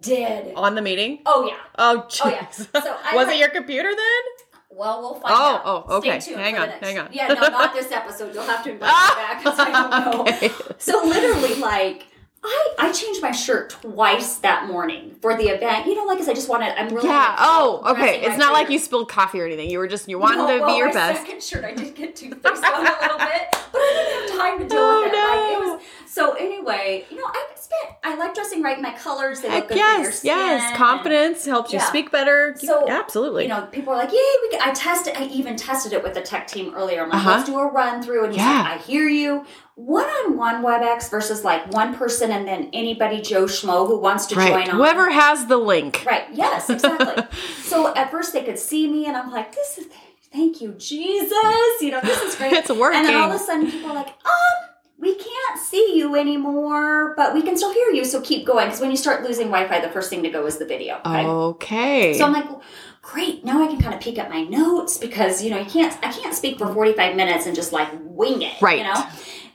did. 0.00 0.54
on 0.54 0.74
the 0.74 0.82
meeting. 0.82 1.20
Oh 1.26 1.46
yeah. 1.46 1.56
Oh, 1.76 2.04
Oh, 2.04 2.06
jeez. 2.08 2.68
yeah. 2.72 2.80
So 2.82 2.96
was 3.14 3.28
it 3.28 3.38
your 3.38 3.48
computer 3.50 3.88
then? 3.88 4.22
Well, 4.70 5.00
we'll 5.00 5.14
find 5.14 5.34
Oh, 5.36 5.44
out. 5.44 5.62
oh, 5.64 5.96
okay. 5.96 6.20
Hang 6.34 6.56
on, 6.56 6.68
hang 6.68 6.98
on. 6.98 7.08
Yeah, 7.10 7.28
no, 7.28 7.34
not 7.48 7.74
this 7.74 7.90
episode. 8.00 8.32
You'll 8.32 8.44
have 8.44 8.62
to 8.64 8.70
invite 8.70 8.88
me 8.90 9.14
back 9.16 9.38
because 9.42 9.58
I 9.58 9.72
don't 9.72 9.90
know. 9.90 10.20
Okay. 10.28 10.50
So 10.78 11.02
literally, 11.04 11.56
like, 11.56 12.06
I 12.44 12.74
I 12.78 12.92
changed 12.92 13.20
my 13.20 13.32
shirt 13.32 13.70
twice 13.70 14.36
that 14.36 14.68
morning 14.68 15.16
for 15.20 15.36
the 15.36 15.48
event. 15.48 15.86
You 15.86 15.96
know, 15.96 16.04
like, 16.04 16.18
cause 16.18 16.28
I 16.28 16.34
just 16.34 16.48
wanted. 16.48 16.78
I'm 16.78 16.94
really 16.94 17.08
Yeah. 17.08 17.34
Oh, 17.40 17.82
okay. 17.86 18.20
It's 18.20 18.38
not 18.38 18.48
for 18.48 18.52
like 18.52 18.70
you 18.70 18.78
spilled 18.78 19.08
coffee 19.08 19.40
or 19.40 19.46
anything. 19.46 19.68
You 19.68 19.78
were 19.78 19.88
just 19.88 20.08
you 20.08 20.20
wanted 20.20 20.38
No, 20.38 20.46
to 20.46 20.58
well, 20.60 20.68
be 20.68 20.76
your 20.76 20.86
my 20.88 20.92
best. 20.92 21.22
second 21.22 21.42
shirt, 21.42 21.64
I 21.64 21.74
did 21.74 21.96
get 21.96 22.14
toothpaste 22.14 22.62
on 22.62 22.86
a 22.86 22.90
little 23.02 23.18
bit, 23.18 23.42
but 23.50 23.80
I 23.80 24.04
didn't 24.06 24.30
have 24.30 24.38
time 24.38 24.58
to 24.60 24.64
deal 24.68 24.78
Oh, 24.80 25.02
with 25.02 25.12
it. 25.12 25.16
Like, 25.16 25.40
it 25.40 25.66
no. 25.66 25.72
was 25.74 25.82
so. 26.08 26.32
Anyway, 26.34 27.04
you 27.10 27.16
know, 27.16 27.24
I 27.26 27.46
spent. 27.54 27.96
I 28.04 28.14
like 28.16 28.34
dressing 28.34 28.62
right. 28.62 28.80
My 28.80 28.92
colors, 28.92 29.40
they 29.40 29.50
look 29.50 29.68
good 29.68 29.76
yes, 29.76 30.18
skin. 30.20 30.28
yes. 30.36 30.76
Confidence 30.76 31.44
helps 31.44 31.72
you 31.72 31.78
Yeah. 31.78 31.84
speak 31.86 32.10
better. 32.10 32.54
You- 32.60 32.66
So, 32.68 32.88
absolutely. 32.88 33.42
You 33.44 33.48
know, 33.50 33.62
people 33.70 33.92
are 33.92 33.96
like, 33.96 34.12
"Yay!" 34.12 34.18
We 34.50 34.58
I 34.60 34.70
tested. 34.72 35.14
I 35.16 35.24
even 35.26 35.56
tested 35.56 35.92
it 35.92 36.02
with 36.02 36.14
the 36.14 36.20
tech 36.22 36.46
team 36.46 36.74
earlier. 36.74 37.02
I'm 37.02 37.10
like, 37.10 37.18
Uh-huh. 37.18 37.30
"Let's 37.36 37.44
do 37.48 37.58
a 37.58 37.66
run 37.66 38.02
through," 38.02 38.24
and 38.24 38.32
he's 38.32 38.42
Yeah. 38.42 38.62
like, 38.62 38.72
"I 38.72 38.76
hear 38.78 39.08
you." 39.08 39.44
One-on-one 39.76 40.62
WebEx 40.62 41.08
versus 41.08 41.44
like 41.44 41.72
one 41.72 41.94
person 41.94 42.32
and 42.32 42.48
then 42.48 42.68
anybody 42.72 43.20
Joe 43.20 43.44
Schmo 43.44 43.86
who 43.86 43.96
wants 43.98 44.26
to 44.26 44.34
right. 44.34 44.48
join 44.48 44.68
on. 44.70 44.76
Whoever 44.76 45.08
has 45.10 45.46
the 45.46 45.56
link. 45.56 46.02
Right. 46.04 46.24
Yes. 46.32 46.68
Exactly. 46.68 47.24
so 47.62 47.94
at 47.94 48.10
first 48.10 48.32
they 48.32 48.42
could 48.42 48.58
see 48.58 48.88
me, 48.88 49.06
and 49.06 49.16
I'm 49.16 49.30
like, 49.30 49.54
"This 49.54 49.78
is 49.78 49.86
thank 50.32 50.60
you, 50.60 50.72
Jesus." 50.72 51.32
You 51.80 51.92
know, 51.92 52.00
this 52.02 52.20
is 52.22 52.34
great. 52.34 52.52
It's 52.58 52.70
working. 52.70 52.98
And 53.00 53.08
then 53.08 53.16
all 53.16 53.30
of 53.30 53.36
a 53.36 53.38
sudden, 53.38 53.70
people 53.70 53.90
are 53.90 53.94
like, 53.94 54.08
"Um, 54.08 54.68
we 54.98 55.14
can't 55.14 55.60
see 55.60 55.96
you 55.96 56.16
anymore, 56.16 57.14
but 57.16 57.34
we 57.34 57.42
can 57.42 57.56
still 57.56 57.72
hear 57.72 57.90
you. 57.90 58.04
So 58.04 58.20
keep 58.20 58.46
going." 58.46 58.66
Because 58.66 58.80
when 58.80 58.90
you 58.90 58.96
start 58.96 59.22
losing 59.22 59.46
Wi-Fi, 59.48 59.80
the 59.80 59.90
first 59.92 60.10
thing 60.10 60.22
to 60.24 60.30
go 60.30 60.46
is 60.46 60.58
the 60.58 60.66
video. 60.66 61.00
Okay. 61.06 61.24
Okay. 61.26 62.14
So 62.18 62.24
I'm 62.24 62.32
like, 62.32 62.44
well, 62.46 62.62
great. 63.02 63.44
Now 63.44 63.62
I 63.62 63.66
can 63.68 63.80
kind 63.80 63.94
of 63.94 64.00
peek 64.00 64.18
at 64.18 64.28
my 64.30 64.42
notes 64.42 64.98
because 64.98 65.42
you 65.42 65.50
know 65.50 65.58
you 65.58 65.66
can't. 65.66 65.96
I 66.04 66.12
can't 66.12 66.34
speak 66.34 66.58
for 66.58 66.72
45 66.72 67.16
minutes 67.16 67.46
and 67.46 67.54
just 67.54 67.72
like 67.72 67.88
wing 68.00 68.42
it. 68.42 68.60
Right. 68.60 68.78
You 68.78 68.84
know. 68.84 69.06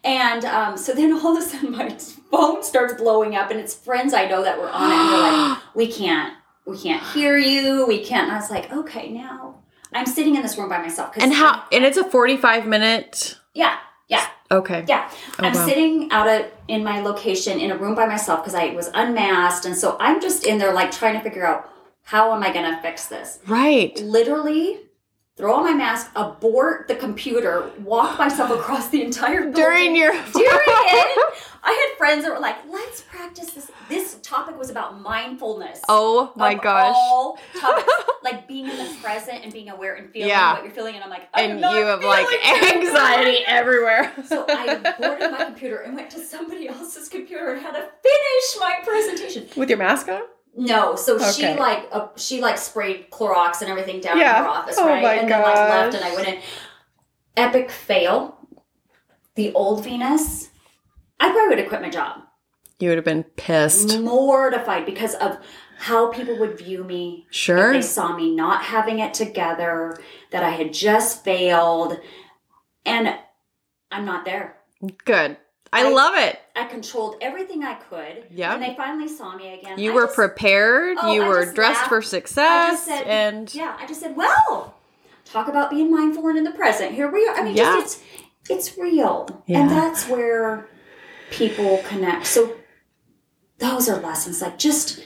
And 0.06 0.44
um, 0.46 0.76
so 0.78 0.94
then 0.94 1.14
all 1.14 1.38
of 1.38 1.44
a 1.44 1.46
sudden 1.48 1.72
my 1.72 1.90
phone 2.32 2.62
starts 2.64 2.94
blowing 2.96 3.36
up, 3.36 3.52
and 3.52 3.60
it's 3.60 3.74
friends 3.74 4.14
I 4.14 4.26
know 4.28 4.44
that 4.44 4.58
were 4.60 4.70
on 4.70 4.92
it, 4.92 4.96
and 4.96 5.10
they're 5.10 5.50
like, 5.50 5.58
"We 5.76 5.88
can't, 5.92 6.34
we 6.66 6.78
can't 6.78 7.02
hear 7.14 7.38
you. 7.38 7.86
We 7.88 8.04
can't." 8.04 8.28
And 8.28 8.32
I 8.34 8.40
was 8.40 8.50
like, 8.50 8.72
"Okay, 8.72 9.10
now 9.10 9.62
I'm 9.94 10.06
sitting 10.06 10.36
in 10.36 10.42
this 10.42 10.58
room 10.58 10.68
by 10.70 10.82
myself. 10.82 11.14
and 11.18 11.34
how? 11.34 11.64
And 11.72 11.86
it's 11.86 11.98
a 11.98 12.04
forty-five 12.04 12.68
minute. 12.68 13.38
yeah, 13.54 13.78
yeah. 14.10 14.28
Okay. 14.52 14.86
Yeah, 14.88 15.10
Oh, 15.12 15.16
I'm 15.40 15.54
wow. 15.54 15.66
sitting 15.66 16.12
out 16.12 16.28
at, 16.28 16.54
in 16.68 16.84
my 16.84 17.00
location 17.00 17.60
in 17.60 17.72
a 17.72 17.78
room 17.78 17.96
by 17.96 18.06
myself 18.06 18.42
because 18.42 18.54
I 18.56 18.68
was 18.74 18.90
unmasked, 18.94 19.66
and 19.66 19.76
so 19.76 19.98
I'm 20.00 20.22
just 20.22 20.46
in 20.46 20.58
there 20.58 20.74
like 20.74 20.92
trying 20.92 21.14
to 21.16 21.22
figure 21.22 21.46
out 21.46 21.70
how 22.04 22.34
am 22.34 22.44
I 22.44 22.52
going 22.54 22.70
to 22.70 22.82
fix 22.82 23.08
this. 23.08 23.40
Right. 23.48 23.98
Literally, 24.02 24.82
throw 25.38 25.56
on 25.56 25.64
my 25.64 25.74
mask, 25.74 26.12
abort 26.16 26.88
the 26.88 26.96
computer, 26.96 27.72
walk 27.80 28.20
myself 28.20 28.52
across 28.52 28.90
the 28.90 29.02
entire 29.02 29.42
building. 29.42 29.54
During 29.54 29.96
your 29.96 30.12
during 30.12 30.24
it, 30.34 31.34
I 31.66 31.72
had 31.72 31.98
friends 31.98 32.24
that 32.26 32.34
were 32.34 32.40
like, 32.40 32.58
"Let's 32.70 33.02
practice 33.02 33.52
this." 33.52 33.72
This 33.90 34.18
topic 34.22 34.58
was 34.60 34.70
about 34.70 35.00
mindfulness. 35.02 35.80
Oh 35.88 36.32
my 36.36 36.56
gosh. 36.56 36.94
All 36.96 37.38
topics, 37.60 37.92
like 38.24 38.48
being 38.48 38.68
in 38.70 38.76
the 38.78 38.96
present 39.02 39.44
and 39.44 39.54
being 39.54 39.70
aware 39.70 39.96
and 39.96 40.12
feeling 40.12 40.30
Yeah. 40.30 40.54
what 40.54 40.64
you're 40.64 40.74
feeling, 40.74 40.96
and 40.96 41.04
I'm 41.04 41.10
like, 41.10 41.28
I'm 41.34 41.52
And 41.52 41.60
you 41.62 41.86
have 41.86 42.04
like 42.04 42.28
anxiety 42.76 43.44
everywhere. 43.48 44.12
So 44.26 44.46
I 44.48 44.76
boarded 45.00 45.32
my 45.32 45.46
computer 45.46 45.78
and 45.80 45.96
went 45.96 46.10
to 46.12 46.20
somebody 46.20 46.68
else's 46.68 47.08
computer 47.10 47.54
and 47.54 47.62
had 47.62 47.72
to 47.72 47.82
finish 47.82 48.60
my 48.60 48.80
presentation. 48.84 49.48
With 49.56 49.70
your 49.70 49.78
mask 49.80 50.08
on? 50.10 50.22
No, 50.56 50.96
so 50.96 51.18
she 51.32 51.48
like 51.56 51.88
uh, 51.92 52.08
she 52.16 52.42
like 52.42 52.58
sprayed 52.58 53.10
Clorox 53.10 53.62
and 53.62 53.70
everything 53.72 54.02
down 54.02 54.18
Yeah. 54.20 54.38
in 54.40 54.44
her 54.44 54.50
office, 54.50 54.76
Oh 54.78 54.86
right? 54.88 55.04
and 55.20 55.30
then 55.32 55.42
like 55.42 55.56
left, 55.56 55.96
and 55.96 56.04
I 56.04 56.14
went 56.14 56.28
in. 56.28 56.40
Epic 57.36 57.72
fail. 57.72 58.38
The 59.36 59.52
old 59.54 59.84
Venus. 59.84 60.50
I 61.24 61.32
probably 61.32 61.50
would 61.50 61.60
have 61.60 61.70
quit 61.70 61.82
my 61.82 61.90
job. 61.90 62.22
You 62.80 62.90
would 62.90 62.98
have 62.98 63.06
been 63.06 63.24
pissed. 63.24 63.98
Mortified 64.00 64.86
because 64.86 65.16
of 65.16 65.38
how 65.78 66.08
people 66.12 66.38
would 66.40 66.58
view 66.58 66.84
me. 66.84 67.28
Sure. 67.32 67.72
They 67.74 67.82
saw 67.82 68.16
me 68.16 68.36
not 68.36 68.64
having 68.64 69.00
it 69.00 69.14
together, 69.14 69.98
that 70.32 70.44
I 70.44 70.50
had 70.50 70.74
just 70.74 71.24
failed, 71.24 72.00
and 72.86 73.16
I'm 73.92 74.06
not 74.06 74.26
there. 74.26 74.58
Good. 75.06 75.38
I 75.72 75.86
I- 75.86 75.90
love 75.90 76.16
it. 76.18 76.40
I 76.56 76.66
controlled 76.66 77.16
everything 77.22 77.64
I 77.64 77.76
could. 77.76 78.26
Yeah. 78.30 78.52
When 78.52 78.62
they 78.62 78.76
finally 78.76 79.08
saw 79.08 79.36
me 79.36 79.54
again, 79.60 79.80
You 79.80 79.92
I 79.92 79.96
were 79.96 80.04
just- 80.06 80.16
prepared. 80.16 80.98
Oh, 81.02 81.14
you 81.14 81.24
I 81.24 81.28
were 81.30 81.46
dressed 81.46 81.78
laughed. 81.80 81.90
for 81.90 81.98
I 82.00 82.02
success. 82.02 82.72
just 82.74 82.86
said, 82.86 83.04
and 83.08 83.54
yeah, 83.56 83.76
I 83.80 83.88
just 83.88 84.02
said, 84.02 84.16
well, 84.16 84.76
talk 85.26 85.48
about 85.48 85.70
being 85.72 85.90
mindful 85.90 86.28
and 86.28 86.38
in 86.38 86.44
the 86.44 86.52
present. 86.52 86.92
Here 86.94 87.10
we 87.10 87.26
are. 87.28 87.36
I 87.36 87.44
mean, 87.44 87.56
Yeah. 87.56 87.76
just 87.80 88.02
it's 88.50 88.70
it's 88.70 88.78
real, 88.78 89.42
Yeah. 89.48 89.62
and 89.62 89.70
that's 89.72 90.08
where 90.10 90.68
people 91.32 91.80
connect. 91.88 92.28
So 92.28 92.56
those 93.60 93.88
are 93.90 94.00
lessons. 94.02 94.42
Like 94.42 94.58
just 94.58 95.00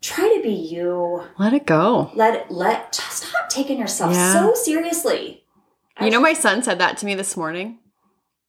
try 0.00 0.32
to 0.36 0.42
be 0.42 0.52
you. 0.52 1.22
let 1.38 1.52
it 1.54 1.66
go. 1.66 2.10
Let 2.14 2.34
it 2.34 2.50
let 2.50 2.94
stop 2.94 3.48
taking 3.48 3.78
yourself 3.78 4.12
Yeah. 4.14 4.32
so 4.32 4.54
seriously. 4.54 5.44
I 5.96 6.06
You 6.06 6.10
know, 6.10 6.20
my 6.20 6.32
son 6.32 6.62
said 6.62 6.78
that 6.80 6.96
to 6.98 7.06
me 7.06 7.14
this 7.14 7.36
morning, 7.36 7.78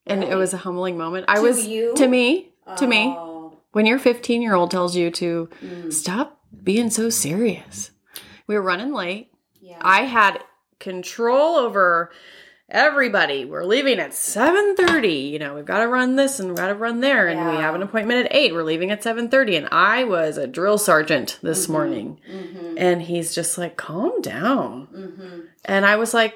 and 0.07 0.23
it 0.23 0.35
was 0.35 0.53
a 0.53 0.57
humbling 0.57 0.97
moment. 0.97 1.25
I 1.27 1.35
To 1.35 1.41
was 1.41 1.67
you? 1.67 1.93
to 1.95 2.07
me, 2.07 2.49
to 2.77 2.87
me. 2.87 3.13
Oh, 3.17 3.57
When 3.71 3.85
your 3.85 3.99
15 3.99 4.41
year 4.41 4.55
old 4.55 4.71
tells 4.71 4.95
you 4.95 5.11
to 5.11 5.49
mm, 5.63 5.93
stop 5.93 6.39
being 6.63 6.89
so 6.89 7.09
serious, 7.09 7.91
we 8.47 8.55
were 8.55 8.61
running 8.61 8.93
late. 8.93 9.31
yeah. 9.61 9.77
I 9.81 10.03
had 10.03 10.43
control 10.79 11.55
over 11.55 12.11
everybody. 12.69 13.45
We're 13.45 13.63
leaving 13.63 13.99
at 13.99 14.11
7:30. 14.11 15.29
You 15.31 15.39
know, 15.39 15.55
we've 15.55 15.65
got 15.65 15.79
to 15.79 15.87
run 15.87 16.15
this 16.15 16.39
and 16.39 16.49
we've 16.49 16.57
got 16.57 16.67
to 16.67 16.75
run 16.75 16.99
there 16.99 17.27
and 17.27 17.39
we 17.49 17.55
have 17.57 17.75
an 17.75 17.83
appointment 17.83 18.25
at 18.25 18.35
8. 18.35 18.53
We're 18.53 18.63
leaving 18.63 18.91
at 18.91 19.03
7:30 19.03 19.57
and 19.57 19.67
I 19.71 20.03
was 20.03 20.37
a 20.37 20.47
drill 20.47 20.77
sergeant 20.77 21.39
this 21.41 21.69
morning. 21.69 22.19
mm-hmm, 22.29 22.75
And 22.77 23.01
he's 23.03 23.33
just 23.35 23.57
like, 23.57 23.77
"Calm 23.77 24.21
down." 24.21 24.87
mm-hmm, 24.93 25.39
And 25.65 25.85
I 25.85 25.95
was 25.95 26.13
like, 26.13 26.35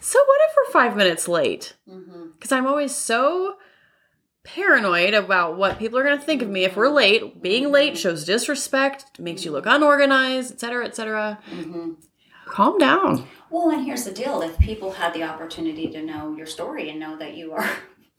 "So 0.00 0.18
what 0.18 0.40
if 0.48 0.56
we're 0.56 0.72
5 0.72 0.96
minutes 0.96 1.28
late?" 1.28 1.74
mm-hmm. 1.88 2.30
Cuz 2.40 2.52
I'm 2.52 2.66
always 2.66 2.94
so 2.94 3.56
paranoid 4.42 5.12
about 5.12 5.56
what 5.56 5.78
people 5.78 5.98
are 5.98 6.02
going 6.02 6.18
to 6.18 6.24
think 6.24 6.40
of 6.42 6.48
me 6.48 6.64
if 6.64 6.74
we're 6.74 6.88
late. 6.88 7.42
Being 7.42 7.70
late 7.70 7.96
shows 7.98 8.24
disrespect, 8.24 9.20
makes 9.20 9.44
you 9.44 9.52
look 9.52 9.66
unorganized, 9.66 10.52
etc., 10.52 10.86
etc. 10.86 11.38
mm-hmm. 11.50 11.90
Calm 12.46 12.78
down. 12.78 13.28
Well, 13.50 13.70
and 13.70 13.84
here's 13.84 14.04
the 14.04 14.12
deal: 14.12 14.42
if 14.42 14.58
people 14.58 14.92
had 14.92 15.12
the 15.14 15.24
opportunity 15.24 15.88
to 15.90 16.02
know 16.02 16.34
your 16.36 16.46
story 16.46 16.88
and 16.90 16.98
know 17.00 17.16
that 17.18 17.34
you 17.34 17.52
are 17.52 17.68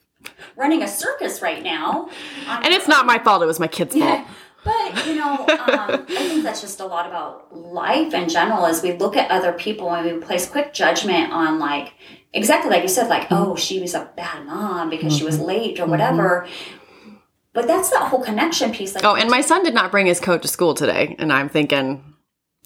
running 0.56 0.84
a 0.84 0.88
circus 0.88 1.42
right 1.42 1.64
now, 1.64 2.10
And 2.48 2.74
it's 2.74 2.88
not 2.88 3.06
my 3.06 3.18
fault, 3.20 3.42
it 3.42 3.46
was 3.46 3.60
my 3.60 3.68
kid's 3.68 3.96
fault. 3.96 4.22
But 4.64 5.08
you 5.08 5.16
know, 5.16 5.34
um, 5.48 5.48
I 5.50 6.06
think 6.28 6.44
that's 6.44 6.62
just 6.62 6.80
a 6.82 6.86
lot 6.86 7.08
about 7.08 7.56
life 7.56 8.14
in 8.14 8.30
general. 8.30 8.66
As 8.66 8.84
we 8.84 8.94
look 8.94 9.18
at 9.18 9.32
other 9.32 9.54
people 9.54 9.90
and 9.92 10.06
we 10.06 10.20
place 10.24 10.48
quick 10.50 10.74
judgment 10.74 11.32
on, 11.34 11.58
like 11.60 11.94
exactly 12.34 12.70
like 12.70 12.84
you 12.84 12.90
said, 12.90 13.08
like 13.08 13.28
oh, 13.32 13.56
she 13.56 13.80
was 13.80 13.94
a 13.96 14.12
bad 14.16 14.46
mom 14.46 14.90
because 14.90 15.16
she 15.18 15.24
was 15.24 15.38
Mm-hmm. 15.38 15.46
late 15.46 15.80
or 15.80 15.88
whatever. 15.88 16.48
But 17.54 17.68
that's 17.68 17.90
that 17.90 18.08
whole 18.10 18.24
connection 18.24 18.72
piece. 18.72 18.96
Like, 18.96 19.04
Oh, 19.04 19.16
and 19.16 19.30
my 19.30 19.42
son 19.42 19.64
did 19.64 19.74
not 19.74 19.92
bring 19.92 20.06
his 20.06 20.20
coat 20.22 20.42
to 20.44 20.48
school 20.48 20.74
today, 20.74 21.16
and 21.20 21.34
I'm 21.34 21.50
thinking 21.50 22.14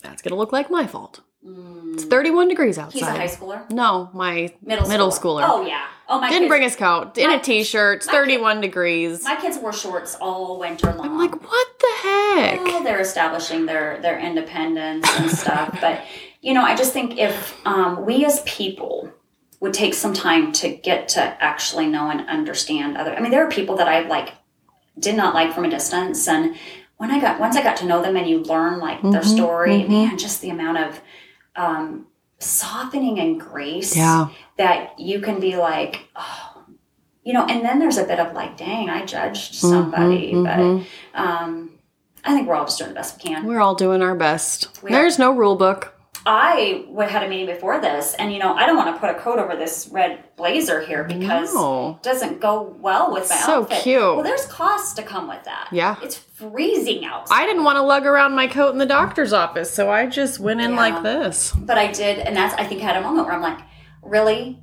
that's 0.03 0.21
gonna 0.21 0.35
look 0.35 0.51
like 0.51 0.69
my 0.69 0.85
fault. 0.87 1.21
It's 1.95 2.03
31 2.05 2.49
degrees 2.49 2.77
outside. 2.77 2.99
He's 2.99 3.07
a 3.07 3.11
high 3.11 3.27
schooler, 3.27 3.69
No, 3.71 4.09
my 4.13 4.53
middle 4.61 4.87
middle 4.87 5.09
schooler. 5.09 5.41
schooler. 5.41 5.47
Oh 5.49 5.65
yeah. 5.65 5.85
Oh 6.07 6.19
my. 6.21 6.29
didn't 6.29 6.43
kids, 6.43 6.49
bring 6.49 6.61
his 6.61 6.75
coat. 6.75 7.17
In 7.17 7.29
my- 7.29 7.35
a 7.35 7.39
t-shirt. 7.39 7.97
It's 7.97 8.07
my 8.07 8.11
kid- 8.13 8.17
31 8.19 8.61
degrees. 8.61 9.23
My 9.23 9.35
kids 9.35 9.57
wore 9.57 9.73
shorts 9.73 10.15
all 10.21 10.59
winter 10.59 10.93
long. 10.93 11.07
I'm 11.07 11.17
like, 11.17 11.41
what 11.41 11.67
the 11.79 12.07
heck? 12.07 12.63
Well, 12.63 12.83
they're 12.83 12.99
establishing 12.99 13.65
their 13.65 13.99
their 14.01 14.19
independence 14.19 15.07
and 15.19 15.31
stuff. 15.31 15.77
but 15.81 16.01
you 16.41 16.53
know, 16.53 16.61
I 16.63 16.75
just 16.75 16.93
think 16.93 17.17
if 17.17 17.55
um, 17.65 18.05
we 18.05 18.23
as 18.25 18.41
people 18.43 19.09
would 19.61 19.73
take 19.73 19.93
some 19.95 20.13
time 20.13 20.51
to 20.51 20.69
get 20.69 21.07
to 21.07 21.21
actually 21.21 21.87
know 21.87 22.09
and 22.11 22.27
understand 22.29 22.97
other. 22.97 23.15
I 23.15 23.19
mean, 23.21 23.31
there 23.31 23.43
are 23.45 23.49
people 23.49 23.77
that 23.77 23.87
I 23.87 24.01
like 24.07 24.33
did 24.99 25.15
not 25.15 25.33
like 25.33 25.53
from 25.55 25.65
a 25.65 25.69
distance, 25.69 26.27
and 26.27 26.55
when 26.97 27.09
I 27.09 27.19
got 27.19 27.39
once 27.39 27.55
I 27.55 27.63
got 27.63 27.77
to 27.77 27.85
know 27.85 28.01
them 28.03 28.15
and 28.15 28.29
you 28.29 28.39
learn 28.43 28.79
like 28.79 29.01
their 29.01 29.21
Mhm, 29.21 29.35
story, 29.35 29.79
mhm. 29.81 29.89
man, 29.89 30.17
just 30.19 30.41
the 30.41 30.49
amount 30.51 30.77
of 30.77 31.01
um, 31.55 32.07
softening 32.39 33.19
and 33.19 33.39
grace 33.39 33.95
Yeah. 33.95 34.27
that 34.57 34.99
you 34.99 35.21
can 35.21 35.39
be 35.39 35.55
like, 35.57 36.07
oh, 36.15 36.63
you 37.23 37.33
know, 37.33 37.45
and 37.45 37.65
then 37.65 37.79
there's 37.79 37.97
a 37.97 38.03
bit 38.03 38.19
of 38.19 38.33
like, 38.33 38.57
dang, 38.57 38.89
I 38.89 39.05
judged 39.05 39.53
Mm-hmm, 39.55 39.69
somebody, 39.69 40.33
mhm. 40.33 40.85
but 41.13 41.19
um, 41.19 41.71
I 42.23 42.33
think 42.35 42.47
we're 42.47 42.55
all 42.55 42.65
just 42.65 42.77
doing 42.77 42.89
the 42.91 42.95
best 42.95 43.17
we 43.17 43.29
can. 43.29 43.45
We're 43.45 43.61
all 43.61 43.75
doing 43.75 44.01
our 44.01 44.15
best. 44.15 44.81
We 44.83 44.91
There's 44.91 45.17
no 45.17 45.31
rule 45.31 45.55
book. 45.55 45.94
I 46.27 46.85
had 47.07 47.23
a 47.23 47.29
meeting 47.29 47.45
before 47.45 47.79
this, 47.79 48.15
and 48.15 48.33
you 48.33 48.39
know, 48.39 48.53
I 48.55 48.65
don't 48.65 48.75
want 48.75 48.95
to 48.95 48.99
put 48.99 49.09
a 49.11 49.19
coat 49.19 49.37
over 49.37 49.55
this 49.55 49.89
red 49.91 50.23
blazer 50.35 50.81
here 50.81 51.03
because 51.03 51.53
No. 51.53 51.91
it 51.97 52.03
doesn't 52.03 52.41
go 52.41 52.75
well 52.79 53.13
with 53.13 53.29
my 53.29 53.35
So 53.35 53.61
outfit. 53.61 53.77
So 53.77 53.83
cute. 53.83 54.01
Well, 54.01 54.23
there's 54.23 54.45
costs 54.47 54.93
to 54.95 55.03
come 55.03 55.27
with 55.27 55.43
that. 55.43 55.69
Yeah. 55.71 55.97
it's 56.01 56.17
freezing 56.17 57.05
outside. 57.05 57.35
I 57.41 57.45
didn't 57.45 57.63
want 57.63 57.75
to 57.77 57.81
lug 57.83 58.05
around 58.07 58.33
my 58.33 58.47
coat 58.47 58.71
in 58.71 58.79
the 58.79 58.85
doctor's 58.87 59.33
office, 59.33 59.71
so 59.71 59.91
I 59.91 60.07
just 60.07 60.39
went 60.39 60.61
in 60.61 60.71
Yeah. 60.71 60.77
like 60.77 61.03
this. 61.03 61.53
but 61.55 61.77
I 61.77 61.91
did, 61.91 62.17
and 62.19 62.35
that's 62.35 62.55
I 62.55 62.63
think 62.65 62.81
I 62.81 62.85
had 62.85 62.97
a 62.97 63.01
moment 63.01 63.27
where 63.27 63.35
I'm 63.35 63.41
like, 63.41 63.59
really, 64.01 64.59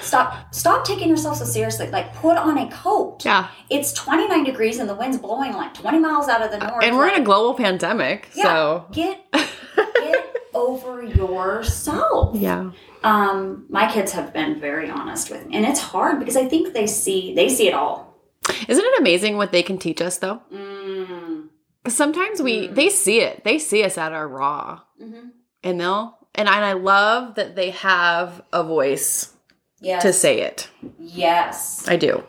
stop, 0.00 0.52
stop 0.54 0.84
taking 0.84 1.08
yourself 1.08 1.36
so 1.38 1.44
seriously. 1.44 1.88
Like, 1.90 2.14
put 2.14 2.36
on 2.36 2.58
a 2.58 2.68
coat. 2.70 3.24
Yeah. 3.24 3.48
It's 3.70 3.92
29 3.92 4.44
degrees 4.44 4.78
and 4.78 4.88
the 4.88 4.94
wind's 4.94 5.18
blowing 5.18 5.52
like 5.52 5.74
20 5.74 5.98
miles 5.98 6.28
out 6.28 6.42
of 6.42 6.50
the 6.52 6.64
uh, 6.64 6.68
north. 6.70 6.84
And 6.84 6.96
we're 6.96 7.08
in 7.08 7.20
a 7.20 7.24
global 7.24 7.54
pandemic, 7.54 8.28
yeah, 8.34 8.44
so 8.44 8.86
get 8.92 9.20
get 9.32 10.36
over 10.54 11.02
yourself. 11.02 12.36
yeah. 12.36 12.70
Um, 13.04 13.66
my 13.68 13.90
kids 13.90 14.12
have 14.12 14.32
been 14.32 14.60
very 14.60 14.88
honest 14.88 15.30
with 15.30 15.46
me, 15.46 15.56
and 15.56 15.66
it's 15.66 15.80
hard 15.80 16.18
because 16.20 16.36
I 16.36 16.46
think 16.48 16.72
they 16.72 16.86
see 16.86 17.34
they 17.34 17.48
see 17.48 17.66
it 17.68 17.74
all. 17.74 18.16
Isn't 18.68 18.84
it 18.84 19.00
amazing 19.00 19.36
what 19.36 19.50
they 19.52 19.62
can 19.62 19.78
teach 19.78 20.00
us 20.00 20.18
though? 20.18 20.40
Mm. 20.52 21.48
Sometimes 21.88 22.40
we 22.40 22.68
Mm. 22.68 22.74
they 22.74 22.88
see 22.90 23.20
it. 23.20 23.42
They 23.44 23.58
see 23.58 23.82
us 23.84 23.98
at 23.98 24.12
our 24.12 24.28
raw. 24.28 24.80
hmm 24.98 25.28
And 25.64 25.80
they'll 25.80 26.16
and 26.34 26.48
I, 26.48 26.56
and 26.56 26.64
I 26.64 26.72
love 26.74 27.34
that 27.34 27.56
they 27.56 27.70
have 27.70 28.42
a 28.52 28.62
voice 28.62 29.34
Yes. 29.80 30.02
to 30.04 30.12
say 30.12 30.40
it. 30.42 30.68
yes. 30.98 31.86
I 31.88 31.96
do. 31.96 32.22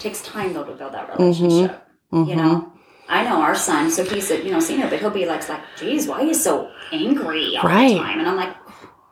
takes 0.00 0.22
time 0.22 0.54
though 0.54 0.64
to 0.64 0.72
build 0.72 0.92
that 0.94 1.16
relationship. 1.18 1.86
You 2.12 2.24
Mhm. 2.24 2.36
know, 2.36 2.72
I 3.10 3.24
know 3.24 3.40
our 3.42 3.54
son, 3.54 3.90
so 3.90 4.04
he's 4.04 4.30
a 4.30 4.42
you 4.42 4.50
know 4.52 4.60
senior, 4.60 4.88
but 4.88 5.00
he'll 5.00 5.10
be 5.10 5.26
like, 5.26 5.46
like, 5.48 5.60
geez, 5.76 6.06
why 6.06 6.20
are 6.20 6.24
you 6.24 6.34
so 6.34 6.70
angry 6.92 7.56
all 7.56 7.64
Right. 7.64 7.94
the 7.94 7.98
time? 7.98 8.18
And 8.20 8.28
I'm 8.28 8.36
like, 8.36 8.54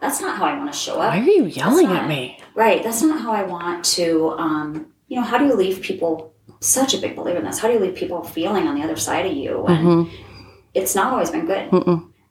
that's 0.01 0.21
not 0.21 0.37
how 0.39 0.45
I 0.45 0.57
want 0.57 0.73
to 0.73 0.79
show 0.79 1.01
up. 1.01 1.13
Why 1.13 1.21
are 1.21 1.25
you 1.25 1.45
yelling 1.45 1.89
not- 1.89 2.05
at 2.05 2.09
me? 2.09 2.39
Right. 2.55 2.83
That's 2.83 3.03
not 3.03 3.21
how 3.21 3.33
I 3.33 3.43
want 3.43 3.85
to. 3.97 4.31
Um, 4.39 4.87
you 5.09 5.17
know, 5.17 5.23
how 5.27 5.37
do 5.39 5.47
you 5.47 5.55
leave 5.55 5.81
people? 5.83 6.33
Such 6.61 6.93
a 6.95 6.99
big 6.99 7.15
believer 7.15 7.39
in 7.39 7.45
this. 7.45 7.59
How 7.61 7.69
do 7.69 7.75
you 7.75 7.81
leave 7.81 7.95
people 7.95 8.23
feeling 8.25 8.67
on 8.67 8.75
the 8.75 8.83
other 8.83 8.97
side 8.97 9.27
of 9.27 9.33
you? 9.33 9.65
And 9.67 9.87
Mhm. 9.87 10.11
it's 10.75 10.95
not 10.95 11.13
always 11.13 11.31
been 11.31 11.47
good. 11.47 11.69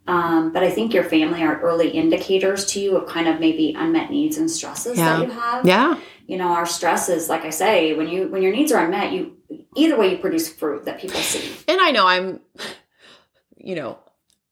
Um, 0.07 0.51
but 0.53 0.63
I 0.63 0.70
think 0.70 0.93
your 0.93 1.03
family 1.03 1.43
are 1.43 1.59
early 1.61 1.89
indicators 1.89 2.65
to 2.68 2.80
you 2.80 2.95
of 2.97 3.07
kind 3.07 3.28
of 3.28 3.39
maybe 3.39 3.74
unmet 3.78 4.09
needs 4.09 4.38
and 4.38 4.49
stresses 4.49 4.97
Yeah. 4.97 5.18
that 5.18 5.26
you 5.28 5.32
have. 5.34 5.65
Yeah. 5.65 5.95
You 6.28 6.38
know, 6.38 6.47
our 6.49 6.65
stresses, 6.65 7.30
like 7.30 7.45
I 7.45 7.49
say, 7.51 7.93
when 7.93 8.07
you 8.09 8.28
when 8.28 8.41
your 8.41 8.51
needs 8.51 8.72
are 8.74 8.84
unmet, 8.84 9.11
you 9.13 9.32
either 9.75 9.97
way 9.97 10.11
you 10.11 10.17
produce 10.17 10.49
fruit 10.51 10.85
that 10.85 10.99
people 10.99 11.19
see. 11.19 11.55
And 11.67 11.79
I 11.81 11.91
know 11.91 12.05
I'm, 12.07 12.39
you 13.57 13.75
know, 13.75 13.99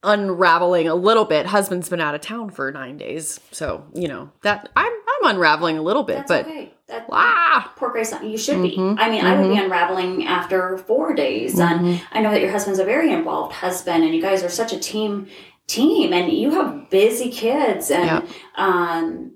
unraveling 0.04 0.88
a 0.88 0.96
little 0.96 1.26
bit. 1.26 1.46
Husband's 1.48 1.90
been 1.90 2.02
out 2.02 2.16
of 2.16 2.22
town 2.22 2.50
for 2.52 2.72
nine 2.72 2.98
days, 2.98 3.40
so 3.52 3.86
you 3.94 4.08
know 4.08 4.32
that 4.44 4.70
I'm 4.76 4.92
I'm 5.24 5.36
unraveling 5.36 5.78
a 5.78 5.82
little 5.82 6.04
bit, 6.04 6.18
That's 6.18 6.28
but 6.30 6.46
okay. 6.46 6.72
That, 6.88 7.08
ah, 7.12 7.74
poor 7.78 7.90
Grace, 7.90 8.14
you 8.22 8.38
should 8.38 8.62
be. 8.62 8.78
Mhm. 8.78 8.98
I 9.00 9.10
mean, 9.10 9.26
I 9.26 9.42
would 9.42 9.50
be 9.52 9.58
unraveling 9.60 10.28
after 10.28 10.78
four 10.78 11.16
days, 11.16 11.58
and 11.60 11.80
Mhm. 11.82 12.02
I 12.12 12.22
know 12.22 12.30
that 12.30 12.42
your 12.42 12.52
husband's 12.52 12.78
a 12.78 12.86
very 12.86 13.12
involved 13.12 13.54
husband, 13.54 14.04
and 14.04 14.14
you 14.14 14.22
guys 14.22 14.44
are 14.44 14.50
such 14.50 14.72
a 14.72 14.78
team 14.78 15.26
team, 15.66 16.14
and 16.14 16.32
you 16.32 16.52
have 16.52 16.92
busy 16.92 17.32
kids, 17.32 17.90
and 17.90 18.06
Yeah. 18.06 18.22
um, 18.56 19.32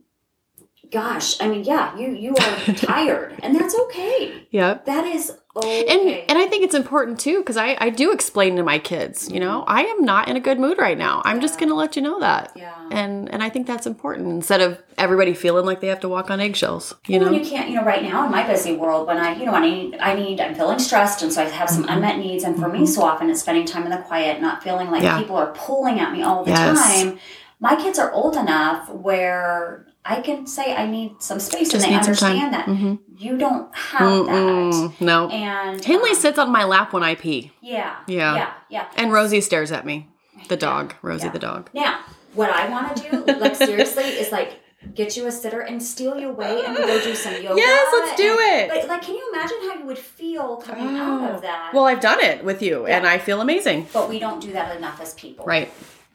gosh, 0.91 1.41
I 1.41 1.47
mean, 1.47 1.63
yeah, 1.63 1.97
you 1.97 2.09
you 2.11 2.35
are 2.35 2.73
tired, 2.75 3.39
and 3.41 3.55
that's 3.55 3.73
okay. 3.79 4.47
yep. 4.51 4.85
That 4.85 5.07
is 5.07 5.33
okay. 5.55 5.85
And 5.85 6.29
and 6.29 6.37
I 6.37 6.45
think 6.47 6.63
it's 6.63 6.75
important 6.75 7.19
too 7.19 7.39
because 7.39 7.57
I 7.57 7.77
I 7.79 7.89
do 7.89 8.11
explain 8.11 8.55
to 8.57 8.63
my 8.63 8.79
kids, 8.79 9.29
you 9.31 9.39
know, 9.39 9.61
mm-hmm. 9.61 9.71
I 9.71 9.81
am 9.83 10.03
not 10.05 10.27
in 10.27 10.35
a 10.35 10.39
good 10.39 10.59
mood 10.59 10.77
right 10.77 10.97
now. 10.97 11.21
I'm 11.25 11.41
just 11.41 11.59
going 11.59 11.69
to 11.69 11.75
let 11.75 11.95
you 11.95 12.01
know 12.01 12.19
that. 12.19 12.51
yeah. 12.55 12.75
And 12.91 13.31
and 13.31 13.43
I 13.43 13.49
think 13.49 13.67
that's 13.67 13.85
important 13.85 14.27
instead 14.29 14.61
of 14.61 14.81
everybody 14.97 15.33
feeling 15.33 15.65
like 15.65 15.79
they 15.81 15.87
have 15.87 15.99
to 16.01 16.09
walk 16.09 16.29
on 16.31 16.39
eggshells, 16.39 16.93
you 17.07 17.19
Well, 17.19 17.31
know. 17.31 17.37
you 17.37 17.45
can't, 17.45 17.69
you 17.69 17.75
know, 17.75 17.83
right 17.83 18.03
now 18.03 18.25
in 18.25 18.31
my 18.31 18.45
busy 18.45 18.75
world, 18.75 19.07
when 19.07 19.17
I, 19.17 19.37
you 19.39 19.45
know, 19.45 19.53
I 19.53 19.61
need, 19.61 19.95
I 19.99 20.13
need, 20.13 20.41
I'm 20.41 20.55
feeling 20.55 20.79
stressed, 20.79 21.21
and 21.23 21.31
so 21.31 21.41
I 21.43 21.45
have 21.49 21.69
some 21.69 21.83
mm-hmm. 21.83 21.93
unmet 21.93 22.17
needs, 22.17 22.43
and 22.43 22.57
for 22.57 22.67
me, 22.67 22.79
mm-hmm. 22.79 22.85
so 22.85 23.03
often 23.03 23.29
it's 23.29 23.41
spending 23.41 23.65
time 23.65 23.83
in 23.83 23.91
the 23.91 23.97
quiet, 23.97 24.41
not 24.41 24.61
feeling 24.63 24.89
like 24.91 25.03
Yeah. 25.03 25.17
people 25.19 25.37
are 25.37 25.53
pulling 25.53 25.99
at 25.99 26.11
me 26.11 26.23
all 26.23 26.43
the 26.43 26.51
Yes. 26.51 27.01
time. 27.01 27.19
My 27.61 27.75
kids 27.75 27.97
are 27.99 28.11
old 28.11 28.35
enough 28.35 28.89
where 28.89 29.85
I 30.11 30.21
can 30.21 30.47
say 30.47 30.75
I 30.75 30.87
need 30.87 31.11
some 31.19 31.39
space, 31.39 31.69
Just 31.69 31.85
and 31.85 31.93
they 31.93 31.97
understand 31.97 32.53
that. 32.53 32.65
Mhm. 32.65 32.99
You 33.17 33.37
don't 33.37 33.73
have 33.75 34.25
that, 34.25 34.31
Mm-mm. 34.31 35.01
No. 35.01 35.29
and 35.29 35.83
Henley 35.85 36.09
um, 36.11 36.15
sits 36.15 36.39
on 36.39 36.51
my 36.51 36.63
lap 36.63 36.93
when 36.93 37.03
I 37.03 37.13
pee, 37.15 37.51
yeah, 37.61 37.97
Yeah. 38.07 38.35
yeah, 38.35 38.53
yeah. 38.69 38.85
and 38.97 39.11
Rosie 39.13 39.41
stares 39.41 39.71
at 39.71 39.85
me. 39.85 40.07
The 40.47 40.57
dog, 40.57 40.95
Rosie 41.03 41.25
Yeah. 41.27 41.31
the 41.33 41.39
dog. 41.39 41.69
Now, 41.73 41.99
what 42.33 42.49
I 42.49 42.69
want 42.69 42.95
to 42.97 43.09
do, 43.11 43.33
like 43.39 43.55
seriously, 43.55 44.03
is 44.05 44.31
like 44.31 44.59
get 44.95 45.15
you 45.17 45.27
a 45.27 45.31
sitter 45.31 45.59
and 45.59 45.83
steal 45.83 46.17
you 46.17 46.29
away 46.29 46.63
and 46.65 46.75
go 46.77 47.03
do 47.03 47.13
some 47.13 47.33
yoga. 47.43 47.55
Yes, 47.57 47.93
let's 47.93 48.15
do 48.17 48.31
and- 48.39 48.61
it. 48.61 48.69
But 48.69 48.87
like, 48.87 49.01
can 49.03 49.13
you 49.15 49.29
imagine 49.33 49.57
how 49.61 49.75
you 49.75 49.85
would 49.85 49.97
feel 49.99 50.55
coming 50.57 50.97
out 50.97 51.29
of 51.35 51.41
that? 51.43 51.71
Well, 51.73 51.85
I've 51.85 51.99
done 51.99 52.19
it 52.21 52.43
with 52.43 52.61
you, 52.63 52.85
and 52.87 53.05
I 53.05 53.17
feel 53.19 53.41
amazing. 53.41 53.87
but 53.93 54.09
we 54.09 54.17
don't 54.17 54.39
do 54.41 54.53
that 54.53 54.75
enough 54.75 54.99
as 55.01 55.13
people, 55.13 55.45
Right. 55.45 55.69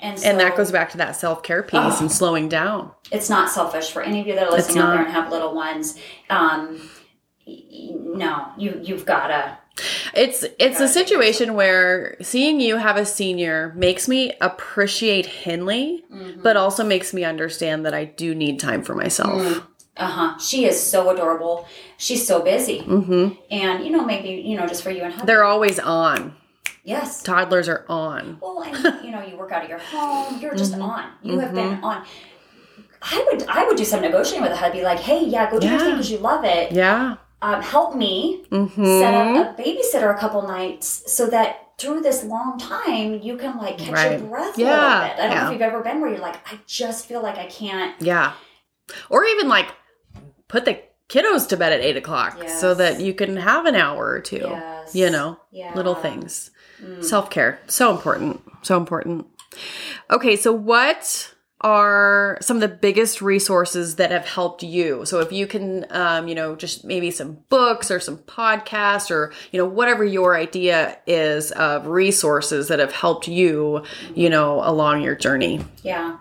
And 0.04 0.18
so 0.20 0.28
And 0.28 0.38
that 0.38 0.54
goes 0.54 0.70
back 0.70 0.90
to 0.90 0.98
that 0.98 1.16
self 1.16 1.42
care 1.42 1.62
piece 1.62 1.80
Oh. 1.82 1.98
and 2.00 2.12
slowing 2.12 2.48
down. 2.48 2.90
It's 3.10 3.30
not 3.30 3.48
selfish 3.48 3.90
for 3.90 4.02
any 4.02 4.20
of 4.20 4.26
you 4.26 4.34
that 4.34 4.44
are 4.48 4.50
listening 4.50 4.82
out 4.82 4.92
there 4.92 5.02
and 5.04 5.12
have 5.12 5.30
little 5.32 5.54
ones. 5.54 5.98
Um, 6.28 6.78
no, 7.46 8.46
you 8.58 8.80
you've 8.82 9.04
gotta. 9.06 9.58
It's 10.14 10.44
it's 10.58 10.74
Gotta 10.78 10.84
a 10.84 10.88
situation 10.88 11.54
where 11.54 12.16
seeing 12.22 12.60
you 12.60 12.76
have 12.76 12.96
a 12.96 13.04
senior 13.04 13.72
makes 13.76 14.06
me 14.08 14.32
appreciate 14.40 15.26
Henley, 15.26 16.04
Mm-hmm. 16.12 16.42
but 16.42 16.56
also 16.56 16.84
makes 16.84 17.12
me 17.12 17.24
understand 17.24 17.84
that 17.86 17.94
I 17.94 18.04
do 18.04 18.34
need 18.34 18.60
time 18.60 18.82
for 18.82 18.94
myself. 18.94 19.66
Uh 19.96 20.06
huh. 20.06 20.38
She 20.38 20.64
is 20.64 20.80
so 20.80 21.10
adorable. 21.10 21.66
She's 21.96 22.26
so 22.26 22.40
busy, 22.42 22.80
hmm 22.80 23.30
and 23.50 23.84
you 23.84 23.90
know 23.90 24.04
maybe 24.04 24.28
you 24.48 24.56
know 24.56 24.66
just 24.66 24.82
for 24.82 24.90
you 24.90 25.02
and 25.02 25.14
her. 25.14 25.26
They're 25.26 25.44
always 25.44 25.78
on. 25.78 26.36
Yes. 26.84 27.22
Toddlers 27.22 27.68
are 27.68 27.84
on. 27.88 28.38
Well, 28.40 28.62
and 28.62 28.76
you 29.04 29.10
know, 29.10 29.22
you 29.22 29.36
work 29.36 29.52
out 29.52 29.64
of 29.64 29.68
your 29.68 29.78
home. 29.78 30.40
You're 30.40 30.54
just 30.54 30.72
Mm-hmm. 30.72 30.82
on. 30.82 31.10
You 31.22 31.38
have 31.40 31.54
been 31.54 31.82
on. 31.82 32.04
I 33.02 33.26
would, 33.30 33.46
I 33.48 33.66
would 33.66 33.76
do 33.76 33.84
some 33.84 34.00
negotiating 34.00 34.42
with 34.48 34.56
her. 34.56 34.66
I'd 34.66 34.72
be 34.72 34.82
like, 34.82 34.98
"Hey, 35.00 35.24
yeah, 35.26 35.50
go 35.50 35.58
do 35.60 35.66
your 35.66 35.76
Yeah. 35.76 35.82
thing 35.84 35.90
because 35.94 36.10
you 36.10 36.18
love 36.18 36.44
it. 36.44 36.72
Yeah. 36.72 37.16
Um, 37.42 37.60
help 37.60 37.94
me 37.94 38.44
hmm 38.50 38.66
set 38.98 39.12
up 39.12 39.58
a 39.58 39.62
babysitter 39.62 40.14
a 40.14 40.18
couple 40.18 40.40
nights 40.42 41.12
so 41.12 41.26
that 41.26 41.72
through 41.76 42.00
this 42.00 42.24
long 42.24 42.58
time 42.58 43.20
you 43.20 43.36
can 43.36 43.58
like 43.58 43.76
catch 43.76 43.92
Right. 43.92 44.18
your 44.20 44.28
breath 44.30 44.56
Yeah, 44.56 44.66
a 44.66 44.72
little 45.02 45.08
bit. 45.16 45.18
I 45.24 45.26
don't 45.28 45.36
know 45.36 45.46
if 45.48 45.52
you've 45.52 45.60
ever 45.62 45.82
been 45.82 46.00
where 46.00 46.08
you're 46.10 46.20
like, 46.20 46.36
I 46.50 46.58
just 46.66 47.04
feel 47.06 47.20
like 47.22 47.36
I 47.36 47.46
can't. 47.46 48.00
Yeah. 48.00 48.32
Or 49.10 49.24
even 49.26 49.48
like 49.48 49.68
put 50.48 50.64
the 50.64 50.80
kiddos 51.10 51.46
to 51.48 51.56
bed 51.58 51.72
at 51.74 51.80
eight 51.80 51.96
o'clock 51.98 52.48
so 52.48 52.72
that 52.74 53.00
you 53.00 53.12
can 53.12 53.36
have 53.36 53.66
an 53.66 53.74
hour 53.74 54.06
or 54.06 54.20
two. 54.20 54.36
Yes. 54.48 54.94
You 54.94 55.10
know, 55.10 55.38
Yeah. 55.50 55.72
little 55.74 55.94
things. 55.96 56.50
Mm. 56.84 57.04
Self 57.04 57.30
care. 57.30 57.58
So 57.66 57.90
important. 57.90 58.42
So 58.62 58.76
important. 58.76 59.26
Okay, 60.10 60.36
so 60.36 60.52
what 60.52 61.30
are 61.60 62.36
some 62.42 62.58
of 62.58 62.60
the 62.60 62.68
biggest 62.68 63.22
resources 63.22 63.96
that 63.96 64.10
have 64.10 64.26
helped 64.26 64.62
you? 64.62 65.06
So 65.06 65.20
if 65.20 65.32
you 65.32 65.46
can, 65.46 65.86
um, 65.90 66.28
you 66.28 66.34
know, 66.34 66.54
just 66.56 66.84
maybe 66.84 67.10
some 67.10 67.38
books 67.48 67.90
or 67.90 68.00
some 68.00 68.18
podcasts 68.18 69.10
or, 69.10 69.32
you 69.50 69.58
know, 69.58 69.64
whatever 69.64 70.04
your 70.04 70.36
idea 70.36 70.98
is 71.06 71.52
of 71.52 71.86
resources 71.86 72.68
that 72.68 72.80
have 72.80 72.92
helped 72.92 73.28
you, 73.28 73.82
you 74.14 74.28
know, 74.28 74.60
along 74.62 75.02
your 75.02 75.14
journey. 75.14 75.60
Yeah. 75.82 76.18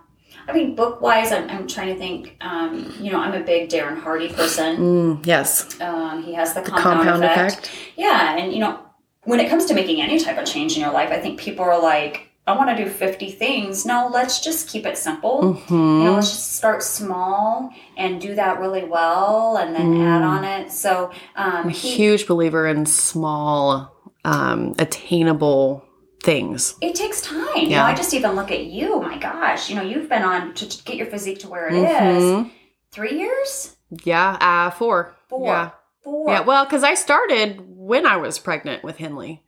I 0.48 0.52
mean, 0.54 0.76
book 0.76 1.02
wise, 1.02 1.32
I'm, 1.32 1.50
I'm 1.50 1.68
trying 1.68 1.88
to 1.94 1.98
think. 1.98 2.36
Um, 2.42 2.94
you 3.00 3.12
know, 3.12 3.20
I'm 3.20 3.34
a 3.34 3.44
big 3.44 3.70
Darren 3.70 3.98
Hardy 4.00 4.28
person. 4.30 4.78
Mm, 4.78 5.26
yes. 5.26 5.80
Um, 5.80 6.24
he 6.24 6.34
has 6.34 6.54
the 6.54 6.62
compound, 6.62 6.84
Compound 6.84 7.24
effect. 7.24 7.54
effect. 7.54 7.72
Yeah, 7.96 8.36
and 8.38 8.52
you 8.52 8.60
know, 8.60 8.80
when 9.26 9.40
it 9.40 9.50
comes 9.50 9.66
to 9.66 9.74
making 9.74 10.02
any 10.02 10.20
type 10.20 10.38
of 10.38 10.46
change 10.46 10.76
in 10.76 10.82
your 10.82 10.92
life, 10.92 11.10
I 11.12 11.20
think 11.20 11.40
people 11.40 11.64
are 11.66 11.82
like, 11.82 12.30
I 12.46 12.58
want 12.58 12.76
to 12.76 12.84
do 12.84 12.90
50 12.90 13.32
things. 13.32 13.86
No, 13.86 14.10
let's 14.12 14.42
just 14.42 14.68
keep 14.68 14.86
it 14.86 14.98
simple. 14.98 15.42
Mm-hmm. 15.56 15.74
You 15.74 16.04
know, 16.04 16.14
let's 16.16 16.30
just 16.30 16.54
start 16.58 16.84
small 16.84 17.70
and 17.96 18.20
do 18.20 18.36
that 18.36 18.60
really 18.60 18.84
well 18.84 19.56
and 19.58 19.74
then 19.74 20.02
add 20.02 20.24
on 20.24 20.44
it. 20.44 20.72
So, 20.72 21.12
um, 21.38 21.70
a 21.70 21.72
huge 21.72 22.28
believer 22.28 22.68
in 22.68 22.86
small 22.86 23.90
um 24.26 24.74
attainable 24.80 25.84
things 26.24 26.76
it 26.80 26.96
takes 26.96 27.20
time. 27.22 27.46
You 27.58 27.64
know, 27.64 27.70
Yeah. 27.70 27.86
I 27.86 27.94
just 27.94 28.14
even 28.14 28.32
look 28.38 28.52
at 28.52 28.66
you. 28.66 29.02
My 29.02 29.18
gosh, 29.18 29.70
you 29.70 29.76
know, 29.76 29.82
you've 29.82 30.08
been 30.08 30.22
on 30.24 30.54
to 30.56 30.66
get 30.86 30.96
your 30.96 31.08
physique 31.08 31.40
to 31.40 31.50
where 31.50 31.68
it 31.68 31.74
is. 31.76 32.24
Mhm. 32.24 32.52
Three 32.92 33.18
years? 33.20 33.76
yeah 34.06 34.38
uh 34.42 34.72
four 34.72 35.14
Four. 35.30 35.46
yeah 35.48 35.70
Four. 36.04 36.28
yeah 36.30 36.40
well 36.42 36.64
because 36.66 36.84
i 36.84 36.96
started 36.96 37.60
when 37.88 38.06
i 38.06 38.16
was 38.18 38.40
pregnant 38.40 38.84
with 38.84 38.98
henley 38.98 39.44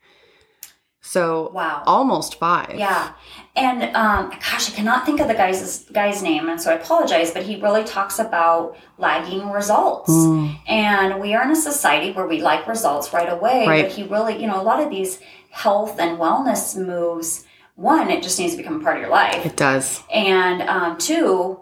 so 1.02 1.52
Wow. 1.54 1.84
almost 1.86 2.40
five 2.40 2.74
Yeah, 2.76 3.12
and 3.56 3.84
um, 3.96 4.32
gosh, 4.32 4.72
I 4.72 4.76
cannot 4.76 5.06
think 5.06 5.20
of 5.22 5.28
the 5.28 5.36
guy's 5.36 5.84
guy's 6.00 6.24
name, 6.24 6.50
and 6.50 6.60
so 6.60 6.72
I 6.72 6.76
apologize. 6.76 7.30
But 7.30 7.44
he 7.44 7.62
really 7.62 7.84
talks 7.84 8.18
about 8.18 8.76
lagging 8.98 9.52
results, 9.52 10.10
Mm. 10.10 10.56
and 10.68 11.22
we 11.22 11.36
are 11.36 11.44
in 11.44 11.52
a 11.52 11.56
society 11.56 12.12
where 12.12 12.26
we 12.26 12.42
like 12.42 12.66
results 12.68 13.14
right 13.14 13.32
away. 13.32 13.68
Right. 13.68 13.84
But 13.86 13.92
he 13.92 14.02
really, 14.02 14.42
you 14.42 14.48
know, 14.48 14.60
a 14.60 14.64
lot 14.64 14.80
of 14.82 14.90
these 14.90 15.20
health 15.52 16.00
and 16.00 16.18
wellness 16.18 16.76
moves 16.76 17.46
one, 17.76 18.10
it 18.10 18.24
just 18.24 18.40
needs 18.40 18.54
to 18.54 18.58
become 18.58 18.82
a 18.82 18.84
part 18.84 18.96
of 18.98 19.02
your 19.02 19.12
life. 19.12 19.46
It 19.46 19.58
does. 19.58 20.02
And 20.12 20.62
um, 20.64 20.98
two, 20.98 21.60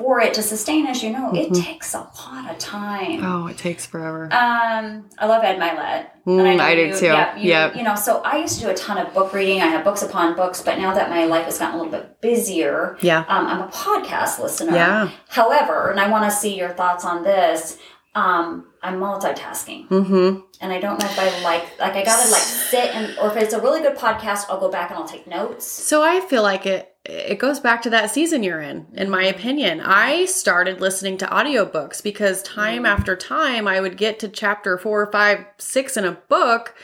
for 0.00 0.18
it 0.20 0.32
to 0.34 0.42
sustain, 0.42 0.86
as 0.86 1.02
you 1.02 1.10
know, 1.10 1.30
it 1.34 1.52
takes 1.52 1.92
a 1.94 1.98
lot 2.00 2.50
of 2.50 2.58
time. 2.58 3.22
Oh, 3.22 3.46
it 3.48 3.58
takes 3.58 3.84
forever. 3.84 4.24
Um, 4.32 5.10
I 5.18 5.26
love 5.26 5.44
Ed 5.44 5.58
Mylett. 5.60 6.06
Mm, 6.26 6.56
know 6.56 6.64
I 6.64 6.74
do 6.74 6.96
too. 6.98 7.06
Yeah, 7.06 7.36
you, 7.36 7.48
Yep. 7.50 7.76
you 7.76 7.82
know, 7.82 7.94
so 7.94 8.22
I 8.22 8.38
used 8.38 8.54
to 8.60 8.64
do 8.64 8.70
a 8.70 8.74
ton 8.74 8.96
of 8.96 9.12
book 9.12 9.34
reading. 9.34 9.60
I 9.60 9.66
have 9.66 9.84
books 9.84 10.02
upon 10.02 10.34
books, 10.36 10.62
but 10.62 10.78
now 10.78 10.94
that 10.94 11.10
my 11.10 11.24
life 11.26 11.44
has 11.44 11.58
gotten 11.58 11.78
a 11.78 11.82
little 11.82 11.92
bit 12.00 12.20
busier, 12.22 12.96
Yeah. 13.02 13.24
um, 13.28 13.46
I'm 13.46 13.60
a 13.60 13.68
podcast 13.68 14.40
listener. 14.42 14.72
Yeah. 14.74 15.10
However, 15.28 15.90
and 15.90 16.00
I 16.00 16.08
want 16.10 16.24
to 16.24 16.30
see 16.30 16.56
your 16.58 16.70
thoughts 16.70 17.04
on 17.04 17.22
this. 17.22 17.76
Um, 18.14 18.66
I'm 18.82 18.98
multitasking, 18.98 19.86
Mm-hmm. 19.88 20.40
And 20.60 20.72
I 20.72 20.78
don't 20.78 21.00
know 21.00 21.06
if 21.06 21.18
I 21.18 21.42
like 21.42 21.78
like 21.78 21.94
I 21.94 22.04
gotta 22.04 22.30
like 22.30 22.42
sit 22.42 22.94
and 22.94 23.18
or 23.18 23.30
if 23.30 23.36
it's 23.36 23.54
a 23.54 23.60
really 23.60 23.80
good 23.80 23.96
podcast, 23.96 24.46
I'll 24.48 24.60
go 24.60 24.70
back 24.70 24.90
and 24.90 24.98
I'll 24.98 25.08
take 25.08 25.26
notes. 25.26 25.66
So 25.66 26.02
I 26.02 26.20
feel 26.20 26.42
like 26.42 26.66
it 26.66 26.94
it 27.04 27.38
goes 27.38 27.60
back 27.60 27.80
to 27.82 27.90
that 27.90 28.10
season 28.10 28.42
you're 28.42 28.60
in, 28.60 28.86
in 28.92 29.08
my 29.08 29.24
mm-hmm. 29.24 29.38
opinion. 29.38 29.80
I 29.80 30.26
started 30.26 30.80
listening 30.80 31.16
to 31.18 31.26
audiobooks 31.26 32.02
because 32.02 32.42
time 32.42 32.78
mm-hmm. 32.78 32.86
after 32.86 33.16
time 33.16 33.66
I 33.66 33.80
would 33.80 33.96
get 33.96 34.18
to 34.20 34.28
chapter 34.28 34.76
four, 34.76 35.10
five, 35.10 35.46
six 35.56 35.96
in 35.96 36.04
a 36.04 36.12
book 36.12 36.74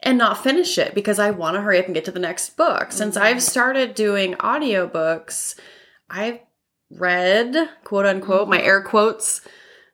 and 0.00 0.16
not 0.16 0.42
finish 0.42 0.78
it 0.78 0.94
because 0.94 1.18
I 1.18 1.30
want 1.30 1.56
to 1.56 1.60
hurry 1.60 1.78
up 1.78 1.86
and 1.86 1.94
get 1.94 2.06
to 2.06 2.10
the 2.10 2.18
next 2.18 2.56
book. 2.56 2.90
Since 2.90 3.16
mm-hmm. 3.16 3.24
I've 3.24 3.42
started 3.42 3.94
doing 3.94 4.34
audiobooks, 4.34 5.58
I've 6.08 6.40
read, 6.90 7.68
quote 7.84 8.06
unquote, 8.06 8.48
my 8.48 8.62
air 8.62 8.82
quotes, 8.82 9.42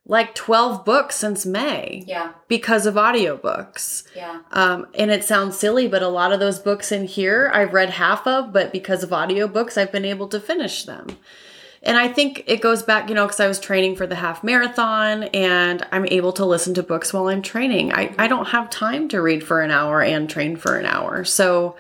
like 0.07 0.35
12 0.35 0.85
books 0.85 1.15
since 1.17 1.47
May 1.47 2.05
Yeah, 2.07 2.33
because 2.49 2.87
of 2.87 2.95
audiobooks. 2.95 4.03
yeah, 4.17 4.41
Um, 4.51 4.87
and 4.95 5.11
it 5.11 5.25
sounds 5.25 5.57
silly, 5.57 5.87
but 5.87 6.03
a 6.03 6.09
lot 6.09 6.33
of 6.33 6.41
those 6.41 6.59
books 6.59 6.91
in 6.91 7.05
here 7.07 7.51
I've 7.55 7.73
read 7.73 7.91
half 7.91 8.27
of, 8.27 8.53
but 8.53 8.73
because 8.73 9.03
of 9.05 9.11
audiobooks, 9.11 9.79
I've 9.79 9.93
been 9.93 10.05
able 10.05 10.29
to 10.29 10.41
finish 10.41 10.85
them. 10.85 11.07
And 11.85 11.97
I 11.99 12.07
think 12.09 12.45
it 12.47 12.61
goes 12.61 12.83
back, 12.85 13.09
you 13.09 13.15
know, 13.15 13.27
because 13.27 13.41
I 13.41 13.49
was 13.49 13.59
training 13.59 13.97
for 13.97 14.07
the 14.07 14.15
half 14.15 14.45
marathon 14.45 15.25
and 15.25 15.85
I'm 15.91 16.07
able 16.07 16.33
to 16.35 16.45
listen 16.45 16.75
to 16.75 16.83
books 16.83 17.13
while 17.13 17.27
I'm 17.29 17.43
training. 17.43 17.93
I, 17.93 18.15
I 18.19 18.29
don't 18.29 18.49
have 18.49 18.71
time 18.71 19.09
to 19.09 19.21
read 19.21 19.43
for 19.45 19.63
an 19.63 19.73
hour 19.73 20.01
and 20.01 20.31
train 20.31 20.57
for 20.57 20.79
an 20.79 20.87
hour. 20.87 21.25
So 21.25 21.75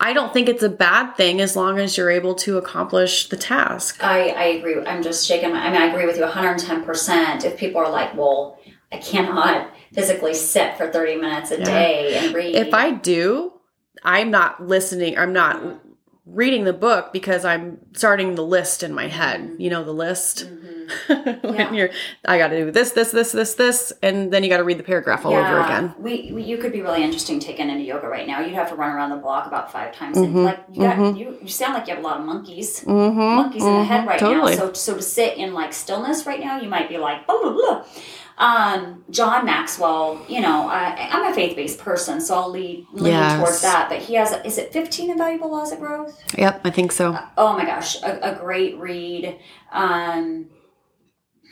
I 0.00 0.12
don't 0.12 0.32
think 0.32 0.48
it's 0.48 0.62
a 0.62 0.68
bad 0.68 1.14
thing 1.16 1.40
as 1.40 1.56
long 1.56 1.78
as 1.78 1.96
you're 1.96 2.10
able 2.10 2.34
to 2.36 2.56
accomplish 2.58 3.28
the 3.28 3.36
task. 3.36 4.02
I 4.02 4.28
I 4.30 4.44
agree. 4.44 4.76
I'm 4.86 5.02
just 5.02 5.26
shaking. 5.26 5.50
My, 5.52 5.58
I 5.66 5.70
mean, 5.72 5.80
I 5.82 5.86
agree 5.86 6.06
with 6.06 6.16
you 6.16 6.22
110. 6.22 6.84
percent 6.84 7.44
If 7.44 7.56
people 7.56 7.80
are 7.80 7.90
like, 7.90 8.14
well, 8.16 8.58
I 8.92 8.98
cannot 8.98 9.70
physically 9.92 10.34
sit 10.34 10.76
for 10.76 10.90
30 10.90 11.16
minutes 11.16 11.50
a 11.50 11.58
Yeah. 11.58 11.64
day 11.64 12.16
and 12.18 12.34
read. 12.34 12.54
If 12.54 12.72
I 12.74 12.92
do, 12.92 13.52
I'm 14.04 14.30
not 14.30 14.64
listening, 14.64 15.18
I'm 15.18 15.32
not 15.32 15.60
reading 16.30 16.64
the 16.64 16.72
book 16.72 17.12
because 17.12 17.44
I'm 17.44 17.78
starting 17.94 18.34
the 18.34 18.44
list 18.44 18.82
in 18.82 18.92
my 18.92 19.08
head. 19.08 19.56
You 19.58 19.70
know, 19.70 19.84
the 19.84 19.92
list. 19.92 20.46
when 21.06 21.40
Yeah. 21.42 21.72
you're, 21.72 21.90
I 22.24 22.38
got 22.38 22.48
to 22.48 22.64
do 22.64 22.70
this, 22.70 22.92
this, 22.92 23.10
this, 23.10 23.32
this, 23.32 23.54
this, 23.54 23.92
and 24.02 24.32
then 24.32 24.42
you 24.42 24.48
got 24.48 24.58
to 24.58 24.64
read 24.64 24.78
the 24.78 24.82
paragraph 24.82 25.26
all 25.26 25.34
over 25.34 25.60
again. 25.60 25.94
We, 25.98 26.32
we 26.32 26.42
you 26.42 26.56
could 26.58 26.72
be 26.72 26.80
really 26.80 27.02
interesting 27.02 27.40
taking 27.40 27.68
into 27.68 27.84
yoga 27.84 28.08
right 28.08 28.26
now. 28.26 28.40
You'd 28.40 28.54
have 28.54 28.70
to 28.70 28.74
run 28.74 28.90
around 28.94 29.10
the 29.10 29.16
block 29.16 29.46
about 29.46 29.70
five 29.70 29.94
times. 29.94 30.16
Mm-hmm. 30.16 30.36
And 30.36 30.44
like 30.44 30.64
you 30.72 30.82
got 30.82 31.16
you, 31.16 31.38
you 31.42 31.48
sound 31.48 31.74
like 31.74 31.86
you 31.88 31.94
have 31.94 32.02
a 32.02 32.06
lot 32.06 32.20
of 32.20 32.26
monkeys. 32.26 32.84
Mm-hmm. 32.84 33.18
Monkeys 33.18 33.64
in 33.64 33.74
the 33.74 33.84
head 33.84 34.06
right 34.06 34.18
totally. 34.18 34.56
now. 34.56 34.58
So 34.58 34.72
so 34.72 34.96
to 34.96 35.02
sit 35.02 35.36
in 35.36 35.52
like 35.54 35.72
stillness 35.72 36.24
right 36.26 36.40
now, 36.40 36.60
you 36.60 36.68
might 36.68 36.88
be 36.88 36.98
like 36.98 37.26
blah 37.26 37.40
blah 37.40 37.52
blah. 37.52 37.84
Um, 38.38 39.04
John 39.10 39.44
Maxwell, 39.44 40.24
you 40.28 40.40
know, 40.40 40.68
I, 40.68 41.08
I'm 41.10 41.30
a 41.30 41.34
faith 41.34 41.56
based 41.56 41.80
person, 41.80 42.20
so 42.20 42.34
I'll 42.36 42.50
lead 42.50 42.86
lean 42.92 43.12
Yes. 43.12 43.36
towards 43.40 43.60
that. 43.62 43.88
But 43.88 43.98
he 43.98 44.14
has, 44.14 44.32
is 44.44 44.58
it 44.58 44.72
15 44.72 45.10
invaluable 45.10 45.50
laws 45.50 45.72
of 45.72 45.80
growth? 45.80 46.16
Yep, 46.38 46.60
I 46.64 46.70
think 46.70 46.92
so. 46.92 47.18
Oh 47.36 47.52
my 47.54 47.64
gosh, 47.64 48.00
a, 48.02 48.32
a 48.34 48.38
great 48.38 48.78
read. 48.78 49.38
Um, 49.72 50.46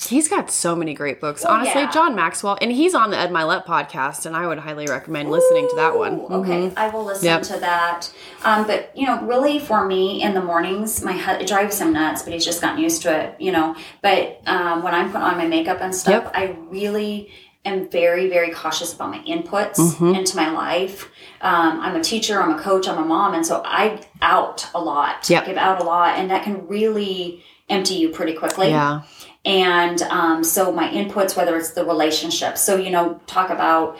He's 0.04 0.28
got 0.28 0.50
so 0.50 0.76
many 0.76 0.92
great 0.94 1.20
books. 1.20 1.42
Well, 1.42 1.54
Honestly, 1.54 1.80
yeah. 1.82 1.90
John 1.90 2.14
Maxwell, 2.14 2.58
and 2.60 2.70
he's 2.70 2.94
on 2.94 3.10
the 3.10 3.18
Ed 3.18 3.30
Mylett 3.30 3.64
podcast, 3.64 4.26
and 4.26 4.36
I 4.36 4.46
would 4.46 4.58
highly 4.58 4.86
recommend 4.86 5.30
listening 5.30 5.66
to 5.70 5.76
that 5.76 5.96
one. 5.96 6.20
Ooh, 6.20 6.26
Okay, 6.42 6.70
I 6.76 6.88
will 6.90 7.04
listen 7.04 7.24
Yep. 7.24 7.42
to 7.42 7.60
that. 7.60 8.12
Um, 8.44 8.66
but 8.66 8.90
you 8.94 9.06
know, 9.06 9.20
really 9.22 9.58
for 9.58 9.84
me 9.86 10.22
in 10.22 10.34
the 10.34 10.42
mornings, 10.42 11.02
my 11.02 11.12
hu- 11.14 11.40
it 11.40 11.46
drives 11.48 11.80
him 11.80 11.92
nuts, 11.94 12.22
but 12.22 12.32
he's 12.34 12.44
just 12.44 12.60
gotten 12.60 12.80
used 12.80 13.02
to 13.02 13.10
it. 13.20 13.34
You 13.40 13.52
know, 13.52 13.74
but 14.02 14.40
um, 14.46 14.82
when 14.82 14.94
I'm 14.94 15.06
putting 15.06 15.22
on 15.26 15.38
my 15.38 15.46
makeup 15.46 15.78
and 15.80 15.94
stuff, 15.94 16.24
Yep. 16.24 16.32
I 16.34 16.56
really 16.68 17.30
am 17.66 17.88
very, 17.90 18.28
very 18.28 18.50
cautious 18.50 18.94
about 18.94 19.10
my 19.10 19.18
inputs 19.20 19.76
Mm-hmm. 19.76 20.14
into 20.14 20.36
my 20.36 20.50
life. 20.50 21.10
Um, 21.40 21.80
I'm 21.80 21.96
a 21.96 22.02
teacher, 22.02 22.40
I'm 22.40 22.58
a 22.58 22.62
coach, 22.62 22.88
I'm 22.88 22.98
a 23.02 23.04
mom, 23.04 23.34
and 23.34 23.44
so 23.44 23.62
I 23.64 24.00
out 24.22 24.66
a 24.74 24.80
lot. 24.80 25.28
Yep. 25.28 25.46
give 25.46 25.56
out 25.56 25.80
a 25.80 25.84
lot, 25.84 26.18
and 26.18 26.30
that 26.30 26.42
can 26.44 26.66
really 26.66 27.42
empty 27.68 27.94
you 27.94 28.08
pretty 28.10 28.32
quickly. 28.34 28.68
Yeah. 28.70 29.02
And 29.44 30.00
um, 30.02 30.42
so 30.44 30.72
my 30.72 30.88
inputs, 30.88 31.36
whether 31.36 31.56
it's 31.56 31.72
the 31.72 31.84
relationship, 31.84 32.56
so 32.58 32.76
you 32.76 32.90
know, 32.90 33.20
talk 33.26 33.50
about 33.50 33.96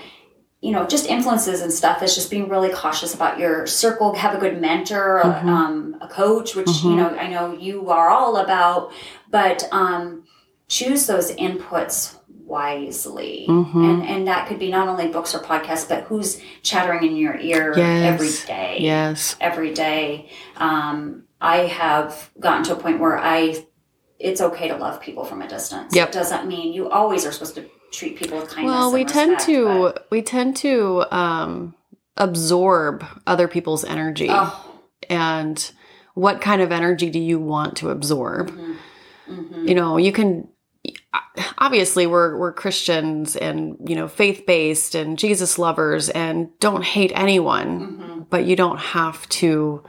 you 0.62 0.72
know 0.72 0.86
just 0.86 1.06
influences 1.06 1.60
and 1.60 1.72
stuff 1.72 2.02
is 2.02 2.14
just 2.14 2.30
being 2.30 2.48
really 2.48 2.70
cautious 2.72 3.14
about 3.14 3.38
your 3.38 3.66
circle. 3.66 4.14
Have 4.14 4.34
a 4.34 4.38
good 4.38 4.60
mentor, 4.60 5.20
Mm-hmm. 5.24 5.48
um, 5.48 5.96
a 6.00 6.08
coach, 6.08 6.56
which 6.56 6.82
you 6.82 6.96
know 6.96 7.10
I 7.10 7.28
know 7.28 7.52
you 7.52 7.90
are 7.90 8.08
all 8.10 8.38
about, 8.38 8.92
but 9.30 9.68
um, 9.70 10.24
choose 10.68 11.06
those 11.06 11.30
inputs 11.36 12.15
wisely, 12.46 13.46
Mm-hmm. 13.48 13.84
and 13.84 14.02
and 14.02 14.28
that 14.28 14.46
could 14.48 14.58
be 14.58 14.70
not 14.70 14.88
only 14.88 15.08
books 15.08 15.34
or 15.34 15.40
podcasts, 15.40 15.88
but 15.88 16.04
who's 16.04 16.40
chattering 16.62 17.02
in 17.08 17.16
your 17.16 17.36
ear 17.36 17.74
Yes. 17.76 18.04
every 18.14 18.54
day 18.56 18.76
Yes. 18.80 19.36
every 19.40 19.72
day. 19.74 20.28
Um, 20.56 21.24
I 21.40 21.58
have 21.66 22.30
gotten 22.40 22.64
to 22.64 22.72
a 22.76 22.80
point 22.80 22.98
where 23.00 23.18
I, 23.18 23.64
it's 24.18 24.40
okay 24.40 24.68
to 24.68 24.76
love 24.76 25.00
people 25.02 25.24
from 25.24 25.42
a 25.42 25.48
distance. 25.48 25.94
Yep. 25.94 26.08
It 26.08 26.12
doesn't 26.12 26.46
mean 26.48 26.72
you 26.72 26.88
always 26.88 27.26
are 27.26 27.32
supposed 27.32 27.56
to 27.56 27.66
treat 27.92 28.16
people 28.16 28.38
with 28.38 28.48
kindness. 28.48 28.72
Well, 28.74 28.92
we 28.92 29.04
tend 29.04 29.32
respect, 29.32 29.46
to 29.50 29.64
but- 29.92 30.06
we 30.10 30.22
tend 30.22 30.56
to 30.58 31.04
um, 31.14 31.74
absorb 32.16 33.04
other 33.26 33.48
people's 33.48 33.84
energy, 33.84 34.28
oh, 34.30 34.80
and 35.10 35.70
what 36.14 36.40
kind 36.40 36.62
of 36.62 36.72
energy 36.72 37.10
do 37.10 37.18
you 37.18 37.38
want 37.38 37.76
to 37.78 37.90
absorb? 37.90 38.50
mhm. 38.50 39.68
You 39.68 39.74
know, 39.74 39.96
you 39.98 40.12
can 40.12 40.48
obviously 41.58 42.06
we're 42.06 42.36
we're 42.38 42.52
Christians 42.52 43.36
and 43.36 43.76
you 43.86 43.94
know 43.96 44.08
faith 44.08 44.44
based 44.46 44.94
and 44.94 45.18
Jesus 45.18 45.58
lovers 45.58 46.08
and 46.08 46.48
don't 46.60 46.84
hate 46.84 47.12
anyone, 47.14 47.80
Mhm. 47.98 48.26
but 48.30 48.44
you 48.46 48.56
don't 48.56 48.78
have 48.78 49.28
to 49.40 49.82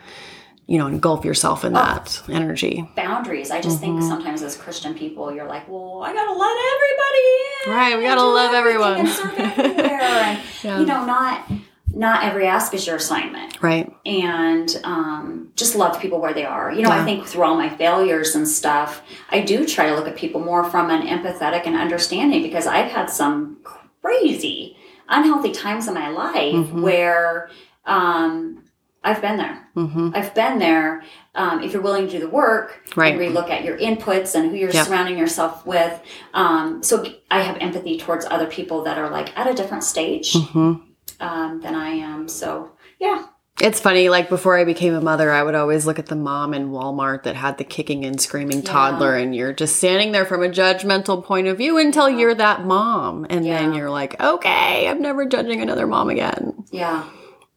you 0.66 0.78
know 0.78 0.88
engulf 0.88 1.24
yourself 1.24 1.64
in 1.64 1.74
that 1.74 2.22
energy. 2.30 2.90
boundaries. 2.96 3.52
I 3.52 3.62
just 3.62 3.80
think 3.80 4.00
Mm-hmm. 4.00 4.08
sometimes 4.10 4.42
as 4.44 4.58
Christian 4.58 4.94
people, 4.94 5.34
you're 5.34 5.48
like, 5.48 5.68
well, 5.70 6.02
I 6.04 6.14
gotta 6.14 6.34
let 6.34 6.58
everybody 6.76 7.26
in. 7.66 7.72
Right, 7.72 7.98
we 7.98 8.04
gotta 8.04 8.24
love 8.24 8.54
everyone. 8.54 8.98
and 8.98 9.10
serve 9.10 9.34
everywhere. 9.38 10.02
and 10.02 10.40
Yeah. 10.64 10.80
you 10.80 10.86
know, 10.86 11.06
not 11.06 11.50
not 11.94 12.24
every 12.24 12.46
ask 12.48 12.74
is 12.74 12.86
your 12.86 12.98
assignment. 12.98 13.62
Right. 13.62 13.92
and 14.06 14.80
um, 14.84 15.52
just 15.56 15.76
love 15.76 15.94
the 15.94 16.00
people 16.00 16.20
where 16.22 16.34
they 16.34 16.46
are. 16.46 16.72
You 16.72 16.82
know, 16.84 16.92
I 16.92 17.04
think 17.04 17.26
through 17.26 17.44
all 17.44 17.56
my 17.56 17.70
failures 17.70 18.36
and 18.36 18.48
stuff, 18.48 19.02
I 19.30 19.42
do 19.42 19.66
try 19.66 19.88
to 19.90 19.96
look 19.96 20.08
at 20.08 20.16
people 20.16 20.40
more 20.42 20.64
from 20.64 20.90
an 20.92 21.08
empathetic 21.08 21.66
and 21.66 21.76
understanding 21.76 22.42
because 22.44 22.68
I've 22.68 22.92
had 22.92 23.10
some 23.10 23.58
crazy, 24.02 24.78
unhealthy 25.10 25.52
times 25.52 25.88
in 25.88 25.94
my 25.94 26.10
life 26.10 26.54
Mm-hmm. 26.54 26.82
where 26.82 27.50
um, 27.86 28.64
I've 29.04 29.22
been 29.22 29.38
there. 29.38 29.68
hmm 29.74 30.12
I've 30.14 30.34
been 30.36 30.60
there. 30.60 31.04
Um, 31.36 31.62
if 31.64 31.72
you're 31.74 31.82
willing 31.82 32.06
to 32.08 32.12
do 32.12 32.20
the 32.20 32.30
work 32.30 32.82
Right. 32.96 33.14
and 33.14 33.22
relook 33.22 33.50
at 33.50 33.64
your 33.64 33.78
inputs 33.78 34.36
and 34.36 34.50
who 34.52 34.58
you're 34.58 34.72
Yep. 34.72 34.88
surrounding 34.88 35.18
yourself 35.18 35.66
with. 35.66 36.02
Um, 36.34 36.84
so 36.84 37.06
I 37.32 37.42
have 37.42 37.58
empathy 37.62 37.98
towards 37.98 38.26
other 38.26 38.48
people 38.48 38.84
that 38.84 38.98
are 38.98 39.10
like 39.10 39.38
at 39.38 39.48
a 39.48 39.54
different 39.54 39.84
stage 39.84 40.34
hmm 40.34 40.74
um, 41.20 41.62
than 41.62 41.76
I 41.76 41.90
am. 41.90 42.28
So 42.28 42.72
yeah, 43.00 43.26
It's 43.60 43.80
funny, 43.80 44.10
like 44.10 44.30
before 44.30 44.56
I 44.58 44.66
became 44.66 44.94
a 44.94 45.02
mother, 45.02 45.32
I 45.32 45.42
would 45.42 45.56
always 45.56 45.88
look 45.88 45.98
at 45.98 46.06
the 46.06 46.16
mom 46.16 46.54
in 46.54 46.70
Walmart 46.70 47.24
that 47.24 47.36
had 47.36 47.58
the 47.58 47.64
kicking 47.64 48.06
and 48.06 48.22
screaming 48.22 48.62
toddler, 48.62 49.16
and 49.16 49.36
you're 49.36 49.54
just 49.54 49.78
standing 49.78 50.12
there 50.12 50.26
from 50.26 50.44
a 50.44 50.50
judgmental 50.50 51.24
point 51.24 51.48
of 51.48 51.58
view 51.58 51.80
until 51.80 52.08
you're 52.08 52.36
that 52.36 52.66
mom. 52.66 53.26
And 53.32 53.44
then 53.44 53.74
you're 53.74 53.90
like, 53.90 54.20
okay, 54.22 54.88
I'm 54.88 55.02
never 55.02 55.26
judging 55.26 55.60
another 55.62 55.88
mom 55.88 56.10
again, 56.10 56.66
yeah, 56.72 57.10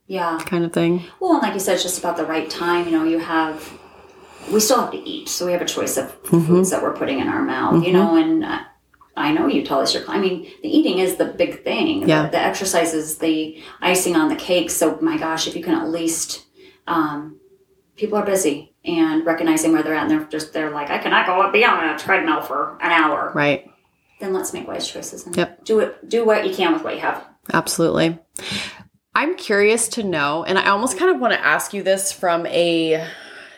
yeah. 0.06 0.38
kind 0.46 0.64
of 0.64 0.72
thing. 0.72 1.04
Well, 1.20 1.34
and 1.34 1.42
like 1.42 1.52
you 1.52 1.61
said, 1.61 1.74
it's 1.74 1.82
just 1.82 1.98
about 1.98 2.16
the 2.16 2.24
right 2.24 2.48
time. 2.48 2.86
You 2.86 2.92
know, 2.92 3.04
you 3.04 3.18
have, 3.18 3.70
we 4.50 4.58
still 4.61 4.80
have 4.80 4.92
to 4.92 4.98
eat, 4.98 5.28
so 5.28 5.44
we 5.44 5.52
have 5.52 5.61
a 5.61 5.66
choice 5.66 5.98
of 5.98 6.11
foods 6.24 6.70
that 6.70 6.82
we're 6.82 6.96
putting 6.96 7.18
in 7.20 7.28
our 7.28 7.42
mouth. 7.42 7.84
You 7.84 7.92
know, 7.92 8.16
and 8.16 8.42
uh, 8.42 8.61
I 9.20 9.32
know 9.32 9.46
you 9.46 9.64
tell 9.64 9.80
us 9.80 9.94
your. 9.94 10.08
I 10.08 10.18
mean, 10.18 10.50
the 10.62 10.68
eating 10.68 10.98
is 10.98 11.16
the 11.16 11.26
big 11.26 11.62
thing. 11.62 12.08
Yeah. 12.08 12.24
The, 12.24 12.30
the 12.30 12.38
exercise 12.38 12.94
is 12.94 13.18
the 13.18 13.62
icing 13.80 14.16
on 14.16 14.28
the 14.28 14.36
cake. 14.36 14.70
So, 14.70 14.98
my 15.00 15.16
gosh, 15.16 15.46
if 15.46 15.54
you 15.54 15.62
can 15.62 15.74
at 15.74 15.88
least, 15.88 16.46
um, 16.86 17.38
people 17.96 18.18
are 18.18 18.24
busy 18.24 18.74
and 18.84 19.24
recognizing 19.26 19.72
where 19.72 19.82
they're 19.82 19.94
at, 19.94 20.10
and 20.10 20.10
they're 20.10 20.28
just 20.28 20.52
they're 20.52 20.70
like, 20.70 20.90
I 20.90 20.98
cannot 20.98 21.26
go 21.26 21.42
and 21.42 21.52
be 21.52 21.64
on 21.64 21.88
a 21.88 21.98
treadmill 21.98 22.40
for 22.42 22.78
an 22.80 22.90
hour. 22.90 23.32
Right. 23.34 23.70
Then 24.20 24.32
let's 24.32 24.52
make 24.52 24.68
wise 24.68 24.88
choices 24.88 25.26
and 25.26 25.36
Yep. 25.36 25.64
do 25.64 25.80
it. 25.80 26.08
Do 26.08 26.24
what 26.24 26.46
you 26.46 26.54
can 26.54 26.72
with 26.72 26.84
what 26.84 26.94
you 26.94 27.00
have. 27.00 27.24
Absolutely. 27.52 28.18
I'm 29.14 29.36
curious 29.36 29.88
to 29.88 30.02
know, 30.02 30.44
and 30.44 30.58
I 30.58 30.68
almost 30.70 30.98
kind 30.98 31.14
of 31.14 31.20
want 31.20 31.32
to 31.32 31.44
ask 31.44 31.72
you 31.72 31.82
this 31.82 32.12
from 32.12 32.46
a 32.46 33.06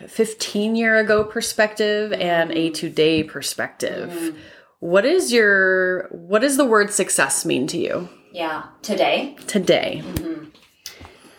15 0.06 0.76
year 0.76 0.98
ago 0.98 1.24
perspective 1.24 2.12
and 2.12 2.50
a 2.52 2.70
today 2.70 3.22
perspective. 3.22 4.10
Mm. 4.10 4.36
What 4.82 5.04
is 5.04 5.32
your 5.32 6.08
what 6.10 6.40
does 6.40 6.56
the 6.56 6.64
word 6.64 6.90
success 6.92 7.44
mean 7.44 7.68
to 7.68 7.78
you 7.78 8.08
Yeah. 8.32 8.64
Today, 8.82 9.36
today? 9.46 10.02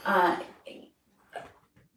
uh, 0.06 0.38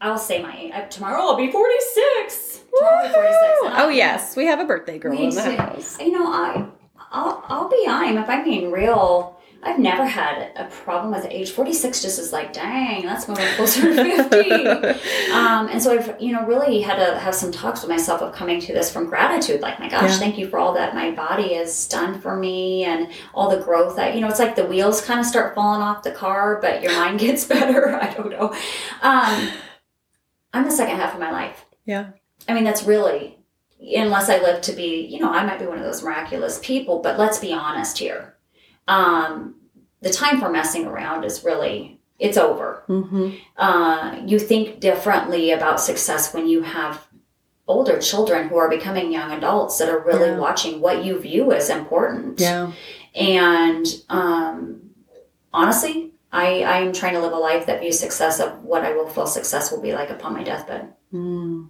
I'll 0.01 0.19
say 0.19 0.43
my 0.43 0.73
uh, 0.75 0.89
tomorrow 0.89 1.21
I'll 1.21 1.37
be 1.37 1.49
46. 1.53 2.63
Tomorrow 2.77 2.97
I'll 2.97 3.07
be 3.07 3.13
46. 3.15 3.45
and 3.65 3.75
Oh 3.77 3.89
yes, 3.91 4.35
we 4.35 4.47
have 4.47 4.59
a 4.59 4.65
birthday 4.65 4.99
girl 4.99 5.17
in 5.17 5.31
the 5.31 5.57
house. 5.57 6.01
You 6.01 6.11
know, 6.11 6.27
I, 6.27 6.67
I'll, 7.13 7.45
I'll 7.47 7.69
be 7.69 7.85
I'm 7.89 8.19
if 8.19 8.29
I'm 8.29 8.43
being 8.43 8.73
real. 8.73 9.36
I've 9.63 9.79
never 9.81 10.05
had 10.05 10.53
a 10.55 10.67
problem 10.67 11.13
with 11.13 11.27
age. 11.29 11.51
46 11.51 12.01
just 12.03 12.19
is 12.21 12.33
like, 12.33 12.53
dang, 12.53 13.05
that's 13.05 13.27
moving 13.27 13.47
closer 13.57 13.83
to 13.83 13.95
50. 14.29 14.51
um, 15.33 15.69
and 15.69 15.83
so 15.83 15.93
I've, 15.99 16.21
you 16.21 16.33
know, 16.33 16.47
really 16.47 16.81
had 16.83 16.97
to 17.05 17.19
have 17.19 17.35
some 17.35 17.51
talks 17.51 17.81
with 17.83 17.91
myself 17.91 18.23
of 18.23 18.33
coming 18.33 18.61
to 18.61 18.73
this 18.73 18.93
from 18.93 19.07
gratitude. 19.07 19.61
Like, 19.61 19.81
my 19.81 19.89
gosh, 19.89 20.11
Yeah. 20.13 20.19
thank 20.19 20.39
you 20.39 20.49
for 20.49 20.59
all 20.61 20.73
that 20.75 20.95
my 20.95 21.11
body 21.11 21.55
has 21.55 21.89
done 21.89 22.21
for 22.21 22.37
me 22.37 22.85
and 22.85 23.09
all 23.35 23.51
the 23.51 23.63
growth 23.63 23.97
that, 23.97 24.15
you 24.15 24.21
know, 24.21 24.29
it's 24.29 24.39
like 24.39 24.55
the 24.55 24.67
wheels 24.67 25.01
kind 25.01 25.19
of 25.19 25.27
start 25.27 25.55
falling 25.55 25.83
off 25.83 26.05
the 26.05 26.13
car, 26.13 26.61
but 26.61 26.81
your 26.83 26.93
mind 26.93 27.19
gets 27.27 27.45
better. 27.45 27.97
I 28.01 28.13
don't 28.15 28.31
know. 28.31 28.53
Um, 29.03 29.51
I'm 30.53 30.65
the 30.65 30.71
second 30.71 30.97
half 30.97 31.13
of 31.15 31.21
my 31.21 31.33
life. 31.33 31.65
Yeah. 31.85 32.11
I 32.49 32.55
mean, 32.55 32.63
that's 32.65 32.85
really, 32.85 33.39
unless 33.81 34.29
I 34.29 34.39
live 34.39 34.61
to 34.63 34.73
be, 34.73 35.07
you 35.07 35.19
know, 35.19 35.31
I 35.33 35.45
might 35.45 35.59
be 35.59 35.67
one 35.67 35.79
of 35.79 35.85
those 35.85 36.05
miraculous 36.05 36.61
people, 36.63 37.01
but 37.01 37.19
let's 37.19 37.39
be 37.41 37.53
honest 37.53 37.99
here. 37.99 38.35
Um, 38.89 39.57
the 40.01 40.11
time 40.11 40.39
for 40.41 40.49
messing 40.51 40.87
around 40.87 41.25
is 41.25 41.45
really, 41.45 42.01
it's 42.19 42.37
over. 42.37 42.83
Mm-hmm. 42.89 43.31
Uh, 43.57 44.21
you 44.27 44.39
think 44.39 44.81
differently 44.81 45.51
about 45.51 45.81
success 45.81 46.33
when 46.33 46.47
you 46.47 46.63
have 46.63 47.07
older 47.69 47.99
children 47.99 48.49
who 48.49 48.57
are 48.57 48.71
becoming 48.71 49.11
young 49.11 49.33
adults 49.33 49.79
that 49.79 49.89
are 49.89 49.99
really 50.01 50.29
Yeah. 50.31 50.39
watching 50.39 50.81
what 50.81 51.05
you 51.05 51.19
view 51.19 51.53
as 51.53 51.69
important. 51.69 52.39
Yeah. 52.41 52.73
And 53.15 53.87
um, 54.09 54.91
honestly, 55.53 56.13
I, 56.33 56.63
I 56.63 56.79
am 56.79 56.93
trying 56.93 57.15
to 57.15 57.21
live 57.21 57.33
a 57.33 57.37
life 57.37 57.67
that 57.67 57.81
views 57.81 57.99
success 57.99 58.39
of 58.41 58.63
what 58.63 58.85
I 58.85 58.93
will 58.93 59.09
feel 59.09 59.27
success 59.27 59.73
will 59.73 59.81
be 59.81 59.95
like 59.95 60.11
upon 60.11 60.35
my 60.35 60.45
deathbed. 60.45 60.93
Mm. 61.13 61.69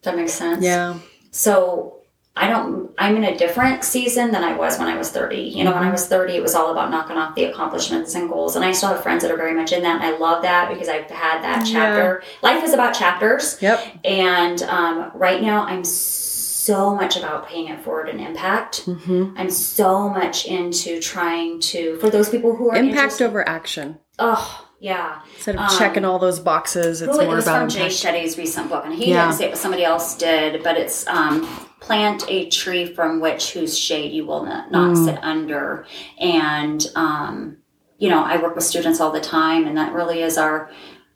Does 0.00 0.12
that 0.12 0.16
make 0.16 0.28
sense? 0.28 0.64
Yeah. 0.64 0.98
So 1.32 1.97
I 2.40 2.48
don't, 2.48 2.90
I'm 2.98 3.16
in 3.16 3.24
a 3.24 3.36
different 3.36 3.84
season 3.84 4.30
than 4.30 4.44
I 4.44 4.56
was 4.56 4.78
when 4.78 4.88
I 4.88 4.96
was 4.96 5.10
30. 5.10 5.36
You 5.36 5.64
know, 5.64 5.72
when 5.74 5.82
I 5.82 5.90
was 5.90 6.06
30, 6.06 6.34
it 6.36 6.42
was 6.42 6.54
all 6.54 6.70
about 6.72 6.90
knocking 6.90 7.16
off 7.16 7.34
the 7.34 7.44
accomplishments 7.44 8.14
and 8.14 8.28
goals. 8.28 8.56
And 8.56 8.64
I 8.64 8.72
still 8.72 8.90
have 8.90 9.02
friends 9.02 9.22
that 9.22 9.30
are 9.32 9.36
very 9.36 9.54
much 9.54 9.72
in 9.72 9.82
that. 9.82 10.00
And 10.02 10.04
I 10.04 10.16
love 10.18 10.42
that 10.42 10.68
because 10.68 10.88
I've 10.88 11.10
had 11.10 11.42
that 11.42 11.66
Yeah. 11.66 11.72
chapter. 11.72 12.22
Life 12.42 12.62
is 12.64 12.72
about 12.72 12.94
chapters. 12.94 13.58
Yep. 13.60 13.80
And 14.04 14.62
um, 14.62 15.10
right 15.14 15.42
now, 15.42 15.64
I'm 15.64 15.84
so 15.84 16.94
much 16.94 17.16
about 17.16 17.48
paying 17.48 17.68
it 17.68 17.80
forward 17.80 18.08
and 18.08 18.20
impact. 18.20 18.84
Mm-hmm. 18.86 19.34
I'm 19.38 19.50
so 19.50 20.08
much 20.08 20.44
into 20.46 21.00
trying 21.00 21.60
to, 21.60 21.98
for 21.98 22.10
those 22.10 22.28
people 22.28 22.54
who 22.54 22.70
are 22.70 22.76
Impact 22.76 23.20
over 23.22 23.46
action. 23.48 23.98
Oh, 24.18 24.66
yeah. 24.80 25.20
Instead 25.36 25.54
of 25.56 25.62
Um, 25.62 25.78
checking 25.78 26.04
all 26.04 26.18
those 26.18 26.38
boxes, 26.40 27.00
it's 27.02 27.10
Who- 27.14 27.20
it 27.22 27.24
more 27.26 27.36
was 27.36 27.46
about 27.46 27.60
from 27.60 27.68
Jay. 27.70 27.86
Shetty's 27.88 28.36
recent 28.38 28.68
book, 28.68 28.84
and 28.84 28.94
he 28.94 29.10
Yeah. 29.10 29.24
didn't 29.24 29.38
say 29.38 29.44
it, 29.46 29.50
but 29.52 29.58
somebody 29.58 29.84
else 29.84 30.14
did. 30.16 30.62
But 30.62 30.76
it's 30.76 31.06
um, 31.08 31.48
plant 31.88 32.24
a 32.28 32.48
tree 32.50 32.84
from 32.96 33.18
which 33.20 33.52
whose 33.54 33.78
shade 33.78 34.12
you 34.12 34.26
will 34.26 34.44
not, 34.44 34.70
not 34.70 34.90
Mm. 34.94 35.04
sit 35.06 35.18
under. 35.22 35.86
And 36.18 36.80
um, 36.94 37.56
you 37.98 38.08
know, 38.10 38.22
I 38.22 38.36
work 38.42 38.54
with 38.54 38.64
students 38.64 39.00
all 39.00 39.10
the 39.10 39.20
time, 39.20 39.66
and 39.66 39.76
that 39.76 39.92
really 39.92 40.20
is 40.22 40.36
our 40.38 40.70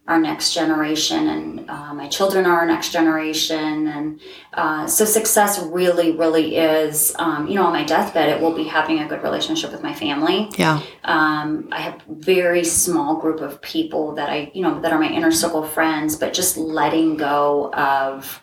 our 0.08 0.18
next 0.18 0.52
generation, 0.52 1.28
and 1.28 1.70
uh, 1.70 1.94
my 1.94 2.08
children 2.08 2.44
are 2.44 2.56
our 2.60 2.66
next 2.66 2.90
generation, 2.90 3.86
and 3.86 4.20
uh, 4.54 4.84
so 4.96 5.04
success 5.04 5.52
really, 5.80 6.10
really 6.22 6.56
is. 6.56 7.14
Um, 7.20 7.46
you 7.46 7.54
know, 7.54 7.66
on 7.66 7.72
my 7.72 7.84
deathbed, 7.84 8.28
it 8.28 8.40
will 8.42 8.56
be 8.62 8.64
having 8.64 8.98
a 8.98 9.06
good 9.06 9.22
relationship 9.22 9.70
with 9.70 9.82
my 9.88 9.94
family. 9.94 10.50
Yeah. 10.58 10.82
Um, 11.04 11.68
I 11.70 11.80
have 11.86 12.02
very 12.08 12.64
small 12.64 13.10
group 13.22 13.40
of 13.40 13.62
people 13.62 14.04
that 14.16 14.28
I, 14.28 14.50
you 14.56 14.62
know, 14.64 14.80
that 14.82 14.90
are 14.92 14.98
my 14.98 15.10
inner 15.18 15.30
circle 15.30 15.62
friends, 15.76 16.16
but 16.16 16.34
just 16.34 16.56
letting 16.56 17.16
go 17.16 17.72
of. 17.72 18.42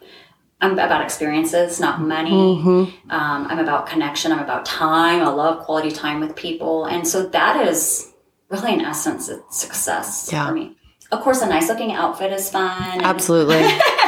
I'm 0.62 0.74
about 0.74 1.01
experiences, 1.01 1.80
not 1.80 2.01
money. 2.01 2.32
Mm-hmm. 2.32 3.10
Um, 3.12 3.47
I'm 3.47 3.60
about 3.60 3.88
connection. 3.88 4.32
I'm 4.32 4.39
about 4.39 4.66
time. 4.66 5.22
I 5.22 5.30
love 5.30 5.64
quality 5.66 5.89
time 5.91 6.20
with 6.20 6.36
people, 6.36 6.86
and 6.86 7.07
so 7.07 7.28
that 7.30 7.66
is 7.68 8.12
really, 8.49 8.74
in 8.74 8.82
essence, 8.82 9.30
it's 9.30 9.57
success 9.57 10.30
Yeah. 10.32 10.47
for 10.47 10.53
me. 10.53 10.76
Of 11.12 11.22
course, 11.22 11.41
a 11.41 11.47
nice 11.47 11.70
looking 11.70 11.93
outfit 11.93 12.32
is 12.34 12.49
fun. 12.49 13.01
Absolutely. 13.01 13.66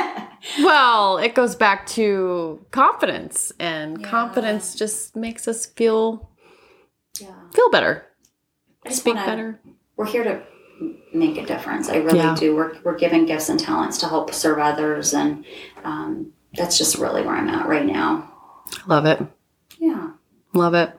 well, 0.60 1.18
it 1.18 1.36
goes 1.36 1.56
back 1.56 1.86
to 1.88 2.64
confidence, 2.72 3.54
and 3.60 4.02
Yeah. 4.02 4.08
confidence 4.10 4.76
just 4.76 5.16
makes 5.16 5.48
us 5.48 5.66
feel 5.66 6.30
yeah. 7.20 7.28
feel 7.54 7.70
better, 7.70 8.06
speak 8.90 9.16
wanna- 9.16 9.26
better. 9.28 9.60
We're 9.96 10.06
here 10.08 10.24
to 10.24 10.42
make 11.14 11.38
a 11.38 11.46
difference. 11.46 11.90
I 11.90 11.98
really 11.98 12.18
Yeah. 12.18 12.36
do. 12.36 12.56
We're, 12.56 12.74
we're 12.84 12.98
given 12.98 13.26
gifts 13.26 13.50
and 13.50 13.60
talents 13.60 14.00
to 14.00 14.08
help 14.08 14.34
serve 14.34 14.58
others, 14.60 15.14
and 15.14 15.46
um, 15.84 16.34
that's 16.56 16.78
just 16.78 16.98
really 16.98 17.22
where 17.22 17.36
I'm 17.36 17.50
at 17.50 17.68
right 17.68 17.86
now. 17.86 18.32
Love 18.88 19.06
it. 19.06 19.22
Yeah. 19.78 20.12
Love 20.54 20.74
it. 20.74 20.92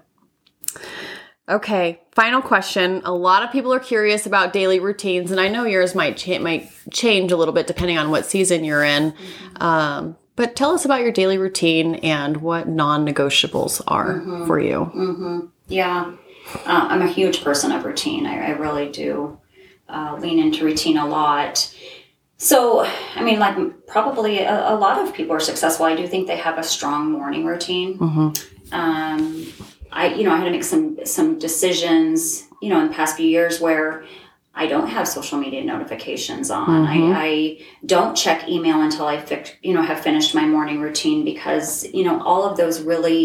Okay, 1.49 2.01
final 2.15 2.41
question. 2.41 3.03
A 3.05 3.13
lot 3.13 3.43
of 3.43 3.51
people 3.51 3.75
are 3.75 3.81
curious 3.81 4.27
about 4.27 4.53
daily 4.53 4.79
routines, 4.79 5.31
and 5.31 5.41
I 5.41 5.49
know 5.49 5.65
yours 5.65 5.95
might 5.95 6.17
cha- 6.17 6.39
might 6.39 6.71
change 6.91 7.33
a 7.33 7.37
little 7.37 7.53
bit 7.53 7.67
depending 7.67 7.99
on 7.99 8.11
what 8.11 8.25
season 8.27 8.65
you're 8.65 8.85
in. 8.85 9.13
Um, 9.57 10.17
but 10.37 10.55
tell 10.57 10.71
us 10.71 10.85
about 10.85 11.01
your 11.03 11.11
daily 11.13 11.39
routine 11.39 11.97
and 11.97 12.39
what 12.39 12.69
non-negotiables 12.69 13.83
are 13.89 14.47
for 14.47 14.61
you. 14.61 14.85
hmm 14.85 15.41
Yeah. 15.69 16.13
Uh, 16.55 16.87
I'm 16.91 17.03
a 17.03 17.09
huge 17.09 17.43
person 17.45 17.71
of 17.73 17.85
routine. 17.85 18.25
I, 18.27 18.47
I 18.49 18.51
really 18.51 18.91
do 18.91 19.39
uh, 19.89 20.17
lean 20.21 20.39
into 20.39 20.65
routine 20.65 20.97
a 20.97 21.07
lot. 21.07 21.75
So, 22.43 22.85
I 23.15 23.23
mean, 23.23 23.39
like 23.39 23.57
probably 23.87 24.41
a, 24.41 24.75
a 24.75 24.77
lot 24.85 24.97
of 25.01 25.15
people 25.15 25.33
are 25.37 25.41
successful. 25.41 25.87
I 25.87 25.95
do 25.95 26.09
think 26.09 26.27
they 26.27 26.37
have 26.49 26.59
a 26.59 26.63
strong 26.65 27.13
morning 27.13 27.45
routine. 27.45 27.91
hmm 27.99 28.29
um, 28.73 29.47
I 29.93 30.05
you 30.17 30.25
know 30.25 30.33
I 30.33 30.39
had 30.39 30.45
to 30.47 30.51
make 30.51 30.65
some 30.65 30.87
some 31.05 31.39
decisions 31.39 32.45
you 32.63 32.69
know 32.71 32.81
in 32.81 32.87
the 32.89 32.95
past 32.95 33.17
few 33.19 33.27
years 33.39 33.61
where 33.61 33.89
I 34.55 34.65
don't 34.67 34.89
have 34.97 35.07
social 35.07 35.39
media 35.39 35.63
notifications 35.63 36.51
on. 36.51 36.67
Mhm. 36.87 37.15
I, 37.15 37.25
I 37.29 37.31
don't 37.95 38.15
check 38.25 38.49
email 38.49 38.79
until 38.81 39.07
I 39.15 39.17
fix 39.31 39.53
you 39.63 39.75
know 39.75 39.83
have 39.83 40.01
finished 40.09 40.35
my 40.41 40.47
morning 40.57 40.81
routine 40.87 41.21
because 41.33 41.69
you 41.99 42.05
know 42.07 42.17
all 42.23 42.43
of 42.49 42.57
those 42.57 42.77
really. 42.93 43.25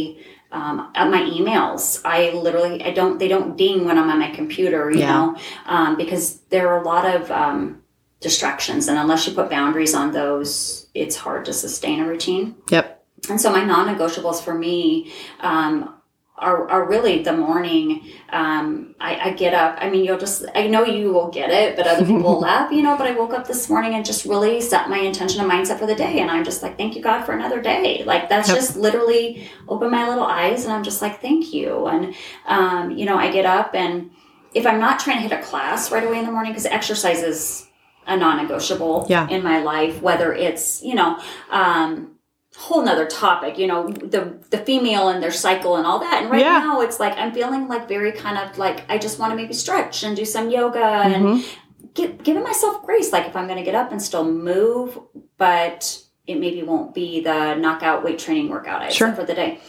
Um, 0.50 0.76
at 0.96 1.08
my 1.12 1.22
emails, 1.38 1.84
I 2.06 2.32
literally 2.46 2.82
I 2.90 2.92
don't 3.00 3.16
they 3.22 3.28
don't 3.36 3.58
ding 3.58 3.78
when 3.88 3.98
I'm 4.00 4.10
on 4.10 4.20
my 4.26 4.32
computer, 4.42 4.90
you 4.90 5.00
Yeah. 5.00 5.12
know, 5.14 5.26
um, 5.66 5.98
because 5.98 6.26
there 6.54 6.66
are 6.72 6.80
a 6.82 6.86
lot 6.94 7.04
of 7.16 7.30
um, 7.44 7.82
distractions, 8.20 8.88
and 8.88 8.98
unless 8.98 9.28
you 9.28 9.34
put 9.34 9.50
boundaries 9.50 9.94
on 9.94 10.12
those, 10.12 10.88
it's 10.94 11.16
hard 11.16 11.46
to 11.46 11.54
sustain 11.54 12.00
a 12.00 12.08
routine. 12.08 12.56
Yep. 12.70 13.06
And 13.30 13.40
so 13.40 13.52
my 13.52 13.64
non-negotiables 13.64 14.42
for 14.44 14.54
me 14.54 15.12
um, 15.42 15.94
are, 16.38 16.70
are 16.70 16.88
really 16.88 17.24
the 17.24 17.34
morning. 17.34 18.10
Um, 18.30 18.96
I, 19.00 19.30
I 19.30 19.34
get 19.34 19.54
up. 19.54 19.78
I 19.80 19.90
mean, 19.90 20.06
you'll 20.06 20.20
just, 20.20 20.46
I 20.56 20.68
know 20.68 20.86
you 20.86 21.12
will 21.12 21.30
get 21.30 21.50
it, 21.50 21.76
but 21.76 21.88
other 21.88 22.06
people 22.06 22.22
will 22.22 22.40
laugh, 22.50 22.72
you 22.72 22.84
know, 22.84 22.96
but 22.96 23.08
I 23.08 23.12
woke 23.12 23.34
up 23.34 23.48
this 23.48 23.70
morning 23.70 23.96
and 23.96 24.06
just 24.06 24.26
really 24.26 24.62
set 24.62 24.90
my 24.90 25.00
intention 25.00 25.42
and 25.42 25.52
mindset 25.52 25.80
for 25.80 25.88
the 25.88 25.96
day. 25.96 26.20
And 26.20 26.30
I'm 26.30 26.44
just 26.44 26.62
like, 26.62 26.78
thank 26.78 26.96
you, 26.96 27.02
God, 27.02 27.24
for 27.26 27.34
another 27.34 27.62
day. 27.62 28.04
Like, 28.04 28.30
that's 28.30 28.50
Yep. 28.50 28.58
just 28.58 28.78
literally 28.78 29.50
open 29.68 29.90
my 29.92 30.08
little 30.08 30.26
eyes 30.26 30.64
and 30.64 30.74
I'm 30.74 30.84
just 30.84 31.02
like, 31.02 31.22
thank 31.22 31.54
you. 31.54 31.88
And, 31.88 32.16
um, 32.46 32.92
you 32.92 33.06
know, 33.06 33.18
I 33.18 33.32
get 33.32 33.46
up 33.46 33.74
and 33.74 34.12
if 34.54 34.66
I'm 34.66 34.80
not 34.80 35.00
trying 35.00 35.18
to 35.18 35.24
hit 35.24 35.32
a 35.32 35.42
class 35.44 35.92
right 35.92 36.04
away 36.04 36.20
in 36.20 36.26
the 36.26 36.32
morning, 36.32 36.52
because 36.52 36.66
exercise 36.66 37.22
is 37.22 37.67
a 38.08 38.16
non-negotiable 38.18 39.06
Yeah. 39.10 39.28
in 39.30 39.44
my 39.44 39.62
life, 39.62 40.02
whether 40.02 40.34
it's, 40.34 40.82
you 40.84 40.96
know, 40.96 41.20
um, 41.52 42.12
whole 42.58 42.84
nother 42.84 43.06
topic, 43.06 43.58
you 43.60 43.68
know, 43.68 43.90
the 43.90 44.34
the 44.50 44.58
female 44.58 45.10
and 45.10 45.22
their 45.22 45.32
cycle 45.32 45.76
and 45.76 45.86
all 45.86 46.00
that. 46.00 46.22
And 46.24 46.32
right 46.32 46.42
Yeah. 46.42 46.58
now 46.60 46.82
it's 46.82 47.00
like 47.00 47.16
I'm 47.18 47.32
feeling 47.32 47.68
like 47.68 47.88
very 47.88 48.12
kind 48.12 48.38
of 48.38 48.58
like 48.58 48.84
I 48.90 48.98
just 48.98 49.20
want 49.20 49.32
to 49.32 49.36
maybe 49.36 49.54
stretch 49.54 50.04
and 50.04 50.16
do 50.16 50.26
some 50.26 50.50
yoga 50.50 50.84
and 50.84 51.24
Mhm. 51.26 51.46
give, 51.94 52.24
giving 52.24 52.42
myself 52.44 52.84
grace. 52.84 53.12
Like 53.14 53.28
if 53.28 53.36
I'm 53.36 53.46
going 53.46 53.60
to 53.60 53.64
get 53.64 53.76
up 53.76 53.92
and 53.92 54.02
still 54.02 54.24
move, 54.24 54.98
but 55.38 56.00
it 56.28 56.40
maybe 56.40 56.62
won't 56.62 56.94
be 56.94 57.22
the 57.22 57.56
knockout 57.56 58.04
weight 58.04 58.20
training 58.20 58.50
workout 58.50 58.82
I 58.82 58.90
Sure. 58.90 59.14
for 59.14 59.24
the 59.24 59.34
day. 59.34 59.60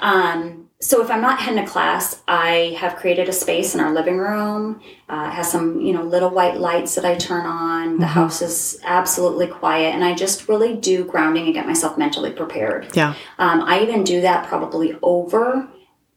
Um, 0.00 0.68
so 0.80 1.02
if 1.02 1.10
I'm 1.10 1.20
not 1.20 1.38
heading 1.40 1.64
to 1.64 1.70
class, 1.70 2.22
I 2.28 2.76
have 2.78 2.96
created 2.96 3.28
a 3.28 3.32
space 3.32 3.74
in 3.74 3.80
our 3.80 3.92
living 3.92 4.18
room. 4.18 4.80
Uh, 5.08 5.28
it 5.28 5.34
has 5.34 5.50
some, 5.50 5.80
you 5.80 5.92
know, 5.92 6.02
little 6.02 6.30
white 6.30 6.58
lights 6.58 6.94
that 6.96 7.04
I 7.04 7.14
turn 7.14 7.46
on. 7.46 7.98
The 7.98 8.04
Mhm. 8.06 8.08
house 8.08 8.42
is 8.42 8.78
absolutely 8.84 9.46
quiet, 9.46 9.94
and 9.94 10.04
I 10.04 10.14
just 10.14 10.48
really 10.48 10.74
do 10.74 11.04
grounding 11.04 11.44
and 11.46 11.54
get 11.54 11.66
myself 11.66 11.96
mentally 11.96 12.30
prepared. 12.32 12.88
Yeah. 12.94 13.14
Um, 13.38 13.62
I 13.66 13.80
even 13.82 14.04
do 14.04 14.20
that 14.22 14.46
probably 14.46 14.96
over 15.02 15.68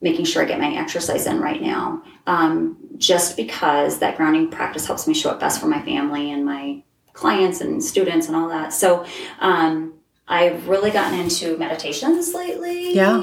making 0.01 0.25
sure 0.25 0.43
I 0.43 0.45
get 0.45 0.59
my 0.59 0.73
exercise 0.75 1.25
in 1.25 1.39
right 1.39 1.61
now. 1.61 2.03
Um, 2.27 2.77
just 2.97 3.37
because 3.37 3.99
that 3.99 4.17
grounding 4.17 4.49
practice 4.49 4.85
helps 4.85 5.07
me 5.07 5.13
show 5.13 5.29
up 5.31 5.39
best 5.39 5.59
for 5.61 5.67
my 5.67 5.81
family 5.81 6.31
and 6.31 6.45
my 6.45 6.83
clients 7.17 7.61
and 7.61 7.83
students 7.83 8.27
and 8.27 8.35
all 8.35 8.47
that. 8.49 8.71
So, 8.73 9.05
um, 9.39 9.93
I've 10.29 10.67
really 10.67 10.91
gotten 10.91 11.17
into 11.17 11.57
meditations 11.57 12.33
lately. 12.33 12.93
Yeah. 12.93 13.15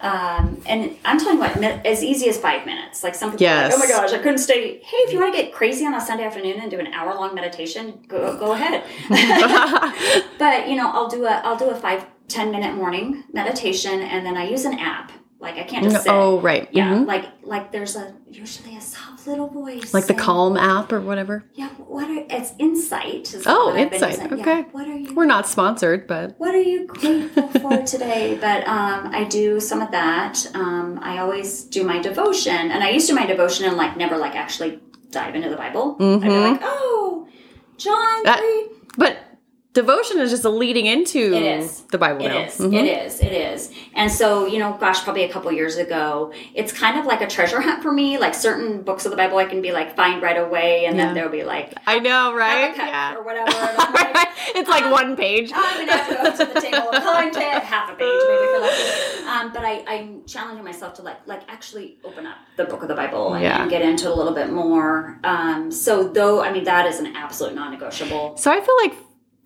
Um, 0.00 0.60
and 0.66 0.96
I'm 1.04 1.16
talking 1.18 1.38
about 1.38 1.60
med- 1.60 1.86
as 1.86 2.02
easy 2.02 2.28
as 2.28 2.36
five 2.36 2.66
minutes. 2.66 3.04
Like 3.04 3.14
some 3.14 3.30
people 3.30 3.44
Yes. 3.44 3.72
like, 3.72 3.76
oh 3.76 3.78
my 3.78 3.88
gosh, 3.88 4.12
I 4.12 4.18
couldn't 4.18 4.38
stay. 4.38 4.80
Hey, 4.90 4.96
if 5.06 5.12
you 5.12 5.20
want 5.20 5.32
to 5.34 5.40
get 5.40 5.52
crazy 5.52 5.86
on 5.86 5.94
a 5.94 6.00
Sunday 6.00 6.24
afternoon 6.24 6.58
and 6.60 6.68
do 6.68 6.80
an 6.80 6.88
hour 6.88 7.14
long 7.14 7.32
meditation, 7.36 8.00
go, 8.08 8.36
go 8.38 8.52
ahead. 8.54 8.82
but 10.38 10.68
you 10.68 10.74
know, 10.76 10.90
I'll 10.90 11.08
do 11.08 11.24
a 11.26 11.40
I'll 11.44 11.56
do 11.56 11.70
a 11.70 11.76
five 11.76 12.04
ten 12.26 12.50
minute 12.50 12.74
morning 12.74 13.22
meditation, 13.32 14.00
and 14.00 14.26
then 14.26 14.36
I 14.36 14.48
use 14.48 14.64
an 14.64 14.76
app. 14.80 15.12
Like 15.40 15.56
I 15.56 15.62
can't 15.62 15.84
just 15.84 16.02
sit. 16.02 16.12
oh, 16.12 16.40
right. 16.40 16.68
Yeah, 16.72 16.94
Mhm. 16.94 17.06
like 17.06 17.26
like 17.42 17.70
there's 17.70 17.94
a 17.94 18.12
usually 18.28 18.76
a 18.76 18.80
soft 18.80 19.26
little 19.28 19.46
voice, 19.48 19.94
Like 19.94 20.06
the 20.08 20.14
Calm 20.14 20.56
app 20.56 20.92
or 20.92 21.00
whatever. 21.00 21.44
Yeah, 21.54 21.68
what 21.76 22.10
are 22.10 22.24
it's 22.28 22.52
Insight? 22.58 23.32
is 23.32 23.44
Oh, 23.46 23.66
what 23.66 23.76
I've 23.76 23.90
been 23.90 24.02
Insight, 24.02 24.22
using. 24.30 24.38
Yeah, 24.38 24.42
okay. 24.58 24.60
what 24.72 24.88
are 24.88 24.96
you? 24.96 25.14
We're 25.14 25.26
not 25.26 25.46
sponsored, 25.46 26.08
but 26.08 26.34
what 26.38 26.54
are 26.56 26.60
you 26.60 26.86
grateful 26.88 27.46
for 27.60 27.82
today? 27.84 28.36
But 28.40 28.66
um, 28.66 29.10
I 29.14 29.24
do 29.24 29.60
some 29.60 29.80
of 29.80 29.92
that. 29.92 30.44
Um, 30.54 30.98
I 31.02 31.18
always 31.18 31.62
do 31.64 31.84
my 31.84 32.00
devotion, 32.00 32.72
and 32.72 32.82
I 32.82 32.90
used 32.90 33.06
to 33.06 33.12
do 33.14 33.20
my 33.20 33.26
devotion 33.26 33.66
and 33.66 33.76
like 33.76 33.96
never 33.96 34.16
like 34.18 34.34
actually 34.34 34.80
dive 35.12 35.36
into 35.36 35.48
the 35.50 35.56
Bible. 35.56 35.96
I'd 36.00 36.20
be 36.20 36.26
Mhm. 36.28 36.50
like, 36.52 36.60
oh, 36.64 37.28
John 37.76 38.22
That- 38.24 38.42
but 38.96 39.16
devotion 39.74 40.18
is 40.18 40.30
just 40.30 40.44
a 40.44 40.48
leading 40.50 40.86
into 40.86 41.30
the 41.90 41.98
Bible. 41.98 42.24
It 42.24 42.28
now. 42.30 42.38
is. 42.40 42.58
Mhm. 42.58 42.74
It 42.74 43.06
is. 43.06 43.20
It 43.20 43.32
is. 43.32 43.70
And 43.94 44.10
so, 44.10 44.46
you 44.46 44.58
know, 44.58 44.76
gosh, 44.80 45.02
probably 45.04 45.24
a 45.24 45.28
couple 45.28 45.52
years 45.52 45.76
ago, 45.76 46.32
it's 46.54 46.72
kind 46.72 46.98
of 46.98 47.06
like 47.06 47.20
a 47.20 47.26
treasure 47.26 47.60
hunt 47.60 47.82
for 47.82 47.92
me. 47.92 48.18
Like 48.18 48.34
certain 48.34 48.82
books 48.82 49.04
of 49.04 49.10
the 49.10 49.16
Bible, 49.16 49.38
I 49.38 49.44
can 49.44 49.60
be 49.62 49.72
like 49.72 49.94
find 49.94 50.22
right 50.22 50.36
away, 50.38 50.86
and 50.86 50.96
Yeah. 50.96 51.06
then 51.06 51.14
there'll 51.14 51.30
be 51.30 51.44
like 51.44 51.74
I 51.86 51.98
know, 51.98 52.34
right? 52.34 52.76
Yeah. 52.76 53.14
or 53.16 53.22
whatever. 53.22 53.50
Like, 53.52 54.28
it's 54.56 54.68
like 54.68 54.84
um, 54.84 54.90
one 54.90 55.16
page. 55.16 55.52
I'm 55.54 55.86
gonna 55.86 55.96
have 55.96 56.08
to 56.08 56.14
go 56.14 56.44
to 56.46 56.54
the 56.54 56.60
table 56.60 56.88
of 56.90 57.02
content, 57.02 57.62
half 57.72 57.90
a 57.90 57.94
page 57.94 58.22
maybe. 58.28 59.28
Um, 59.28 59.52
but 59.52 59.64
I, 59.64 59.84
I'm 59.86 60.24
challenging 60.26 60.64
myself 60.64 60.94
to 60.94 61.02
like 61.02 61.18
like 61.26 61.42
actually 61.48 61.98
open 62.04 62.26
up 62.26 62.36
the 62.56 62.64
book 62.64 62.82
of 62.82 62.88
the 62.88 62.94
Bible 62.94 63.34
and, 63.34 63.44
Yeah. 63.44 63.62
and 63.62 63.70
get 63.70 63.82
into 63.82 64.06
it 64.06 64.12
a 64.12 64.14
little 64.14 64.32
bit 64.34 64.50
more. 64.50 65.18
Um, 65.24 65.70
so 65.70 66.08
though 66.08 66.42
I 66.42 66.52
mean 66.52 66.64
that 66.64 66.86
is 66.86 66.98
an 67.00 67.14
absolute 67.14 67.54
non-negotiable. 67.54 68.36
So 68.38 68.50
I 68.50 68.60
feel 68.60 68.76
like 68.82 68.94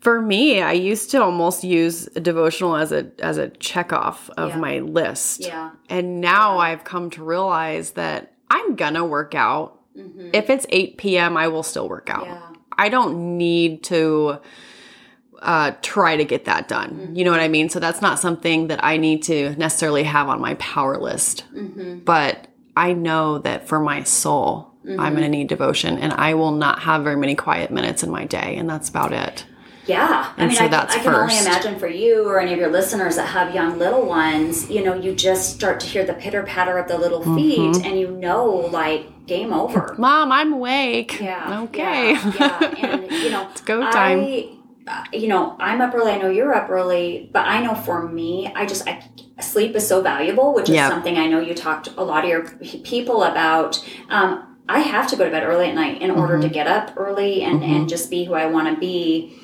for 0.03 0.21
me, 0.21 0.61
I 0.61 0.73
used 0.73 1.11
to 1.11 1.23
almost 1.23 1.63
use 1.63 2.07
a 2.15 2.19
devotional 2.19 2.75
as 2.75 2.91
a 2.91 3.07
as 3.19 3.37
a 3.37 3.47
check 3.49 3.93
off 3.93 4.29
of 4.37 4.49
Yeah. 4.51 4.57
my 4.57 4.79
list. 4.79 5.41
Yeah. 5.41 5.71
And 5.89 6.19
now 6.21 6.57
I've 6.57 6.83
come 6.83 7.09
to 7.11 7.23
realize 7.23 7.91
that 7.91 8.33
I'm 8.51 8.75
gonna 8.75 9.05
work 9.05 9.33
out. 9.33 9.79
hmm 9.95 10.29
If 10.33 10.49
it's 10.49 10.65
8 10.69 10.97
p.m., 10.97 11.37
I 11.37 11.47
will 11.47 11.63
still 11.63 11.87
work 11.87 12.09
out. 12.09 12.25
Yeah. 12.27 12.39
I 12.77 12.89
don't 12.89 13.37
need 13.37 13.83
to 13.83 14.39
uh, 15.41 15.71
try 15.81 16.15
to 16.17 16.25
get 16.25 16.45
that 16.45 16.67
done. 16.67 16.89
Mm-hmm. 16.91 17.15
You 17.15 17.25
know 17.25 17.31
what 17.31 17.39
I 17.41 17.47
mean? 17.49 17.69
So 17.69 17.79
that's 17.79 18.01
not 18.01 18.17
something 18.19 18.67
that 18.67 18.83
I 18.83 18.97
need 18.97 19.23
to 19.23 19.55
necessarily 19.57 20.03
have 20.03 20.29
on 20.29 20.39
my 20.41 20.53
power 20.55 20.97
list. 20.97 21.41
hmm 21.53 21.99
But 21.99 22.47
I 22.75 22.93
know 22.93 23.39
that 23.39 23.67
for 23.67 23.79
my 23.79 24.03
soul, 24.03 24.69
Mm-hmm. 24.85 24.99
I'm 24.99 25.13
going 25.13 25.23
to 25.23 25.29
need 25.29 25.47
devotion 25.47 25.97
and 25.97 26.11
I 26.11 26.33
will 26.33 26.51
not 26.51 26.79
have 26.79 27.05
very 27.05 27.15
many 27.15 27.35
quiet 27.35 27.71
minutes 27.71 28.03
in 28.03 28.09
my 28.11 28.25
day. 28.25 28.57
And 28.57 28.69
that's 28.69 28.89
about 28.89 29.13
it. 29.13 29.45
Yeah, 29.85 30.33
I 30.37 30.45
mean, 30.47 30.55
so 30.55 30.63
I, 30.65 30.67
that's 30.69 30.95
I 30.95 30.99
can 30.99 31.13
only 31.13 31.37
imagine 31.37 31.77
for 31.77 31.87
you 31.87 32.25
or 32.27 32.39
any 32.39 32.53
of 32.53 32.59
your 32.59 32.69
listeners 32.71 33.17
that 33.17 33.25
have 33.27 33.53
young 33.53 33.77
little 33.77 34.05
ones. 34.05 34.69
You 34.69 34.83
know, 34.83 34.93
you 34.93 35.13
just 35.13 35.55
start 35.55 35.79
to 35.81 35.85
hear 35.87 36.05
the 36.05 36.13
pitter 36.13 36.43
patter 36.43 36.77
of 36.77 36.87
the 36.87 36.97
little 36.97 37.21
feet, 37.35 37.59
Mm-hmm. 37.59 37.85
and 37.85 37.99
you 37.99 38.11
know, 38.11 38.45
like 38.45 39.25
game 39.27 39.51
over. 39.51 39.93
Mom, 39.97 40.31
I'm 40.31 40.53
awake. 40.53 41.19
Yeah. 41.19 41.61
Okay. 41.63 42.13
Yeah, 42.13 42.33
yeah. 42.39 42.95
and 42.95 43.11
you 43.11 43.29
know, 43.29 43.47
It's 43.51 43.61
go 43.61 43.81
time. 43.81 44.19
I, 44.19 44.49
uh, 44.87 45.03
you 45.13 45.27
know, 45.27 45.55
I'm 45.59 45.81
up 45.81 45.93
early. 45.93 46.11
I 46.11 46.17
know 46.17 46.29
you're 46.29 46.53
up 46.53 46.69
early, 46.69 47.29
but 47.33 47.45
I 47.45 47.61
know 47.61 47.73
for 47.75 48.07
me, 48.07 48.51
I 48.55 48.65
just 48.65 48.87
I, 48.87 49.03
sleep 49.41 49.75
is 49.75 49.85
so 49.87 50.01
valuable, 50.01 50.53
which 50.53 50.69
is 50.69 50.75
Yeah. 50.75 50.87
something 50.89 51.17
I 51.17 51.27
know 51.27 51.39
you 51.41 51.53
talked 51.53 51.89
a 51.97 52.03
lot 52.03 52.23
of 52.23 52.29
your 52.29 52.43
people 52.83 53.23
about. 53.23 53.83
Um, 54.09 54.57
I 54.69 54.79
have 54.79 55.07
to 55.07 55.17
go 55.17 55.25
to 55.25 55.31
bed 55.31 55.43
early 55.43 55.67
at 55.67 55.75
night 55.75 56.01
in 56.01 56.09
order 56.11 56.35
Mm-hmm. 56.35 56.43
to 56.43 56.49
get 56.49 56.67
up 56.67 56.93
early 56.95 57.43
and 57.43 57.61
and 57.63 57.89
just 57.89 58.09
be 58.09 58.23
who 58.23 58.33
I 58.33 58.45
want 58.45 58.73
to 58.73 58.79
be. 58.79 59.37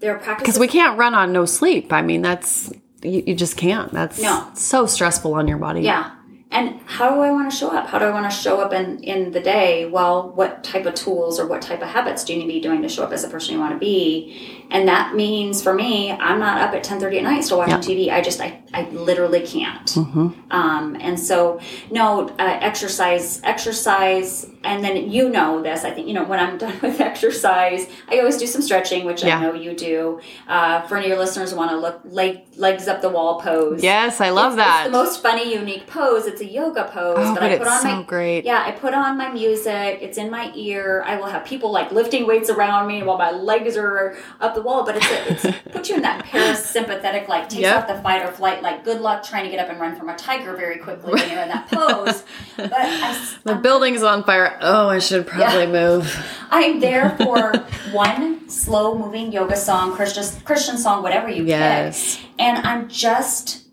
There 0.00 0.14
are 0.14 0.18
practices 0.18 0.42
Because 0.54 0.58
we 0.58 0.68
can't 0.68 0.98
run 0.98 1.14
on 1.14 1.32
no 1.32 1.44
sleep. 1.44 1.92
I 1.92 2.02
mean, 2.02 2.22
that's, 2.22 2.72
you, 3.02 3.22
you 3.26 3.34
just 3.34 3.56
can't. 3.56 3.92
That's 3.92 4.20
No. 4.20 4.46
so 4.54 4.86
stressful 4.86 5.34
on 5.34 5.46
your 5.46 5.58
body. 5.58 5.82
Yeah. 5.82 6.10
And 6.52 6.80
how 6.84 7.14
do 7.14 7.20
I 7.20 7.30
want 7.30 7.48
to 7.50 7.56
show 7.56 7.68
up? 7.70 7.86
How 7.86 7.98
do 8.00 8.06
I 8.06 8.10
want 8.10 8.28
to 8.28 8.36
show 8.36 8.60
up 8.60 8.72
in, 8.72 9.02
in 9.04 9.30
the 9.30 9.38
day? 9.40 9.86
Well, 9.86 10.30
what 10.30 10.64
type 10.64 10.84
of 10.84 10.94
tools 10.94 11.38
or 11.38 11.46
what 11.46 11.62
type 11.62 11.80
of 11.80 11.88
habits 11.88 12.24
do 12.24 12.32
you 12.32 12.40
need 12.40 12.46
to 12.46 12.52
be 12.54 12.60
doing 12.60 12.82
to 12.82 12.88
show 12.88 13.04
up 13.04 13.12
as 13.12 13.22
the 13.22 13.28
person 13.28 13.54
you 13.54 13.60
want 13.60 13.72
to 13.72 13.78
be? 13.78 14.66
And 14.72 14.88
that 14.88 15.14
means 15.14 15.62
for 15.62 15.72
me, 15.74 16.10
I'm 16.12 16.38
not 16.40 16.60
up 16.60 16.74
at 16.74 16.82
10:30 16.84 17.18
at 17.18 17.22
night 17.24 17.44
still 17.44 17.58
watching 17.58 17.76
TV. 17.78 18.10
I 18.12 18.20
just 18.20 18.40
I, 18.40 18.62
I 18.74 18.82
literally 18.90 19.40
can't. 19.46 19.86
Mm-hmm. 19.86 20.28
Um, 20.50 20.96
and 21.00 21.18
so 21.18 21.60
no 21.90 22.28
uh, 22.30 22.34
exercise, 22.60 23.40
exercise, 23.42 24.46
and 24.62 24.84
then 24.84 25.10
you 25.10 25.28
know 25.28 25.62
this. 25.62 25.84
I 25.84 25.90
think 25.90 26.06
you 26.08 26.14
know 26.14 26.24
when 26.24 26.38
I'm 26.38 26.58
done 26.64 26.78
with 26.82 27.00
exercise, 27.00 27.88
I 28.08 28.18
always 28.18 28.36
do 28.36 28.46
some 28.46 28.62
stretching, 28.62 29.04
which 29.06 29.24
Yeah. 29.24 29.38
I 29.38 29.42
know 29.42 29.54
you 29.54 29.74
do. 29.74 30.20
Uh, 30.48 30.82
for 30.82 30.96
any 30.96 31.06
of 31.06 31.10
your 31.10 31.18
listeners, 31.18 31.50
who 31.50 31.56
want 31.56 31.70
to 31.70 31.76
look 31.76 32.00
leg, 32.04 32.42
legs 32.56 32.86
up 32.88 33.02
the 33.02 33.08
wall 33.08 33.40
pose. 33.40 33.82
Yes, 33.82 34.20
I 34.20 34.30
love 34.30 34.52
It's- 34.54 34.66
that. 34.66 34.86
It's 34.86 34.92
the 34.92 35.02
most 35.02 35.22
funny, 35.22 35.52
unique 35.54 35.86
pose. 35.88 36.26
It's 36.26 36.39
a 36.40 36.46
yoga 36.46 36.84
pose, 36.84 37.16
Oh, 37.18 37.34
but, 37.34 37.40
but 37.40 37.42
I 37.42 37.48
it's 37.54 37.58
put 37.58 37.68
on 37.68 37.80
so 37.82 37.96
my 37.96 38.02
great. 38.04 38.44
yeah. 38.44 38.64
I 38.66 38.72
put 38.72 38.94
on 38.94 39.16
my 39.18 39.28
music. 39.30 39.98
It's 40.00 40.18
in 40.18 40.30
my 40.30 40.52
ear. 40.54 41.02
I 41.06 41.16
will 41.16 41.26
have 41.26 41.44
people 41.44 41.70
like 41.70 41.92
lifting 41.92 42.26
weights 42.26 42.50
around 42.50 42.86
me 42.88 43.02
while 43.02 43.18
my 43.18 43.30
legs 43.30 43.76
are 43.76 44.16
up 44.40 44.54
the 44.54 44.62
wall. 44.62 44.84
But 44.84 44.96
it's 44.96 45.10
a, 45.10 45.32
it's 45.50 45.58
put 45.72 45.88
you 45.88 45.96
in 45.96 46.02
that 46.02 46.24
parasympathetic 46.26 47.28
like 47.28 47.48
takes 47.48 47.62
Yep. 47.62 47.76
off 47.82 47.88
the 47.96 48.02
fight 48.02 48.22
or 48.24 48.32
flight. 48.32 48.62
Like 48.62 48.84
good 48.84 49.00
luck 49.00 49.22
trying 49.22 49.44
to 49.44 49.50
get 49.50 49.60
up 49.60 49.68
and 49.70 49.80
run 49.80 49.96
from 49.96 50.08
a 50.08 50.16
tiger 50.16 50.54
very 50.56 50.78
quickly 50.78 51.12
when 51.12 51.30
you're 51.30 51.42
in 51.42 51.48
that 51.48 51.68
pose. 51.70 52.24
But 52.56 52.72
I, 52.74 53.26
The 53.44 53.54
building's 53.56 54.02
on 54.02 54.24
fire. 54.24 54.58
Oh, 54.60 54.88
I 54.88 54.98
should 54.98 55.26
probably 55.26 55.66
move. 55.66 56.14
I'm 56.50 56.80
there 56.80 57.16
for 57.18 57.52
one 57.92 58.48
slow 58.48 58.96
moving 58.98 59.32
yoga 59.32 59.56
song, 59.56 59.94
Christian 59.94 60.24
Christian 60.44 60.76
song, 60.78 61.02
whatever 61.02 61.28
you 61.28 61.44
Yes. 61.44 62.16
pick, 62.16 62.26
and 62.38 62.66
I'm 62.66 62.88
just 62.88 63.64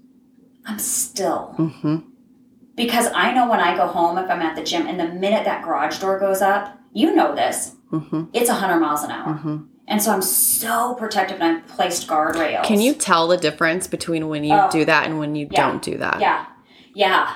I'm 0.66 0.80
still 0.80 1.54
hmm 1.58 1.98
because 2.78 3.08
I 3.14 3.34
know 3.34 3.50
when 3.50 3.60
I 3.60 3.76
go 3.76 3.88
home 3.88 4.18
if 4.18 4.30
I'm 4.30 4.42
at 4.42 4.56
the 4.56 4.64
gym 4.64 4.88
and 4.88 4.98
the 4.98 5.08
minute 5.10 5.44
that 5.44 5.64
garage 5.66 6.00
door 6.00 6.18
goes 6.20 6.42
up, 6.42 6.78
you 6.94 7.14
know 7.14 7.36
this, 7.36 7.76
hmm 7.90 8.26
it's 8.34 8.50
100 8.50 8.80
miles 8.80 9.04
an 9.04 9.12
hour. 9.12 9.34
hmm 9.34 9.58
And 9.90 10.02
so 10.02 10.12
I'm 10.12 10.22
so 10.22 10.96
protective 10.96 11.42
and 11.42 11.58
I've 11.58 11.68
placed 11.68 12.08
guardrails. 12.08 12.64
Can 12.64 12.80
you 12.80 12.94
tell 12.94 13.28
the 13.28 13.38
difference 13.38 13.88
between 13.88 14.30
when 14.30 14.44
you 14.46 14.54
Oh. 14.56 14.70
do 14.72 14.86
that 14.86 15.06
and 15.06 15.20
when 15.20 15.36
you 15.36 15.48
Yeah. 15.52 15.62
don't 15.68 15.82
do 15.82 15.98
that? 15.98 16.20
Yeah. 16.22 16.46
Yeah. 16.94 17.28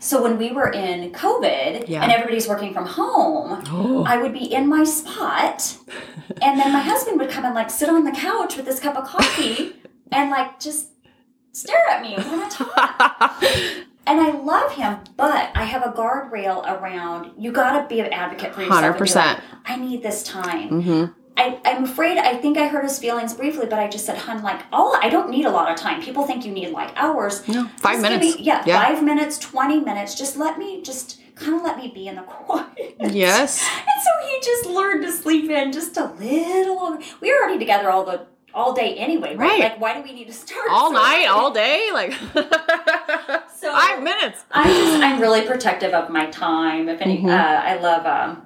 So 0.00 0.22
when 0.22 0.38
we 0.38 0.52
were 0.52 0.70
in 0.70 1.10
COVID 1.12 1.88
Yeah. 1.88 2.02
and 2.02 2.12
everybody's 2.12 2.46
working 2.48 2.72
from 2.72 2.86
home, 2.86 3.62
Oh. 3.72 4.04
I 4.06 4.16
would 4.16 4.32
be 4.32 4.46
in 4.58 4.66
my 4.68 4.84
spot 4.84 5.76
and 6.42 6.58
then 6.60 6.72
my 6.72 6.80
husband 6.80 7.18
would 7.20 7.30
come 7.30 7.44
and 7.44 7.54
like 7.54 7.70
sit 7.70 7.88
on 7.88 8.04
the 8.04 8.12
couch 8.12 8.56
with 8.56 8.64
this 8.66 8.80
cup 8.80 8.96
of 8.96 9.04
coffee 9.04 9.74
and 10.12 10.30
like 10.30 10.58
just 10.60 10.88
stare 11.52 11.84
at 11.90 12.00
me 12.02 12.14
want 12.16 12.50
to 12.50 12.56
talk. 12.64 13.42
And 14.08 14.20
I 14.20 14.30
love 14.30 14.72
him, 14.72 14.98
but 15.16 15.50
I 15.54 15.64
have 15.64 15.82
a 15.84 15.92
guardrail 15.92 16.64
around. 16.66 17.32
You 17.36 17.52
got 17.52 17.80
to 17.82 17.86
be 17.88 18.00
an 18.00 18.12
advocate 18.12 18.54
for 18.54 18.62
yourself. 18.62 18.96
100%. 18.96 19.14
like, 19.16 19.38
I 19.66 19.76
need 19.76 20.02
this 20.02 20.22
time. 20.22 20.82
hmm 20.82 21.04
I, 21.36 21.60
I'm 21.64 21.84
afraid. 21.84 22.18
I 22.18 22.34
think 22.36 22.58
I 22.58 22.66
hurt 22.66 22.82
his 22.82 22.98
feelings 22.98 23.32
briefly, 23.32 23.66
but 23.66 23.78
I 23.78 23.86
just 23.86 24.04
said, 24.04 24.18
"Hun, 24.18 24.42
like, 24.42 24.60
all 24.72 24.96
I 25.00 25.08
don't 25.08 25.30
need 25.30 25.44
a 25.44 25.50
lot 25.50 25.70
of 25.70 25.76
time. 25.76 26.02
People 26.02 26.24
think 26.26 26.44
you 26.44 26.50
need 26.50 26.70
like 26.70 26.90
hours. 26.96 27.46
No, 27.46 27.68
five 27.76 28.00
Just 28.00 28.02
minutes. 28.02 28.36
me- 28.38 28.42
yeah, 28.42 28.64
Yeah. 28.66 28.82
five 28.82 29.04
minutes, 29.04 29.38
twenty 29.38 29.78
minutes. 29.78 30.16
Just 30.16 30.36
let 30.36 30.58
me, 30.58 30.82
just 30.82 31.20
kind 31.36 31.54
of 31.54 31.62
let 31.62 31.76
me 31.76 31.92
be 31.94 32.08
in 32.08 32.16
the 32.16 32.22
quiet. 32.22 32.96
Yes. 33.10 33.64
And 33.70 34.02
so 34.04 34.28
he 34.28 34.40
just 34.42 34.66
learned 34.66 35.04
to 35.04 35.12
sleep 35.12 35.48
in 35.48 35.70
just 35.70 35.96
a 35.96 36.06
little 36.06 36.74
longer. 36.74 37.04
We 37.20 37.30
were 37.32 37.38
already 37.40 37.58
together 37.60 37.88
all 37.88 38.04
the 38.04 38.26
all 38.54 38.72
day 38.72 38.94
anyway, 38.96 39.36
right? 39.36 39.48
Right. 39.50 39.60
Like, 39.60 39.80
why 39.80 39.94
do 39.94 40.02
we 40.02 40.12
need 40.12 40.26
to 40.26 40.32
start 40.32 40.66
All 40.70 40.88
so 40.88 40.94
night, 40.94 41.26
all 41.26 41.50
day, 41.52 41.90
like 41.92 42.12
So 43.54 43.72
five 43.72 44.02
minutes. 44.02 44.44
I'm 44.52 44.66
just 44.66 45.02
I'm 45.02 45.20
really 45.20 45.42
protective 45.42 45.92
of 45.94 46.10
my 46.10 46.26
time. 46.26 46.88
If 46.88 47.00
any, 47.00 47.18
Mhm. 47.18 47.30
uh, 47.30 47.60
I 47.62 47.74
love 47.80 48.06
um, 48.06 48.44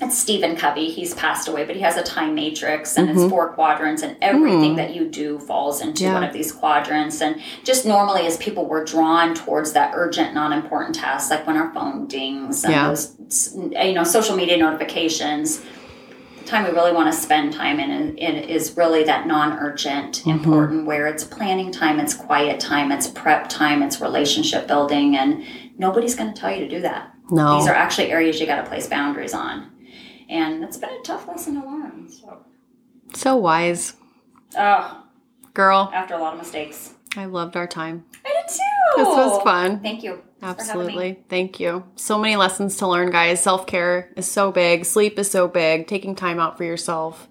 it's 0.00 0.16
Stephen 0.18 0.56
Covey. 0.56 0.90
He's 0.90 1.14
passed 1.14 1.46
away, 1.48 1.64
but 1.64 1.76
he 1.76 1.82
has 1.82 1.96
a 1.96 2.02
time 2.02 2.34
matrix 2.34 2.96
and 2.96 3.08
it's 3.10 3.20
Mhm. 3.20 3.30
four 3.30 3.52
quadrants, 3.52 4.02
and 4.02 4.16
everything 4.22 4.72
Mm. 4.74 4.76
that 4.76 4.94
you 4.94 5.04
do 5.08 5.38
falls 5.38 5.80
into 5.80 6.04
Yeah. 6.04 6.14
one 6.14 6.24
of 6.24 6.32
these 6.32 6.50
quadrants. 6.50 7.20
And 7.20 7.40
just 7.64 7.84
normally, 7.86 8.26
as 8.26 8.36
people 8.38 8.66
were 8.66 8.84
drawn 8.84 9.34
towards 9.34 9.72
that 9.72 9.92
urgent, 9.94 10.34
non-important 10.34 10.94
tasks, 10.96 11.30
like 11.30 11.46
when 11.46 11.56
our 11.56 11.72
phone 11.74 12.06
dings 12.06 12.64
and 12.64 12.72
Yeah. 12.72 12.88
those 12.88 13.12
you 13.56 13.92
know 13.92 14.04
social 14.04 14.36
media 14.36 14.56
notifications. 14.56 15.60
Time 16.46 16.64
we 16.64 16.70
really 16.70 16.92
want 16.92 17.12
to 17.12 17.18
spend 17.18 17.52
time 17.52 17.80
in, 17.80 18.16
in 18.18 18.36
is 18.36 18.76
really 18.76 19.02
that 19.04 19.26
non-urgent, 19.26 20.16
Mm-hmm. 20.20 20.30
important, 20.30 20.86
where 20.86 21.06
it's 21.06 21.24
planning 21.24 21.72
time, 21.72 21.98
it's 21.98 22.14
quiet 22.14 22.60
time, 22.60 22.92
it's 22.92 23.08
prep 23.08 23.48
time, 23.48 23.82
it's 23.82 24.00
relationship 24.00 24.66
building, 24.68 25.16
and 25.16 25.44
Nobody's 25.76 26.14
going 26.14 26.32
to 26.32 26.40
tell 26.40 26.52
you 26.52 26.60
to 26.60 26.68
do 26.68 26.80
that. 26.82 27.12
No. 27.30 27.58
These 27.58 27.66
are 27.68 27.74
actually 27.74 28.12
areas 28.12 28.38
you 28.38 28.46
got 28.46 28.62
to 28.62 28.68
place 28.68 28.86
boundaries 28.86 29.34
on. 29.34 29.72
And 30.28 30.62
it's 30.62 30.76
been 30.76 30.90
a 30.90 31.02
tough 31.02 31.26
lesson 31.26 31.60
to 31.60 31.66
learn. 31.66 32.08
So, 32.08 32.44
so 33.12 33.34
wise. 33.36 33.94
oh, 34.56 35.04
Girl, 35.52 35.90
after 35.92 36.14
a 36.14 36.18
lot 36.18 36.32
of 36.34 36.38
mistakes. 36.38 36.94
I 37.16 37.26
loved 37.26 37.56
our 37.56 37.66
time. 37.66 38.04
I 38.24 38.28
did 38.28 38.48
too. 38.48 38.96
This 38.96 39.08
was 39.08 39.42
fun. 39.42 39.80
Thank 39.80 40.02
you. 40.02 40.22
Thanks 40.40 40.66
for 40.66 40.72
having 40.72 40.86
me. 40.86 40.92
Absolutely. 40.92 41.24
Thank 41.28 41.60
you. 41.60 41.84
So 41.96 42.18
many 42.18 42.36
lessons 42.36 42.76
to 42.78 42.86
learn, 42.86 43.10
guys. 43.10 43.42
Self 43.42 43.66
care 43.66 44.12
is 44.16 44.30
so 44.30 44.52
big. 44.52 44.84
Sleep 44.84 45.18
is 45.18 45.30
so 45.30 45.48
big. 45.48 45.86
Taking 45.86 46.14
time 46.14 46.38
out 46.40 46.56
for 46.56 46.64
yourself 46.64 47.28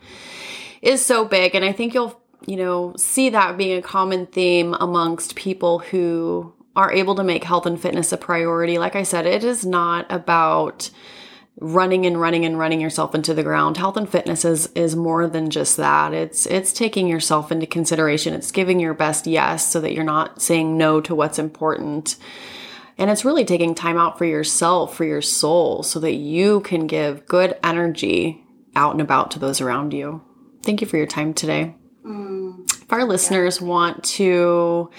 is 0.81 1.05
so 1.05 1.25
big. 1.25 1.55
And 1.55 1.63
I 1.63 1.71
think 1.71 1.93
you'll, 1.93 2.19
you 2.45 2.57
know, 2.57 2.93
see 2.97 3.29
that 3.29 3.57
being 3.57 3.77
a 3.77 3.81
common 3.81 4.25
theme 4.27 4.73
amongst 4.79 5.35
people 5.35 5.79
who 5.79 6.53
are 6.75 6.91
able 6.91 7.15
to 7.15 7.23
make 7.23 7.43
health 7.43 7.65
and 7.65 7.79
fitness 7.79 8.11
a 8.11 8.17
priority. 8.17 8.77
Like 8.77 8.95
I 8.95 9.03
said, 9.03 9.25
it 9.25 9.43
is 9.43 9.65
not 9.65 10.05
about 10.09 10.89
running 11.59 12.05
and 12.05 12.19
running 12.19 12.45
and 12.45 12.57
running 12.57 12.81
yourself 12.81 13.13
into 13.13 13.33
the 13.33 13.43
ground. 13.43 13.77
Health 13.77 13.97
and 13.97 14.09
fitness 14.09 14.43
is 14.43 14.67
is 14.75 14.95
more 14.95 15.27
than 15.27 15.49
just 15.49 15.77
that. 15.77 16.13
It's 16.13 16.45
it's 16.45 16.73
taking 16.73 17.07
yourself 17.07 17.51
into 17.51 17.65
consideration. 17.65 18.33
It's 18.33 18.51
giving 18.51 18.79
your 18.79 18.93
best 18.93 19.27
yes 19.27 19.67
so 19.71 19.79
that 19.81 19.93
you're 19.93 20.03
not 20.03 20.41
saying 20.41 20.77
no 20.77 21.01
to 21.01 21.15
what's 21.15 21.39
important. 21.39 22.17
And 22.97 23.09
it's 23.09 23.25
really 23.25 23.45
taking 23.45 23.73
time 23.73 23.97
out 23.97 24.17
for 24.17 24.25
yourself, 24.25 24.95
for 24.95 25.03
your 25.03 25.21
soul, 25.21 25.81
so 25.83 25.99
that 25.99 26.13
you 26.13 26.61
can 26.61 26.85
give 26.85 27.25
good 27.25 27.57
energy 27.63 28.43
out 28.75 28.91
and 28.91 29.01
about 29.01 29.31
to 29.31 29.39
those 29.39 29.61
around 29.61 29.93
you. 29.93 30.21
Thank 30.61 30.81
you 30.81 30.87
for 30.87 30.97
your 30.97 31.07
time 31.07 31.33
today. 31.33 31.75
Mm. 32.05 32.71
If 32.71 32.91
our 32.93 33.05
listeners 33.05 33.59
want 33.59 34.03
to 34.03 34.91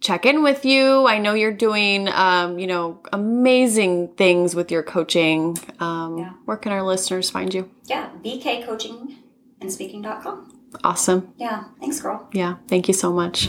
check 0.00 0.26
in 0.26 0.42
with 0.42 0.64
you, 0.64 1.06
I 1.06 1.18
know 1.18 1.34
you're 1.34 1.52
doing, 1.52 2.08
um, 2.08 2.58
you 2.58 2.66
know, 2.66 3.00
amazing 3.12 4.08
things 4.16 4.54
with 4.54 4.70
your 4.70 4.82
coaching. 4.82 5.56
Um, 5.80 6.18
Yeah. 6.18 6.30
Where 6.44 6.56
can 6.56 6.72
our 6.72 6.82
listeners 6.82 7.30
find 7.30 7.52
you? 7.52 7.68
Yeah, 7.86 8.08
vkcoachingandspeaking.com. 8.24 10.54
Awesome. 10.84 11.32
Yeah, 11.36 11.64
thanks, 11.80 12.00
girl. 12.00 12.28
Yeah. 12.32 12.56
Thank 12.68 12.88
you 12.88 12.94
so 12.94 13.12
much. 13.12 13.48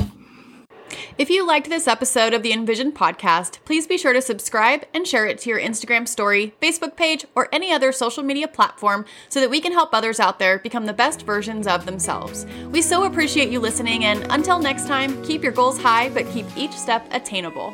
If 1.18 1.30
you 1.30 1.46
liked 1.46 1.70
this 1.70 1.88
episode 1.88 2.34
of 2.34 2.44
the 2.44 2.54
Envision 2.54 2.92
podcast, 2.92 3.60
please 3.66 3.88
be 3.88 3.98
sure 3.98 4.14
to 4.14 4.22
subscribe 4.22 4.86
and 4.94 5.08
share 5.08 5.26
it 5.26 5.40
to 5.40 5.50
your 5.50 5.60
Instagram 5.60 6.08
story, 6.08 6.54
Facebook 6.62 6.96
page, 6.96 7.26
or 7.36 7.50
any 7.52 7.72
other 7.72 7.92
social 7.92 8.24
media 8.24 8.48
platform 8.48 9.06
so 9.28 9.40
that 9.40 9.50
we 9.50 9.62
can 9.62 9.72
help 9.72 9.94
others 9.94 10.20
out 10.20 10.40
there 10.40 10.60
become 10.60 10.86
the 10.86 10.94
best 10.94 11.24
versions 11.24 11.68
of 11.68 11.86
themselves. 11.86 12.46
We 12.72 12.82
so 12.82 13.04
appreciate 13.04 13.50
you 13.50 13.60
listening, 13.60 14.06
and 14.06 14.26
until 14.30 14.60
next 14.60 14.88
time, 14.88 15.22
keep 15.24 15.44
your 15.44 15.52
goals 15.52 15.80
high, 15.80 16.10
but 16.10 16.30
keep 16.32 16.46
each 16.56 16.74
step 16.74 17.08
attainable. 17.12 17.74